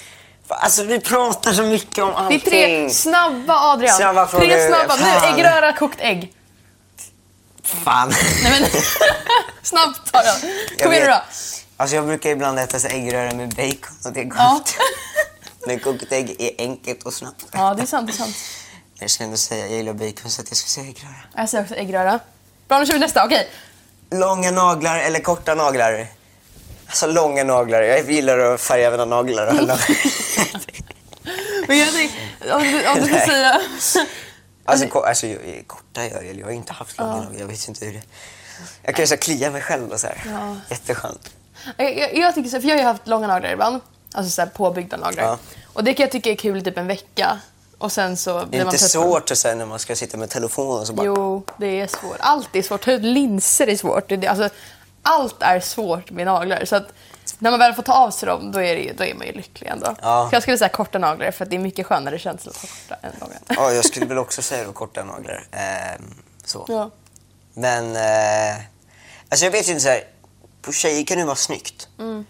Alltså 0.49 0.83
vi 0.85 1.01
pratar 1.01 1.53
så 1.53 1.63
mycket 1.63 2.05
om 2.05 2.11
Det 2.11 2.17
är 2.17 2.23
allting. 2.25 2.41
tre 2.41 2.91
snabba 2.91 3.55
Adrian. 3.73 3.97
Snabba 3.97 4.27
frågor. 4.27 4.47
tre 4.47 4.67
snabba. 4.69 4.97
Nu, 4.97 5.03
Fan. 5.03 5.35
äggröra, 5.39 5.73
kokt 5.73 5.99
ägg. 6.01 6.33
Fan. 7.85 8.09
Nej 8.43 8.61
men, 8.61 8.71
snabbt 9.63 10.01
Adrian. 10.13 10.37
Kom 10.83 10.93
igen 10.93 11.05
nu 11.07 11.11
då. 11.13 11.23
Alltså 11.77 11.97
jag 11.97 12.07
brukar 12.07 12.31
ibland 12.31 12.59
äta 12.59 12.79
så 12.79 12.89
äggröra 12.89 13.33
med 13.35 13.49
bacon 13.49 13.97
och 14.05 14.13
det 14.13 14.21
är 14.21 14.25
gott. 14.25 14.39
Ja. 14.39 14.61
Men 15.67 15.79
kokt 15.81 16.13
ägg 16.13 16.37
är 16.39 16.51
enkelt 16.59 17.03
och 17.03 17.13
snabbt. 17.15 17.45
Ja, 17.53 17.75
det 17.75 17.83
är 17.83 17.87
sant. 17.87 18.07
Det 18.07 18.13
är 18.13 18.17
sant. 18.17 18.37
Jag 19.01 19.11
ska 19.11 19.25
ändå 19.25 19.37
säga, 19.37 19.67
jag 19.67 19.77
gillar 19.77 19.93
bacon 19.93 20.31
så 20.31 20.43
att 20.43 20.49
jag 20.51 20.57
ska 20.57 20.69
säga 20.69 20.87
äggröra. 20.87 21.15
Jag 21.37 21.49
säger 21.49 21.65
också 21.65 21.75
äggröra. 21.75 22.21
Bra, 22.69 22.79
nu 22.79 22.87
kör 22.87 22.93
vi 22.95 22.99
nästa. 23.01 23.25
Okej. 23.25 23.51
Långa 24.11 24.51
naglar 24.51 24.99
eller 24.99 25.21
korta 25.21 25.55
naglar? 25.55 26.07
Alltså 26.87 27.07
långa 27.07 27.45
naglar. 27.45 27.83
Jag 27.83 28.11
gillar 28.11 28.39
att 28.39 28.61
färga 28.61 28.91
mina 28.91 29.05
naglar. 29.05 29.53
Men 31.69 31.79
jag 31.79 31.93
tänkte, 31.95 32.19
om 32.53 32.63
du, 32.63 32.89
om 32.89 32.97
du 32.97 33.05
ska 33.05 33.15
Nej. 33.15 33.27
säga... 33.27 33.61
alltså, 34.65 34.87
ko- 34.89 35.01
alltså 35.01 35.27
jag- 35.27 35.65
korta 35.67 36.05
jag. 36.07 36.35
Jag 36.39 36.45
har 36.47 36.53
inte 36.53 36.73
haft 36.73 36.99
långa 36.99 37.17
naglar. 37.17 37.41
Jag 37.41 37.47
vet 37.47 37.69
inte 37.69 37.85
hur 37.85 37.93
det 37.93 38.03
Jag 38.83 38.95
kan 38.95 39.03
ju 39.03 39.07
så 39.07 39.15
här 39.15 39.21
klia 39.21 39.51
mig 39.51 39.63
själv 39.63 39.91
och 39.93 40.01
så 40.01 40.07
här. 40.07 40.23
Ja. 40.27 40.57
Jätteskönt. 40.71 41.31
Jag, 41.77 41.99
jag, 41.99 42.17
jag 42.17 42.35
tycker 42.35 42.51
så, 42.51 42.61
för 42.61 42.69
jag 42.69 42.75
har 42.77 42.81
ju 42.81 42.87
haft 42.87 43.07
långa 43.07 43.27
naglar 43.27 43.51
ibland. 43.53 43.81
Alltså 44.15 44.31
så 44.31 44.43
här 44.43 44.49
påbyggda 44.49 44.97
naglar. 44.97 45.25
Ja. 45.25 45.39
Och 45.73 45.85
det 45.85 45.95
kan 45.95 46.05
jag 46.05 46.13
tycka 46.13 46.31
är 46.31 46.35
kul 46.37 46.59
i 46.59 46.63
typ 46.63 46.79
en 46.79 46.87
vecka. 46.87 47.39
Och 47.81 47.93
sen 47.93 48.17
så 48.17 48.45
Det 48.45 48.59
är 48.59 48.65
inte 48.65 48.79
svårt 48.79 49.31
att 49.31 49.39
säga 49.39 49.55
när 49.55 49.67
man 49.67 49.79
ska 49.79 49.97
sitta 49.97 50.17
med 50.17 50.31
telefonen 50.31 50.87
så 50.87 50.93
bara... 50.93 51.07
Jo, 51.07 51.43
det 51.59 51.81
är 51.81 51.87
svårt. 51.87 52.17
Allt 52.19 52.57
är 52.57 52.63
svårt. 52.63 52.85
Ta 52.85 52.93
ut 52.93 53.03
linser 53.03 53.67
är 53.67 53.77
svårt. 53.77 54.13
Alltså, 54.13 54.49
allt 55.03 55.43
är 55.43 55.61
svårt 55.61 56.11
med 56.11 56.27
naglar. 56.27 56.65
Så 56.65 56.77
att 56.77 56.93
när 57.39 57.51
man 57.51 57.59
väl 57.61 57.75
får 57.75 57.83
ta 57.83 57.93
av 57.93 58.11
sig 58.11 58.27
dem, 58.27 58.53
då 58.53 58.63
är, 58.63 58.75
det, 58.75 58.81
ju- 58.81 58.93
då 58.93 59.05
är 59.05 59.15
man 59.15 59.27
ju 59.27 59.33
lycklig 59.33 59.69
ändå. 59.69 59.97
Ja. 60.03 60.27
Så 60.31 60.35
jag 60.37 60.43
skulle 60.43 60.59
säga 60.59 60.69
korta 60.69 60.99
naglar 60.99 61.31
för 61.31 61.45
det 61.47 61.57
är 61.57 61.61
mycket 61.61 61.87
skönare 61.87 62.19
känsla 62.19 62.51
att 62.51 62.57
ha 62.57 62.69
korta 62.69 63.07
än 63.07 63.13
långa. 63.21 63.33
Ja, 63.61 63.73
jag 63.73 63.85
skulle 63.85 64.07
väl 64.07 64.19
också 64.19 64.43
säga 64.43 64.65
då 64.67 64.73
korta 64.73 65.05
naglar. 65.05 65.47
Ehm, 65.51 66.15
så. 66.45 66.65
Ja. 66.69 66.91
Men, 67.55 67.97
eh, 67.97 68.63
alltså 69.29 69.45
jag 69.47 69.53
vet 69.53 69.69
ju 69.69 69.73
inte 69.73 69.83
så 69.83 69.89
här, 69.89 70.05
på 70.63 70.73
tjejer 70.73 71.05
kan 71.05 71.19
det 71.19 71.25
vara 71.25 71.37
snyggt. 71.37 71.89
Mm. 71.99 72.25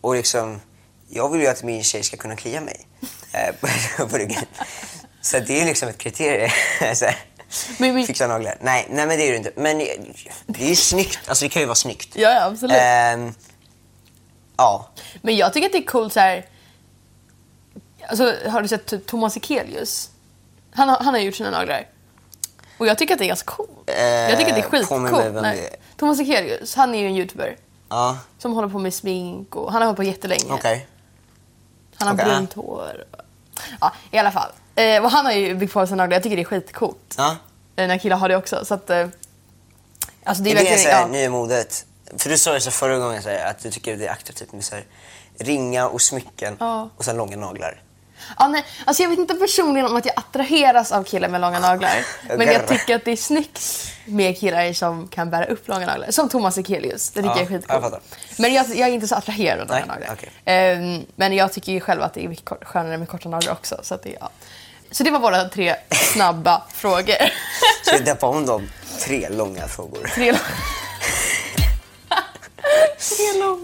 Och 0.00 0.14
liksom, 0.14 0.60
jag 1.08 1.28
vill 1.32 1.40
ju 1.40 1.46
att 1.46 1.62
min 1.62 1.84
tjej 1.84 2.02
ska 2.02 2.16
kunna 2.16 2.36
klia 2.36 2.60
mig 2.60 2.86
eh, 3.02 3.08
på, 3.60 4.06
på 4.08 4.16
ryggen. 4.18 4.44
Så 5.20 5.38
det 5.38 5.60
är 5.60 5.64
liksom 5.64 5.88
ett 5.88 5.98
kriterium. 5.98 6.50
så 6.94 7.04
här, 7.04 7.16
Men, 7.78 7.94
men, 7.94 8.06
Fixa 8.06 8.26
naglar. 8.26 8.56
Nej, 8.60 8.86
nej, 8.90 9.06
men 9.06 9.18
det 9.18 9.28
är 9.28 9.30
det 9.30 9.36
inte. 9.36 9.52
Men 9.56 9.78
det 10.46 10.62
är 10.64 10.68
ju 10.68 10.76
snyggt. 10.76 11.18
Alltså 11.26 11.44
det 11.44 11.48
kan 11.48 11.62
ju 11.62 11.66
vara 11.66 11.74
snyggt. 11.74 12.16
ja, 12.16 12.30
ja, 12.30 12.44
absolut. 12.44 12.76
Ehm, 12.80 13.34
ja. 14.56 14.88
Men 15.22 15.36
jag 15.36 15.52
tycker 15.52 15.66
att 15.66 15.72
det 15.72 15.78
är 15.78 15.86
coolt 15.86 16.12
så 16.12 16.20
här. 16.20 16.46
Alltså, 18.08 18.34
har 18.48 18.62
du 18.62 18.68
sett 18.68 18.86
typ 18.86 19.06
Thomas 19.06 19.36
Ekelius? 19.36 20.10
Han, 20.72 20.88
har- 20.88 20.98
han 20.98 21.14
har 21.14 21.20
gjort 21.20 21.34
sina 21.34 21.50
naglar. 21.50 21.86
Och 22.78 22.86
jag 22.86 22.98
tycker 22.98 23.14
att 23.14 23.18
det 23.18 23.24
är 23.24 23.28
ganska 23.28 23.50
coolt. 23.52 23.70
jag 23.86 24.38
tycker 24.38 24.50
att 24.50 24.56
det 24.56 24.60
är 24.60 24.64
Eh, 24.64 24.70
skitcoolt. 24.70 25.78
Thomas 25.96 26.20
Ekelius, 26.20 26.74
han 26.74 26.94
är 26.94 26.98
ju 26.98 27.06
en 27.06 27.16
youtuber. 27.16 27.56
Ja, 27.88 28.18
Som 28.38 28.52
håller 28.52 28.68
på 28.68 28.78
med 28.78 28.94
smink 28.94 29.56
och 29.56 29.72
han 29.72 29.82
har 29.82 29.86
hållit 29.86 29.96
på 29.96 30.02
jättelänge. 30.02 30.44
okej. 30.52 30.86
Han 32.00 32.08
har 32.08 32.14
Okej, 32.14 32.24
brunt 32.26 32.52
hår. 32.52 33.04
Ja, 33.80 33.92
i 34.10 34.18
alla 34.18 34.30
fall. 34.32 34.50
Eh, 34.74 35.04
och 35.04 35.10
han 35.10 35.24
har 35.26 35.32
ju 35.32 35.54
byggt 35.54 35.72
på 35.72 35.86
sina 35.86 35.96
naglar. 35.96 36.16
Jag 36.16 36.22
tycker 36.22 36.36
det 36.36 36.42
är 36.42 36.44
skitcoolt. 36.44 37.14
Ja. 37.16 37.36
Eh, 37.76 37.88
när 37.88 37.98
killar 37.98 38.16
har 38.16 38.28
det 38.28 38.36
också. 38.36 38.64
Så 38.64 38.74
att, 38.74 38.90
eh, 38.90 39.06
alltså 40.24 40.42
det 40.42 40.50
är 40.50 40.54
Det 40.54 40.60
är 40.60 40.64
verkligen... 40.64 40.78
så 40.78 40.88
här, 40.88 41.00
ja. 41.00 41.06
nya 41.06 41.30
modet. 41.30 41.86
För 42.18 42.30
du 42.30 42.38
sa 42.38 42.54
ju 42.54 42.60
så 42.60 42.70
förra 42.70 42.98
gången 42.98 43.22
så 43.22 43.28
här, 43.28 43.50
att 43.50 43.58
du 43.62 43.70
tycker 43.70 43.96
det 43.96 44.06
är 44.06 44.12
attraktivt 44.12 44.52
med 44.52 44.64
så 44.64 44.74
här, 44.74 44.84
ringar 45.38 45.86
och 45.86 46.02
smycken 46.02 46.56
Ja. 46.60 46.88
och 46.96 47.04
sen 47.04 47.16
långa 47.16 47.36
naglar. 47.36 47.82
Ja, 48.38 48.48
nej, 48.48 48.64
alltså 48.84 49.02
jag 49.02 49.10
vet 49.10 49.18
inte 49.18 49.34
personligen 49.34 49.86
om 49.86 49.96
att 49.96 50.06
jag 50.06 50.14
attraheras 50.18 50.92
av 50.92 51.04
killar 51.04 51.28
med 51.28 51.40
långa 51.40 51.58
naglar. 51.60 52.04
Men 52.36 52.46
jag 52.46 52.68
tycker 52.68 52.96
att 52.96 53.04
det 53.04 53.12
är 53.12 53.16
snyggt 53.16 53.60
med 54.04 54.40
killar 54.40 54.72
som 54.72 55.08
kan 55.08 55.30
bära 55.30 55.44
upp 55.44 55.68
långa 55.68 55.86
naglar. 55.86 56.10
Som 56.10 56.28
Thomas 56.28 56.58
Ekelius. 56.58 57.10
Det 57.10 57.22
tycker 57.22 57.34
Ja, 57.34 57.40
jag 57.40 57.52
är 57.52 57.58
skitcoolt. 57.58 57.94
Men 58.38 58.54
jag, 58.54 58.66
jag 58.68 58.88
är 58.88 58.92
inte 58.92 59.08
så 59.08 59.14
attraherad 59.14 59.60
av 59.60 59.68
långa 59.68 59.86
naglar. 59.86 60.10
okej. 60.12 60.30
Ehm, 60.44 61.02
men 61.16 61.32
jag 61.32 61.52
tycker 61.52 61.72
ju 61.72 61.80
själv 61.80 62.02
att 62.02 62.14
det 62.14 62.24
är 62.24 62.28
mycket 62.28 62.64
skönare 62.64 62.98
med 62.98 63.08
korta 63.08 63.28
naglar 63.28 63.52
också. 63.52 63.80
Så, 63.82 63.94
att 63.94 64.02
det, 64.02 64.16
ja. 64.20 64.30
så 64.90 65.02
det 65.04 65.10
var 65.10 65.20
våra 65.20 65.44
tre 65.48 65.74
snabba 65.90 66.62
frågor. 66.74 67.16
Ska 67.84 67.96
vi 67.96 68.02
deppa 68.02 68.26
om 68.26 68.46
de 68.46 68.68
tre 69.04 69.28
långa 69.28 69.68
frågor? 69.68 70.10
tre, 70.14 70.26
långa. 70.32 70.40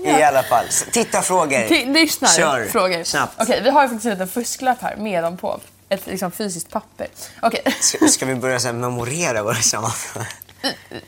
I 0.04 0.22
alla 0.22 0.42
fall. 0.42 0.64
Titta 0.92 1.22
frågor. 1.22 1.68
Till- 1.68 1.92
Lyssnar, 1.92 2.28
Kör. 2.28 2.64
frågor. 2.64 3.04
Snabbt. 3.04 3.32
Okej, 3.40 3.60
vi 3.62 3.70
har 3.70 3.82
faktiskt 3.88 4.04
en 4.04 4.10
liten 4.10 4.28
fusklapp 4.28 4.82
här 4.82 4.96
med 4.96 5.22
dem 5.24 5.36
på. 5.36 5.60
Ett 5.88 6.06
liksom, 6.06 6.30
fysiskt 6.32 6.70
papper. 6.70 7.06
Okej. 7.42 7.62
Ska, 7.80 8.08
ska 8.08 8.26
vi 8.26 8.34
börja 8.34 8.60
så 8.60 8.66
här, 8.66 8.74
memorera 8.74 9.42
våra 9.42 9.54
samma 9.54 9.90
frågor? 9.90 10.28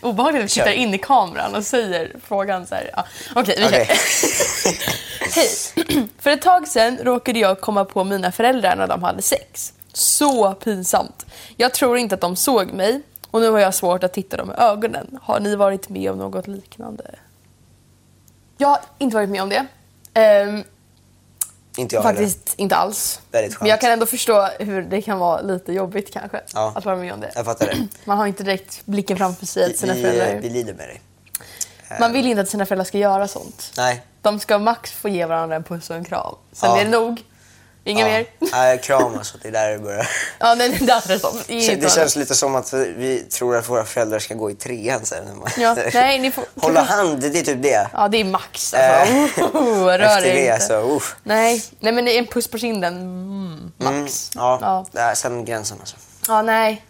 Obehagligt 0.01 0.41
att 0.45 0.51
vi 0.51 0.55
tittar 0.55 0.71
in 0.73 0.95
i 0.95 0.99
kameran 0.99 1.55
och 1.55 1.65
säger 1.65 2.13
frågan 2.25 2.67
så 2.67 2.75
här. 2.75 2.91
Ja. 2.97 3.05
Okej, 3.35 3.55
vi 3.59 3.65
kör. 3.65 3.87
Hej! 5.35 5.49
För 6.19 6.31
ett 6.31 6.43
tag 6.43 6.69
sedan 6.69 6.99
råkade 7.03 7.39
jag 7.39 7.61
komma 7.61 7.85
på 7.85 8.05
mina 8.05 8.33
föräldrar 8.33 8.77
när 8.77 8.87
de 8.87 9.03
hade 9.03 9.23
sex. 9.23 9.73
Så 9.93 10.55
pinsamt. 10.55 11.27
Jag 11.57 11.75
tror 11.75 11.99
inte 11.99 12.15
att 12.15 12.21
de 12.21 12.37
såg 12.37 12.73
mig 12.73 13.03
och 13.31 13.41
nu 13.41 13.51
har 13.51 13.59
jag 13.59 13.75
svårt 13.75 14.05
att 14.05 14.13
titta 14.13 14.37
dem 14.37 14.51
i 14.51 14.55
ögonen. 14.63 15.19
Har 15.23 15.41
ni 15.41 15.57
varit 15.57 15.89
med 15.89 16.11
om 16.11 16.19
något 16.19 16.47
liknande? 16.47 17.05
Jag 18.61 18.69
har 18.69 18.81
inte 18.99 19.17
varit 19.17 19.29
med 19.29 19.43
om 19.43 19.49
det. 19.49 19.67
Ehm, 20.15 20.65
Inte 21.77 21.95
jag 21.95 22.03
heller. 22.03 22.15
faktiskt 22.21 22.55
inte 22.57 22.77
alls. 22.77 23.21
Väldigt 23.31 23.53
skönt. 23.55 23.61
Men 23.61 23.71
jag 23.71 23.81
kan 23.81 23.91
ändå 23.91 24.07
förstå 24.07 24.49
hur 24.59 24.83
det 24.83 25.03
kan 25.03 25.19
vara 25.19 25.41
lite 25.41 25.73
jobbigt 25.73 26.13
kanske. 26.13 26.41
Ja. 26.55 26.73
Att 26.77 26.85
vara 26.85 26.97
med 26.97 27.13
om 27.15 27.21
det. 27.21 27.33
Jag 27.35 27.45
fattar 27.45 27.67
det. 27.67 27.89
Man 28.05 28.19
har 28.19 28.27
inte 28.27 28.43
direkt 28.43 28.87
blicken 28.87 29.17
framför 29.17 29.47
sig 29.47 29.65
att 29.65 29.77
sina 29.77 29.95
Vi, 29.95 30.03
föräldrar... 30.03 30.41
vi 30.41 30.51
lider 30.51 30.75
med 30.75 30.89
dig. 30.89 31.01
Man 32.01 32.13
vill 32.13 32.27
inte 32.27 32.43
att 32.43 32.49
sina 32.49 32.67
föräldrar 32.67 32.85
ska 32.85 32.99
göra 32.99 33.29
sånt. 33.29 33.73
Nej. 33.77 34.03
De 34.23 34.41
ska 34.41 34.59
max 34.59 34.93
få 34.93 35.09
ge 35.09 35.27
varandra 35.27 35.57
en 35.57 35.63
puss 35.65 35.91
och 35.91 35.97
en 35.97 36.05
kram. 36.05 36.35
Sen 36.53 36.71
Ja. 36.71 36.81
är 36.81 36.85
det 36.85 36.91
nog. 36.91 37.23
Inget 37.89 38.07
mer. 38.07 38.27
Nej, 38.53 38.79
kram 38.79 39.15
alltså. 39.19 39.39
Det 39.43 39.49
är 39.49 39.53
där 39.53 39.71
det 39.71 39.79
börjar. 39.79 40.09
Ja, 40.39 40.55
nej, 40.55 40.69
det 40.81 40.93
är 40.93 41.19
stopp. 41.19 41.35
Det 41.47 41.91
känns 41.93 42.17
lite 42.17 42.35
som 42.35 42.55
att 42.55 42.73
vi, 42.73 43.21
tror 43.21 43.57
att 43.57 43.69
våra 43.69 43.85
föräldrar 43.85 44.19
ska 44.19 44.35
gå 44.35 44.51
i 44.51 44.55
trean 44.55 45.05
sen. 45.07 45.43
Ja, 45.59 45.77
nej, 45.95 46.19
ni 46.19 46.31
får- 46.31 46.45
Hålla 46.61 46.83
hand, 46.83 47.21
det 47.21 47.39
är 47.39 47.43
typ 47.45 47.63
det. 47.63 47.89
Ja, 47.93 48.09
det 48.09 48.19
är 48.19 48.25
max. 48.25 48.75
Alltså. 48.75 49.41
Oh, 49.59 49.85
rör 49.85 49.99
Efter 49.99 50.25
er 50.25 50.35
det 50.35 50.55
inte. 50.55 50.67
så, 50.67 50.75
uff. 50.97 51.17
Nej, 51.23 51.63
nej, 51.81 51.93
men 51.93 52.09
en 52.09 52.27
puss 52.27 52.49
på 52.49 52.59
kinden. 52.59 52.97
Mm, 52.97 53.73
max. 53.77 54.31
Ja, 54.35 54.59
Ja. 54.63 54.87
det 54.93 55.01
är 55.01 55.15
sen 55.15 55.45
gränsen 55.45 55.77
alltså. 55.81 55.97
Ja, 56.29 56.43
nej. 56.43 56.85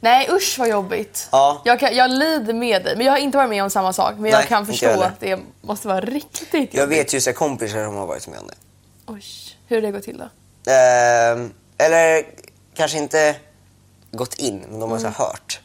Nej, 0.00 0.28
usch 0.32 0.56
vad 0.58 0.68
jobbigt. 0.68 1.28
Ja. 1.32 1.62
Jag, 1.64 1.80
kan, 1.80 1.96
jag 1.96 2.10
lider 2.10 2.54
med 2.54 2.84
dig, 2.84 2.96
men 2.96 3.06
jag 3.06 3.12
har 3.12 3.18
inte 3.18 3.38
varit 3.38 3.50
med 3.50 3.62
om 3.64 3.70
samma 3.70 3.92
sak. 3.92 4.14
Men 4.18 4.30
jag 4.30 4.38
Nej, 4.38 4.46
kan 4.48 4.60
inte 4.60 4.72
förstå 4.72 4.86
jag 4.86 5.02
att 5.02 5.20
det 5.20 5.40
måste 5.62 5.88
vara 5.88 6.00
riktigt 6.00 6.52
jobbigt. 6.54 6.74
Jag 6.74 6.86
vet 6.86 7.14
ju 7.14 7.20
så 7.20 7.30
här 7.30 7.34
kompisar 7.34 7.84
som 7.84 7.94
har 7.96 8.06
varit 8.06 8.28
med 8.28 8.38
om 8.38 8.46
det. 8.46 8.54
Oj, 9.06 9.24
hur 9.66 9.82
det 9.82 9.90
gått 9.90 10.02
till 10.04 10.18
då? 10.18 10.24
Ehm, 10.72 11.52
eller 11.78 12.24
kanske 12.76 12.98
inte 12.98 13.36
gått 14.12 14.34
in, 14.34 14.64
men 14.70 14.80
de 14.80 14.90
har 14.90 14.98
Mm. 14.98 15.12
hört. 15.12 15.60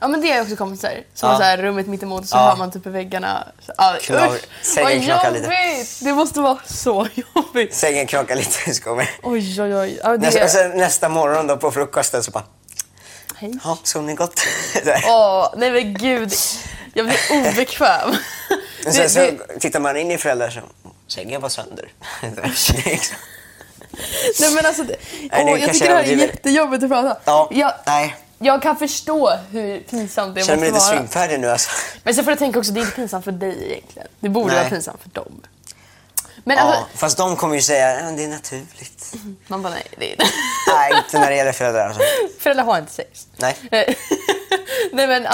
Ja 0.00 0.08
men 0.08 0.20
det 0.20 0.32
är 0.32 0.42
också 0.42 0.56
kompisar 0.56 0.90
som 1.14 1.26
Ja. 1.28 1.32
har 1.32 1.36
så 1.40 1.44
här 1.44 1.56
rummet 1.58 1.86
mitt 1.86 2.02
emot 2.02 2.26
så 2.28 2.36
Ja. 2.36 2.40
hör 2.48 2.56
man 2.56 2.70
typ 2.72 2.86
i 2.86 2.90
väggarna. 2.90 3.48
Så, 3.66 3.72
ja, 3.76 3.96
Knar- 4.00 4.34
usch, 4.34 4.40
sängen 4.62 5.02
knakar 5.02 5.26
jobbigt! 5.28 5.42
lite. 5.42 6.04
Det 6.04 6.12
måste 6.14 6.40
vara 6.40 6.58
så 6.66 7.06
jobbigt. 7.34 7.74
Sängen 7.74 8.06
knakar 8.06 8.36
lite, 8.36 8.74
så 8.74 8.82
kommer. 8.82 9.10
Oj 9.22 9.62
oj 9.62 9.74
oj. 9.76 10.00
Ja, 10.02 10.08
det... 10.10 10.18
Nästa, 10.18 10.44
och 10.44 10.50
sen 10.50 10.70
nästa 10.70 11.08
morgon 11.08 11.46
då 11.46 11.56
på 11.56 11.70
frukosten 11.70 12.22
så 12.22 12.30
bara, 12.30 12.44
Hej. 13.36 13.52
ja, 13.64 13.78
sov 13.82 14.02
ni 14.02 14.14
gott? 14.14 14.40
Åh, 15.08 15.54
nej 15.56 15.70
men 15.70 15.94
gud. 15.94 16.32
Jag 16.94 17.06
blir 17.06 17.18
obekväm. 17.30 18.10
Och 18.86 18.92
sen 18.94 19.10
så 19.10 19.30
tittar 19.60 19.80
man 19.80 19.96
in 19.96 20.10
i 20.10 20.18
föräldrar 20.18 20.50
så, 20.50 20.60
sängen 21.12 21.40
var 21.40 21.48
sönder. 21.48 21.92
Det 22.20 22.30
Nej 24.40 24.54
men 24.54 24.66
alltså, 24.66 24.82
det, 24.84 24.96
Nej, 25.32 25.44
det 25.44 25.52
åh, 25.52 25.60
jag 25.60 25.72
tycker 25.72 25.88
det 25.88 25.94
här 25.94 26.02
är 26.02 26.16
jättejobbigt 26.16 26.82
att 26.84 26.90
prata. 26.90 27.16
ja, 27.24 27.48
Jag, 27.52 27.72
nej. 27.86 28.16
jag 28.38 28.62
kan 28.62 28.76
förstå 28.76 29.30
hur 29.50 29.80
pinsamt 29.80 30.34
det 30.34 30.40
Jag 30.40 30.46
känner 30.46 30.60
mig 30.60 30.70
måste 30.72 30.84
lite 30.84 30.96
vara. 30.96 31.06
svimfärdig 31.08 31.40
nu 31.40 31.50
alltså. 31.50 31.70
Men 32.04 32.14
sen 32.14 32.24
får 32.24 32.30
jag 32.32 32.38
tänka 32.38 32.58
också, 32.58 32.72
det 32.72 32.80
är 32.80 32.82
inte 32.82 32.96
pinsamt 32.96 33.24
för 33.24 33.32
dig 33.32 33.70
egentligen. 33.70 34.08
Det 34.20 34.28
borde 34.28 34.46
Nej. 34.46 34.56
vara 34.56 34.70
pinsamt 34.70 35.02
för 35.02 35.10
dem. 35.10 35.42
Men 36.44 36.56
Ja, 36.56 36.62
alltså, 36.62 36.96
fast 36.98 37.16
de 37.18 37.36
kommer 37.36 37.54
ju 37.54 37.62
säga 37.62 38.08
att 38.08 38.16
det 38.16 38.24
är 38.24 38.28
naturligt. 38.28 39.14
man 39.46 39.62
bara 39.62 39.72
nej, 39.74 39.86
det 39.98 40.06
är 40.06 40.10
inte. 40.12 40.24
Nej, 40.76 40.92
inte 41.04 41.18
när 41.18 41.30
det 41.30 41.36
gäller 41.36 41.52
föräldrar 41.52 41.86
alltså. 41.86 42.00
Föräldrar 42.40 42.64
har 42.64 42.78
inte 42.78 42.92
sex. 42.92 43.26
Nej. 43.36 43.56
nej 44.92 45.06
men 45.06 45.26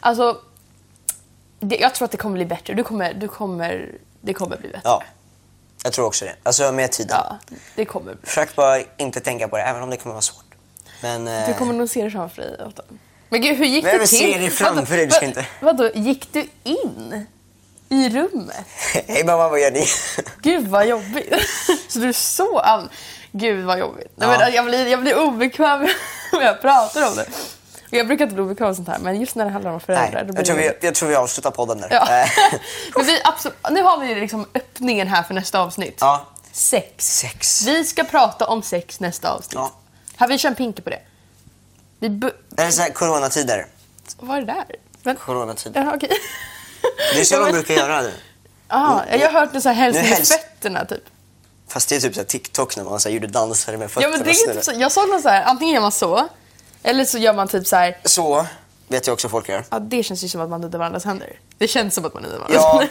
alltså, 0.00 0.40
det, 1.60 1.76
jag 1.76 1.94
tror 1.94 2.04
att 2.04 2.10
det 2.10 2.16
kommer 2.18 2.34
bli 2.36 2.46
bättre. 2.46 2.74
Du 2.74 2.82
kommer, 2.84 3.14
du 3.14 3.28
kommer, 3.28 3.94
det 4.20 4.34
kommer 4.34 4.56
bli 4.56 4.68
bättre. 4.68 4.80
Ja, 4.84 5.02
jag 5.84 5.92
tror 5.92 6.06
också 6.06 6.24
det. 6.24 6.34
Alltså 6.42 6.72
med 6.72 6.92
tiden. 6.92 7.16
Ja, 7.20 7.38
det 7.74 7.84
kommer 7.84 8.14
bli. 8.14 8.26
Försök 8.26 8.56
bara 8.56 8.78
inte 8.96 9.20
tänka 9.20 9.48
på 9.48 9.56
det, 9.56 9.62
även 9.62 9.82
om 9.82 9.90
det 9.90 9.96
kommer 9.96 10.12
vara 10.12 10.22
svårt. 10.22 10.44
Men... 11.02 11.24
Du 11.24 11.30
Eh, 11.30 11.58
kommer 11.58 11.74
nog 11.74 11.88
se 11.88 12.04
det 12.04 12.10
framför 12.10 12.42
dig. 12.42 12.56
Men 13.28 13.42
gud, 13.42 13.56
hur 13.56 13.64
gick 13.66 13.84
Men 13.84 13.92
det 13.98 14.06
till? 14.06 14.18
ser 14.18 14.38
det 14.40 14.50
framför 14.50 14.96
dig, 14.96 15.06
du 15.06 15.12
ska 15.12 15.24
inte- 15.26 15.46
Vadå, 15.60 15.90
gick 15.94 16.32
du 16.32 16.48
in 16.62 17.26
i 17.88 18.08
rummet? 18.08 18.66
Hej 19.08 19.24
mamma, 19.24 19.48
vad 19.48 19.60
gör 19.60 19.70
ni? 19.70 19.84
Gud 20.42 20.68
vad 20.68 20.86
jobbigt. 20.86 21.34
Så 21.88 21.98
du 21.98 22.12
så 22.12 22.58
an... 22.58 22.88
Gud 23.32 23.64
vad 23.64 23.78
jobbigt. 23.78 24.12
Nej, 24.16 24.28
Ja. 24.32 24.38
men 24.38 24.52
jag, 24.54 24.64
blir, 24.64 24.86
jag 24.86 25.00
blir 25.00 25.18
obekväm 25.18 25.88
när 26.32 26.42
jag 26.42 26.60
pratar 26.60 27.08
om 27.08 27.14
det. 27.16 27.26
Jag 27.90 28.06
brukar 28.06 28.24
inte 28.24 28.34
bli 28.34 28.44
obekväm 28.44 28.66
med 28.66 28.76
sånt 28.76 28.88
här, 28.88 28.98
men 28.98 29.20
just 29.20 29.34
när 29.34 29.44
det 29.44 29.50
handlar 29.50 29.72
om 29.72 29.80
föräldrar. 29.80 30.24
Nej, 30.24 30.32
jag 30.36 30.44
tror, 30.44 30.56
vi, 30.56 30.72
jag 30.80 30.94
tror 30.94 31.08
vi 31.08 31.14
avslutar 31.14 31.50
podden 31.50 31.80
där. 31.80 31.88
Ja. 31.90 32.20
Eh, 32.20 32.28
men 32.96 33.06
vi, 33.06 33.20
absolut, 33.24 33.56
nu 33.70 33.82
har 33.82 34.00
vi 34.00 34.14
liksom 34.14 34.46
öppningen 34.54 35.08
här 35.08 35.22
för 35.22 35.34
nästa 35.34 35.60
avsnitt. 35.60 35.96
ja. 36.00 36.26
Sex. 36.52 37.18
Sex. 37.18 37.66
Vi 37.66 37.84
ska 37.84 38.04
prata 38.04 38.46
om 38.46 38.62
sex 38.62 39.00
nästa 39.00 39.30
avsnitt. 39.32 39.54
Ja. 39.54 39.72
Har 40.16 40.28
vi 40.28 40.38
kört 40.38 40.56
pinke 40.56 40.82
på 40.82 40.90
det? 40.90 41.00
Vi 41.98 42.20
är 42.56 42.70
så 42.70 42.82
här 42.82 42.90
coronatider. 42.90 43.66
Vad 44.20 44.36
är 44.36 44.40
det 44.40 44.46
där? 44.52 44.64
Men, 45.02 45.16
Coronatider. 45.16 45.84
ja, 45.84 45.94
okej. 45.94 46.10
Det 47.14 47.20
är 47.20 47.24
så 47.24 47.44
de 47.44 47.52
brukar 47.52 47.74
göra 47.74 48.02
nu. 48.02 48.12
Aha, 48.68 49.04
jag 49.10 49.32
har 49.32 49.40
hört 49.40 49.54
en 49.54 49.62
sån 49.62 49.74
här 49.74 49.82
hälsning 49.82 50.04
Nu 50.04 50.10
med 50.10 50.26
fötterna 50.28 50.84
typ. 50.84 51.02
Fast 51.68 51.88
det 51.88 51.96
är 51.96 52.00
typ 52.00 52.14
så 52.14 52.20
här 52.20 52.26
TikTok 52.26 52.76
när 52.76 52.84
man 52.84 53.00
så 53.00 53.08
här, 53.08 53.14
gjorde 53.14 53.26
danser 53.26 53.76
med 53.76 53.90
fötterna. 53.90 54.12
Ja, 54.12 54.18
men 54.18 54.26
det 54.26 54.30
är 54.30 54.34
snurrar. 54.34 54.60
så, 54.60 54.72
jag 54.76 54.92
såg 54.92 55.08
någon 55.08 55.22
så 55.22 55.28
här, 55.28 55.42
antingen 55.44 55.74
gör 55.74 55.82
man 55.82 55.92
så, 55.92 56.28
eller 56.82 57.04
så 57.04 57.18
gör 57.18 57.32
man 57.34 57.48
typ 57.48 57.66
så 57.66 57.76
här. 57.76 57.96
Så 58.04 58.46
vet 58.88 59.06
jag 59.06 59.14
också 59.14 59.28
folk 59.28 59.48
gör. 59.48 59.64
Ja, 59.70 59.78
det 59.78 60.02
känns 60.02 60.24
ju 60.24 60.28
som 60.28 60.40
att 60.40 60.50
man 60.50 60.60
nuddar 60.60 60.78
varandras 60.78 61.04
händer. 61.04 61.38
Det 61.58 61.68
känns 61.68 61.94
som 61.94 62.04
att 62.04 62.14
man 62.14 62.22
nuddar 62.22 62.38
varandras 62.38 62.62
Ja, 62.62 62.70
händer. 62.70 62.90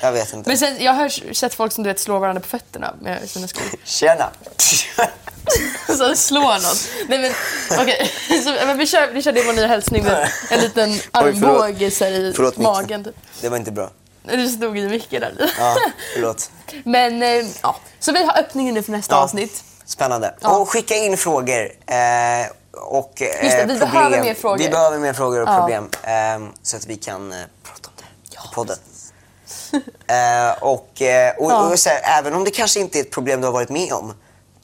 jag 0.00 0.12
vet 0.12 0.32
inte. 0.32 0.50
Men 0.50 0.58
sen, 0.58 0.76
jag 0.84 0.92
har 0.92 1.32
sett 1.34 1.54
folk 1.54 1.72
som 1.72 1.84
du 1.84 1.90
vet 1.90 1.98
slår 2.00 2.18
varandra 2.18 2.40
på 2.40 2.48
fötterna 2.48 2.94
med 3.00 3.30
sina 3.30 3.48
skor. 3.48 3.62
Tjena! 3.84 4.30
Så 5.88 6.16
slår 6.16 6.40
någon. 6.42 7.08
Nej 7.08 7.18
men 7.18 7.32
okej, 7.82 8.10
men 8.66 8.78
vi 8.78 8.86
kör, 8.86 9.10
vi 9.12 9.22
kör 9.22 9.32
det 9.32 9.42
vår 9.42 9.52
nya 9.52 9.66
hälsning 9.66 10.04
med 10.04 10.30
en 10.50 10.60
liten 10.60 10.94
armbåge 11.10 11.90
så 11.90 12.04
i 12.04 12.32
Förlåt, 12.36 12.56
magen 12.56 13.04
typ. 13.04 13.14
Det 13.40 13.48
var 13.48 13.56
inte 13.56 13.70
bra. 13.72 13.90
Du 14.22 14.48
stod 14.48 14.78
i 14.78 14.88
mycket 14.88 15.20
där. 15.20 15.50
Ja, 15.58 15.76
förlåt. 16.14 16.50
Men 16.84 17.22
eh, 17.22 17.46
ja, 17.62 17.76
så 18.00 18.12
vi 18.12 18.24
har 18.24 18.38
öppningen 18.38 18.74
nu 18.74 18.82
för 18.82 18.92
nästa 18.92 19.14
Ja. 19.14 19.20
avsnitt. 19.20 19.64
Spännande. 19.84 20.34
Ja. 20.40 20.56
Och 20.58 20.68
skicka 20.70 20.94
in 20.94 21.16
frågor. 21.16 21.72
Eh, 21.86 22.46
och 22.80 23.22
eh, 23.22 23.44
Just 23.44 23.56
det, 23.56 23.64
vi 23.66 23.78
problem. 23.80 23.90
behöver 23.92 24.20
mer 24.20 24.34
frågor. 24.34 24.58
Vi 24.58 24.68
behöver 24.68 24.98
mer 24.98 25.12
frågor 25.12 25.42
och 25.42 25.48
Ja. 25.48 25.58
problem. 25.58 25.90
Eh, 26.02 26.48
så 26.62 26.76
att 26.76 26.86
vi 26.86 26.96
kan 26.96 27.32
eh, 27.32 27.38
prata 27.62 27.88
om 27.88 27.92
det 28.30 28.36
på 28.36 28.54
podden. 28.54 28.76
eh, 30.06 30.62
och 30.62 31.02
eh, 31.02 31.34
och, 31.36 31.50
Ja. 31.50 31.62
och 31.68 31.78
här, 31.86 32.18
även 32.18 32.34
om 32.34 32.44
det 32.44 32.50
kanske 32.50 32.80
inte 32.80 32.98
är 32.98 33.00
ett 33.00 33.10
problem 33.10 33.40
du 33.40 33.46
har 33.46 33.52
varit 33.52 33.68
med 33.70 33.92
om. 33.92 34.14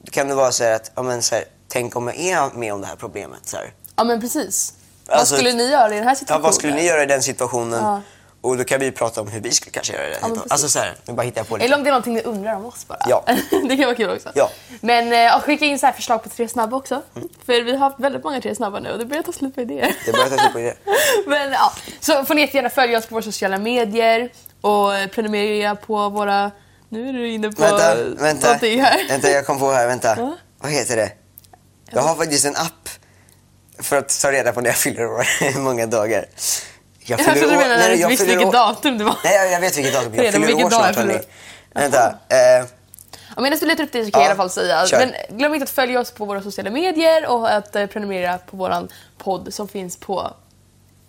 Då 0.01 0.11
kan 0.11 0.27
det 0.27 0.35
vara 0.35 0.51
så 0.51 0.63
att, 0.63 0.91
ja, 0.95 1.01
men, 1.03 1.21
så 1.21 1.35
här, 1.35 1.43
tänk 1.67 1.95
om 1.95 2.07
jag 2.07 2.17
är 2.19 2.49
med 2.57 2.73
om 2.73 2.81
det 2.81 2.87
här 2.87 2.95
problemet. 2.95 3.39
Så 3.43 3.57
här. 3.57 3.73
Ja 3.95 4.03
men 4.03 4.21
precis. 4.21 4.73
Alltså, 5.07 5.33
vad 5.33 5.39
skulle 5.39 5.53
ni 5.53 5.63
göra 5.71 5.93
i 5.93 5.95
den 5.95 6.03
här 6.03 6.11
Ja, 6.11 6.15
situationen? 6.15 6.43
vad 6.43 6.55
skulle 6.55 6.75
ni 6.75 6.85
göra 6.85 7.03
i 7.03 7.05
den 7.05 7.21
situationen? 7.23 8.01
Ja. 8.43 8.49
Och 8.49 8.57
då 8.57 8.63
kan 8.63 8.79
vi 8.79 8.91
prata 8.91 9.21
om 9.21 9.27
hur 9.27 9.41
vi 9.41 9.51
skulle 9.51 9.71
kanske 9.71 9.93
göra 9.93 10.05
situationen. 10.05 10.35
precis. 10.35 10.51
Alltså 10.51 10.69
så 10.69 10.79
här, 10.79 10.95
nu 11.05 11.13
bara 11.13 11.21
hittar 11.21 11.39
jag 11.41 11.47
på 11.47 11.55
lite. 11.57 11.65
Eller 11.65 11.77
om 11.77 11.83
det 11.83 11.89
är 11.89 11.91
någonting 11.91 12.13
ni 12.13 12.21
undrar 12.21 12.55
om 12.55 12.65
oss 12.65 12.87
bara. 12.87 12.99
Ja. 13.09 13.23
det 13.69 13.77
kan 13.77 13.85
vara 13.85 13.95
kul 13.95 14.09
också. 14.09 14.31
Ja. 14.35 14.49
Men 14.81 15.27
eh, 15.27 15.35
och 15.37 15.43
skicka 15.43 15.65
in 15.65 15.79
så 15.79 15.85
här 15.85 15.93
förslag 15.93 16.23
på 16.23 16.29
tre 16.29 16.47
snabba 16.47 16.77
också. 16.77 17.01
För 17.45 17.61
vi 17.61 17.71
har 17.71 17.79
haft 17.79 17.99
väldigt 17.99 18.23
många 18.23 18.41
tre 18.41 18.55
snabba 18.55 18.79
nu 18.79 18.91
och 18.91 18.97
det 18.99 19.05
börjar 19.05 19.23
ta 19.23 19.31
slut 19.31 19.55
på 19.55 19.61
idéer. 19.61 19.95
Det 20.05 20.11
börjar 20.11 20.29
ta 20.29 20.37
slut 20.37 20.53
på 20.53 20.59
det. 20.59 20.75
Men 21.27 21.51
ja, 21.51 21.73
så 21.99 22.25
får 22.25 22.35
ni 22.35 22.41
jättegärna 22.41 22.69
följa 22.69 22.97
oss 22.97 23.05
på 23.05 23.15
våra 23.15 23.23
sociala 23.23 23.57
medier 23.57 24.31
och 24.61 24.91
prenumerera 25.11 25.75
på 25.75 26.09
våra... 26.09 26.51
Nu 26.89 27.09
är 27.09 27.13
du 27.13 27.29
inne 27.29 27.51
på 27.51 27.61
Vänta, 27.61 27.95
vänta. 27.95 28.47
någonting 28.47 28.81
här. 28.81 29.07
Vänta, 29.09 29.29
jag 29.29 29.45
kom 29.45 29.59
på 29.59 29.71
här. 29.71 29.87
Vänta. 29.87 30.15
Ja. 30.17 30.37
Vad 30.59 30.71
heter 30.71 30.95
det? 30.95 31.11
Jag 31.91 32.01
har 32.01 32.15
faktiskt 32.15 32.45
en 32.45 32.55
app 32.55 32.89
för 33.79 33.97
att 33.97 34.19
ta 34.21 34.31
reda 34.31 34.51
på 34.53 34.61
när 34.61 34.69
jag 34.69 34.75
fyller 34.77 35.05
år. 35.05 35.59
Många 35.59 35.85
dagar. 35.85 36.25
Jag 37.05 37.19
Jag 37.19 37.25
trodde 37.25 37.39
du 37.41 37.47
menade 37.57 37.75
att 37.83 37.89
du 37.89 37.95
jag 37.95 38.09
visste 38.09 38.25
vilket 38.25 38.47
år- 38.47 38.51
datum 38.51 38.97
det 38.97 39.03
var. 39.03 39.15
Nej, 39.23 39.51
jag- 39.51 39.61
vet 39.61 39.77
vilket 39.77 39.93
datum. 39.93 40.13
Jag 40.15 40.23
Reda 40.25 40.39
på 40.39 40.45
fyller 40.45 40.65
år 40.65 40.69
snart, 40.69 40.95
hörni. 40.95 41.19
Vänta. 41.73 42.09
Eh, 42.29 42.65
Ja, 43.35 43.41
medan 43.41 43.59
du 43.59 43.65
letar 43.65 43.83
upp 43.83 43.91
det 43.91 44.05
så 44.05 44.11
kan 44.11 44.21
Ja, 44.21 44.27
jag 44.27 44.27
i 44.27 44.31
alla 44.31 44.35
fall 44.37 44.49
säga. 44.49 44.87
kör. 44.87 44.97
Men 44.99 45.37
glöm 45.37 45.53
inte 45.53 45.63
att 45.63 45.69
följa 45.69 45.99
oss 45.99 46.11
på 46.11 46.25
våra 46.25 46.41
sociala 46.41 46.69
medier 46.71 47.25
och 47.27 47.51
att 47.53 47.75
eh, 47.75 47.85
prenumerera 47.85 48.37
på 48.37 48.57
våran 48.57 48.87
podd 49.17 49.53
som 49.53 49.67
finns 49.67 49.97
på 49.97 50.33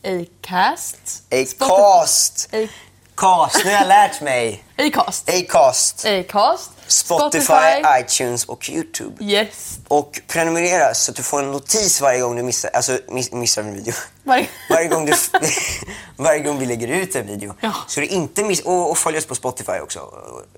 Acast. 0.05 1.23
Acast. 1.33 2.49
Spotify- 2.51 2.69
Cast, 3.17 3.65
nu 3.65 3.71
har 3.71 3.79
jag 3.79 3.89
lärt 3.89 4.21
mig. 4.21 4.65
Acast. 4.79 5.29
Acast. 5.31 6.07
Acast. 6.07 6.71
Spotify, 6.87 7.83
iTunes 8.01 8.45
och 8.45 8.71
YouTube. 8.71 9.25
Yes. 9.25 9.79
Och 9.89 10.21
prenumerera 10.29 10.95
så 10.95 11.11
att 11.11 11.17
du 11.17 11.23
får 11.23 11.43
en 11.43 11.51
notis 11.51 12.01
varje 12.01 12.21
gång 12.21 12.37
du 12.37 12.43
missar, 12.43 12.71
alltså, 12.75 12.99
miss, 13.09 13.33
missar 13.33 13.63
en 13.63 13.75
video. 13.75 13.95
Varje- 14.25 14.47
varje, 14.71 14.89
gång 14.89 15.07
du, 15.07 15.15
varje 16.17 16.41
gång 16.41 16.59
vi 16.59 16.67
lägger 16.67 16.89
ut 16.89 17.17
en 17.17 17.27
video. 17.27 17.55
Ja. 17.61 17.73
Så 17.89 18.01
du 18.01 18.07
inte 18.07 18.45
miss, 18.45 18.61
och, 18.61 18.91
och 18.91 18.99
följ 18.99 19.19
oss 19.19 19.27
på 19.27 19.35
Spotify 19.35 19.73
också. 19.83 19.99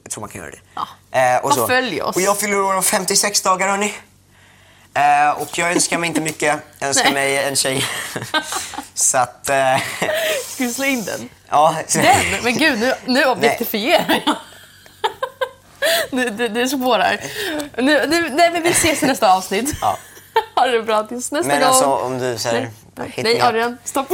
Jag 0.02 0.10
tror 0.10 0.20
man 0.20 0.30
kan 0.30 0.40
göra 0.40 0.50
det. 0.50 0.58
Ja. 0.74 0.88
Eh, 1.20 1.44
och, 1.44 1.58
Och 1.58 1.66
följ 1.68 2.02
oss. 2.02 2.16
och 2.16 2.22
jag 2.22 2.38
fyller 2.38 2.60
år 2.60 2.74
om 2.74 2.82
56 2.82 3.42
dagar 3.42 3.68
hörni. 3.68 3.94
Eh, 4.96 5.30
och 5.42 5.58
jag 5.58 5.72
önskar 5.72 5.98
mig 5.98 6.08
inte 6.08 6.20
mycket. 6.20 6.58
Jag 6.78 6.88
önskar 6.88 7.04
Nej. 7.04 7.12
mig 7.14 7.36
en 7.48 7.56
tjej. 7.56 7.84
så 8.94 9.18
att... 9.18 9.48
Eh, 9.50 9.76
Ska 10.48 10.64
vi 10.64 10.74
slå 10.74 10.84
in 10.84 11.04
den? 11.04 11.28
ja, 11.48 11.76
Den? 11.92 12.16
Men 12.42 12.58
gud, 12.58 12.78
nu, 12.78 12.94
nu 13.04 13.24
objektifierar 13.24 14.22
jag. 14.26 14.36
Nu, 16.10 16.30
det, 16.30 16.48
det 16.48 16.68
spårar. 16.68 17.20
Nu, 17.76 18.06
nu, 18.06 18.30
nej, 18.30 18.50
men 18.50 18.62
vi 18.62 18.70
ses 18.70 19.02
i 19.02 19.06
nästa 19.06 19.32
avsnitt. 19.34 19.74
Ja. 19.80 19.98
Ha 20.54 20.66
det 20.66 20.82
bra 20.82 21.02
tills 21.02 21.32
nästa 21.32 21.48
Men 21.48 21.60
gång. 21.60 21.68
alltså 21.68 21.84
om 21.86 22.18
du 22.18 22.36
här, 22.44 22.70
nej, 22.94 23.14
nej. 23.16 23.40
Adrian, 23.40 23.78
stopp. 23.84 24.08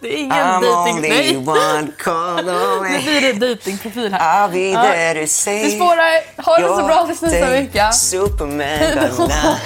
Det 0.00 0.08
är 0.14 0.16
ingen 0.18 0.32
I'm 0.32 0.64
only 0.88 1.08
Nej. 1.08 1.36
one 1.36 1.88
call 1.98 2.44
Nu 2.44 2.52
away. 2.52 3.02
blir 3.02 3.20
det 3.20 3.32
dejtingprofil 3.32 4.12
här. 4.12 4.48
I'll 4.48 4.52
be 4.52 4.58
Ja. 4.58 4.82
there 4.82 5.20
to 5.26 5.26
say 5.32 5.62
Det 5.64 5.70
spårar. 5.70 6.42
Ha 6.42 6.58
det 6.58 6.66
så 6.68 6.82
bra 6.86 7.06
tills 7.06 7.22
nästa 7.22 7.50
vecka. 7.50 7.92
Superman. 7.92 8.58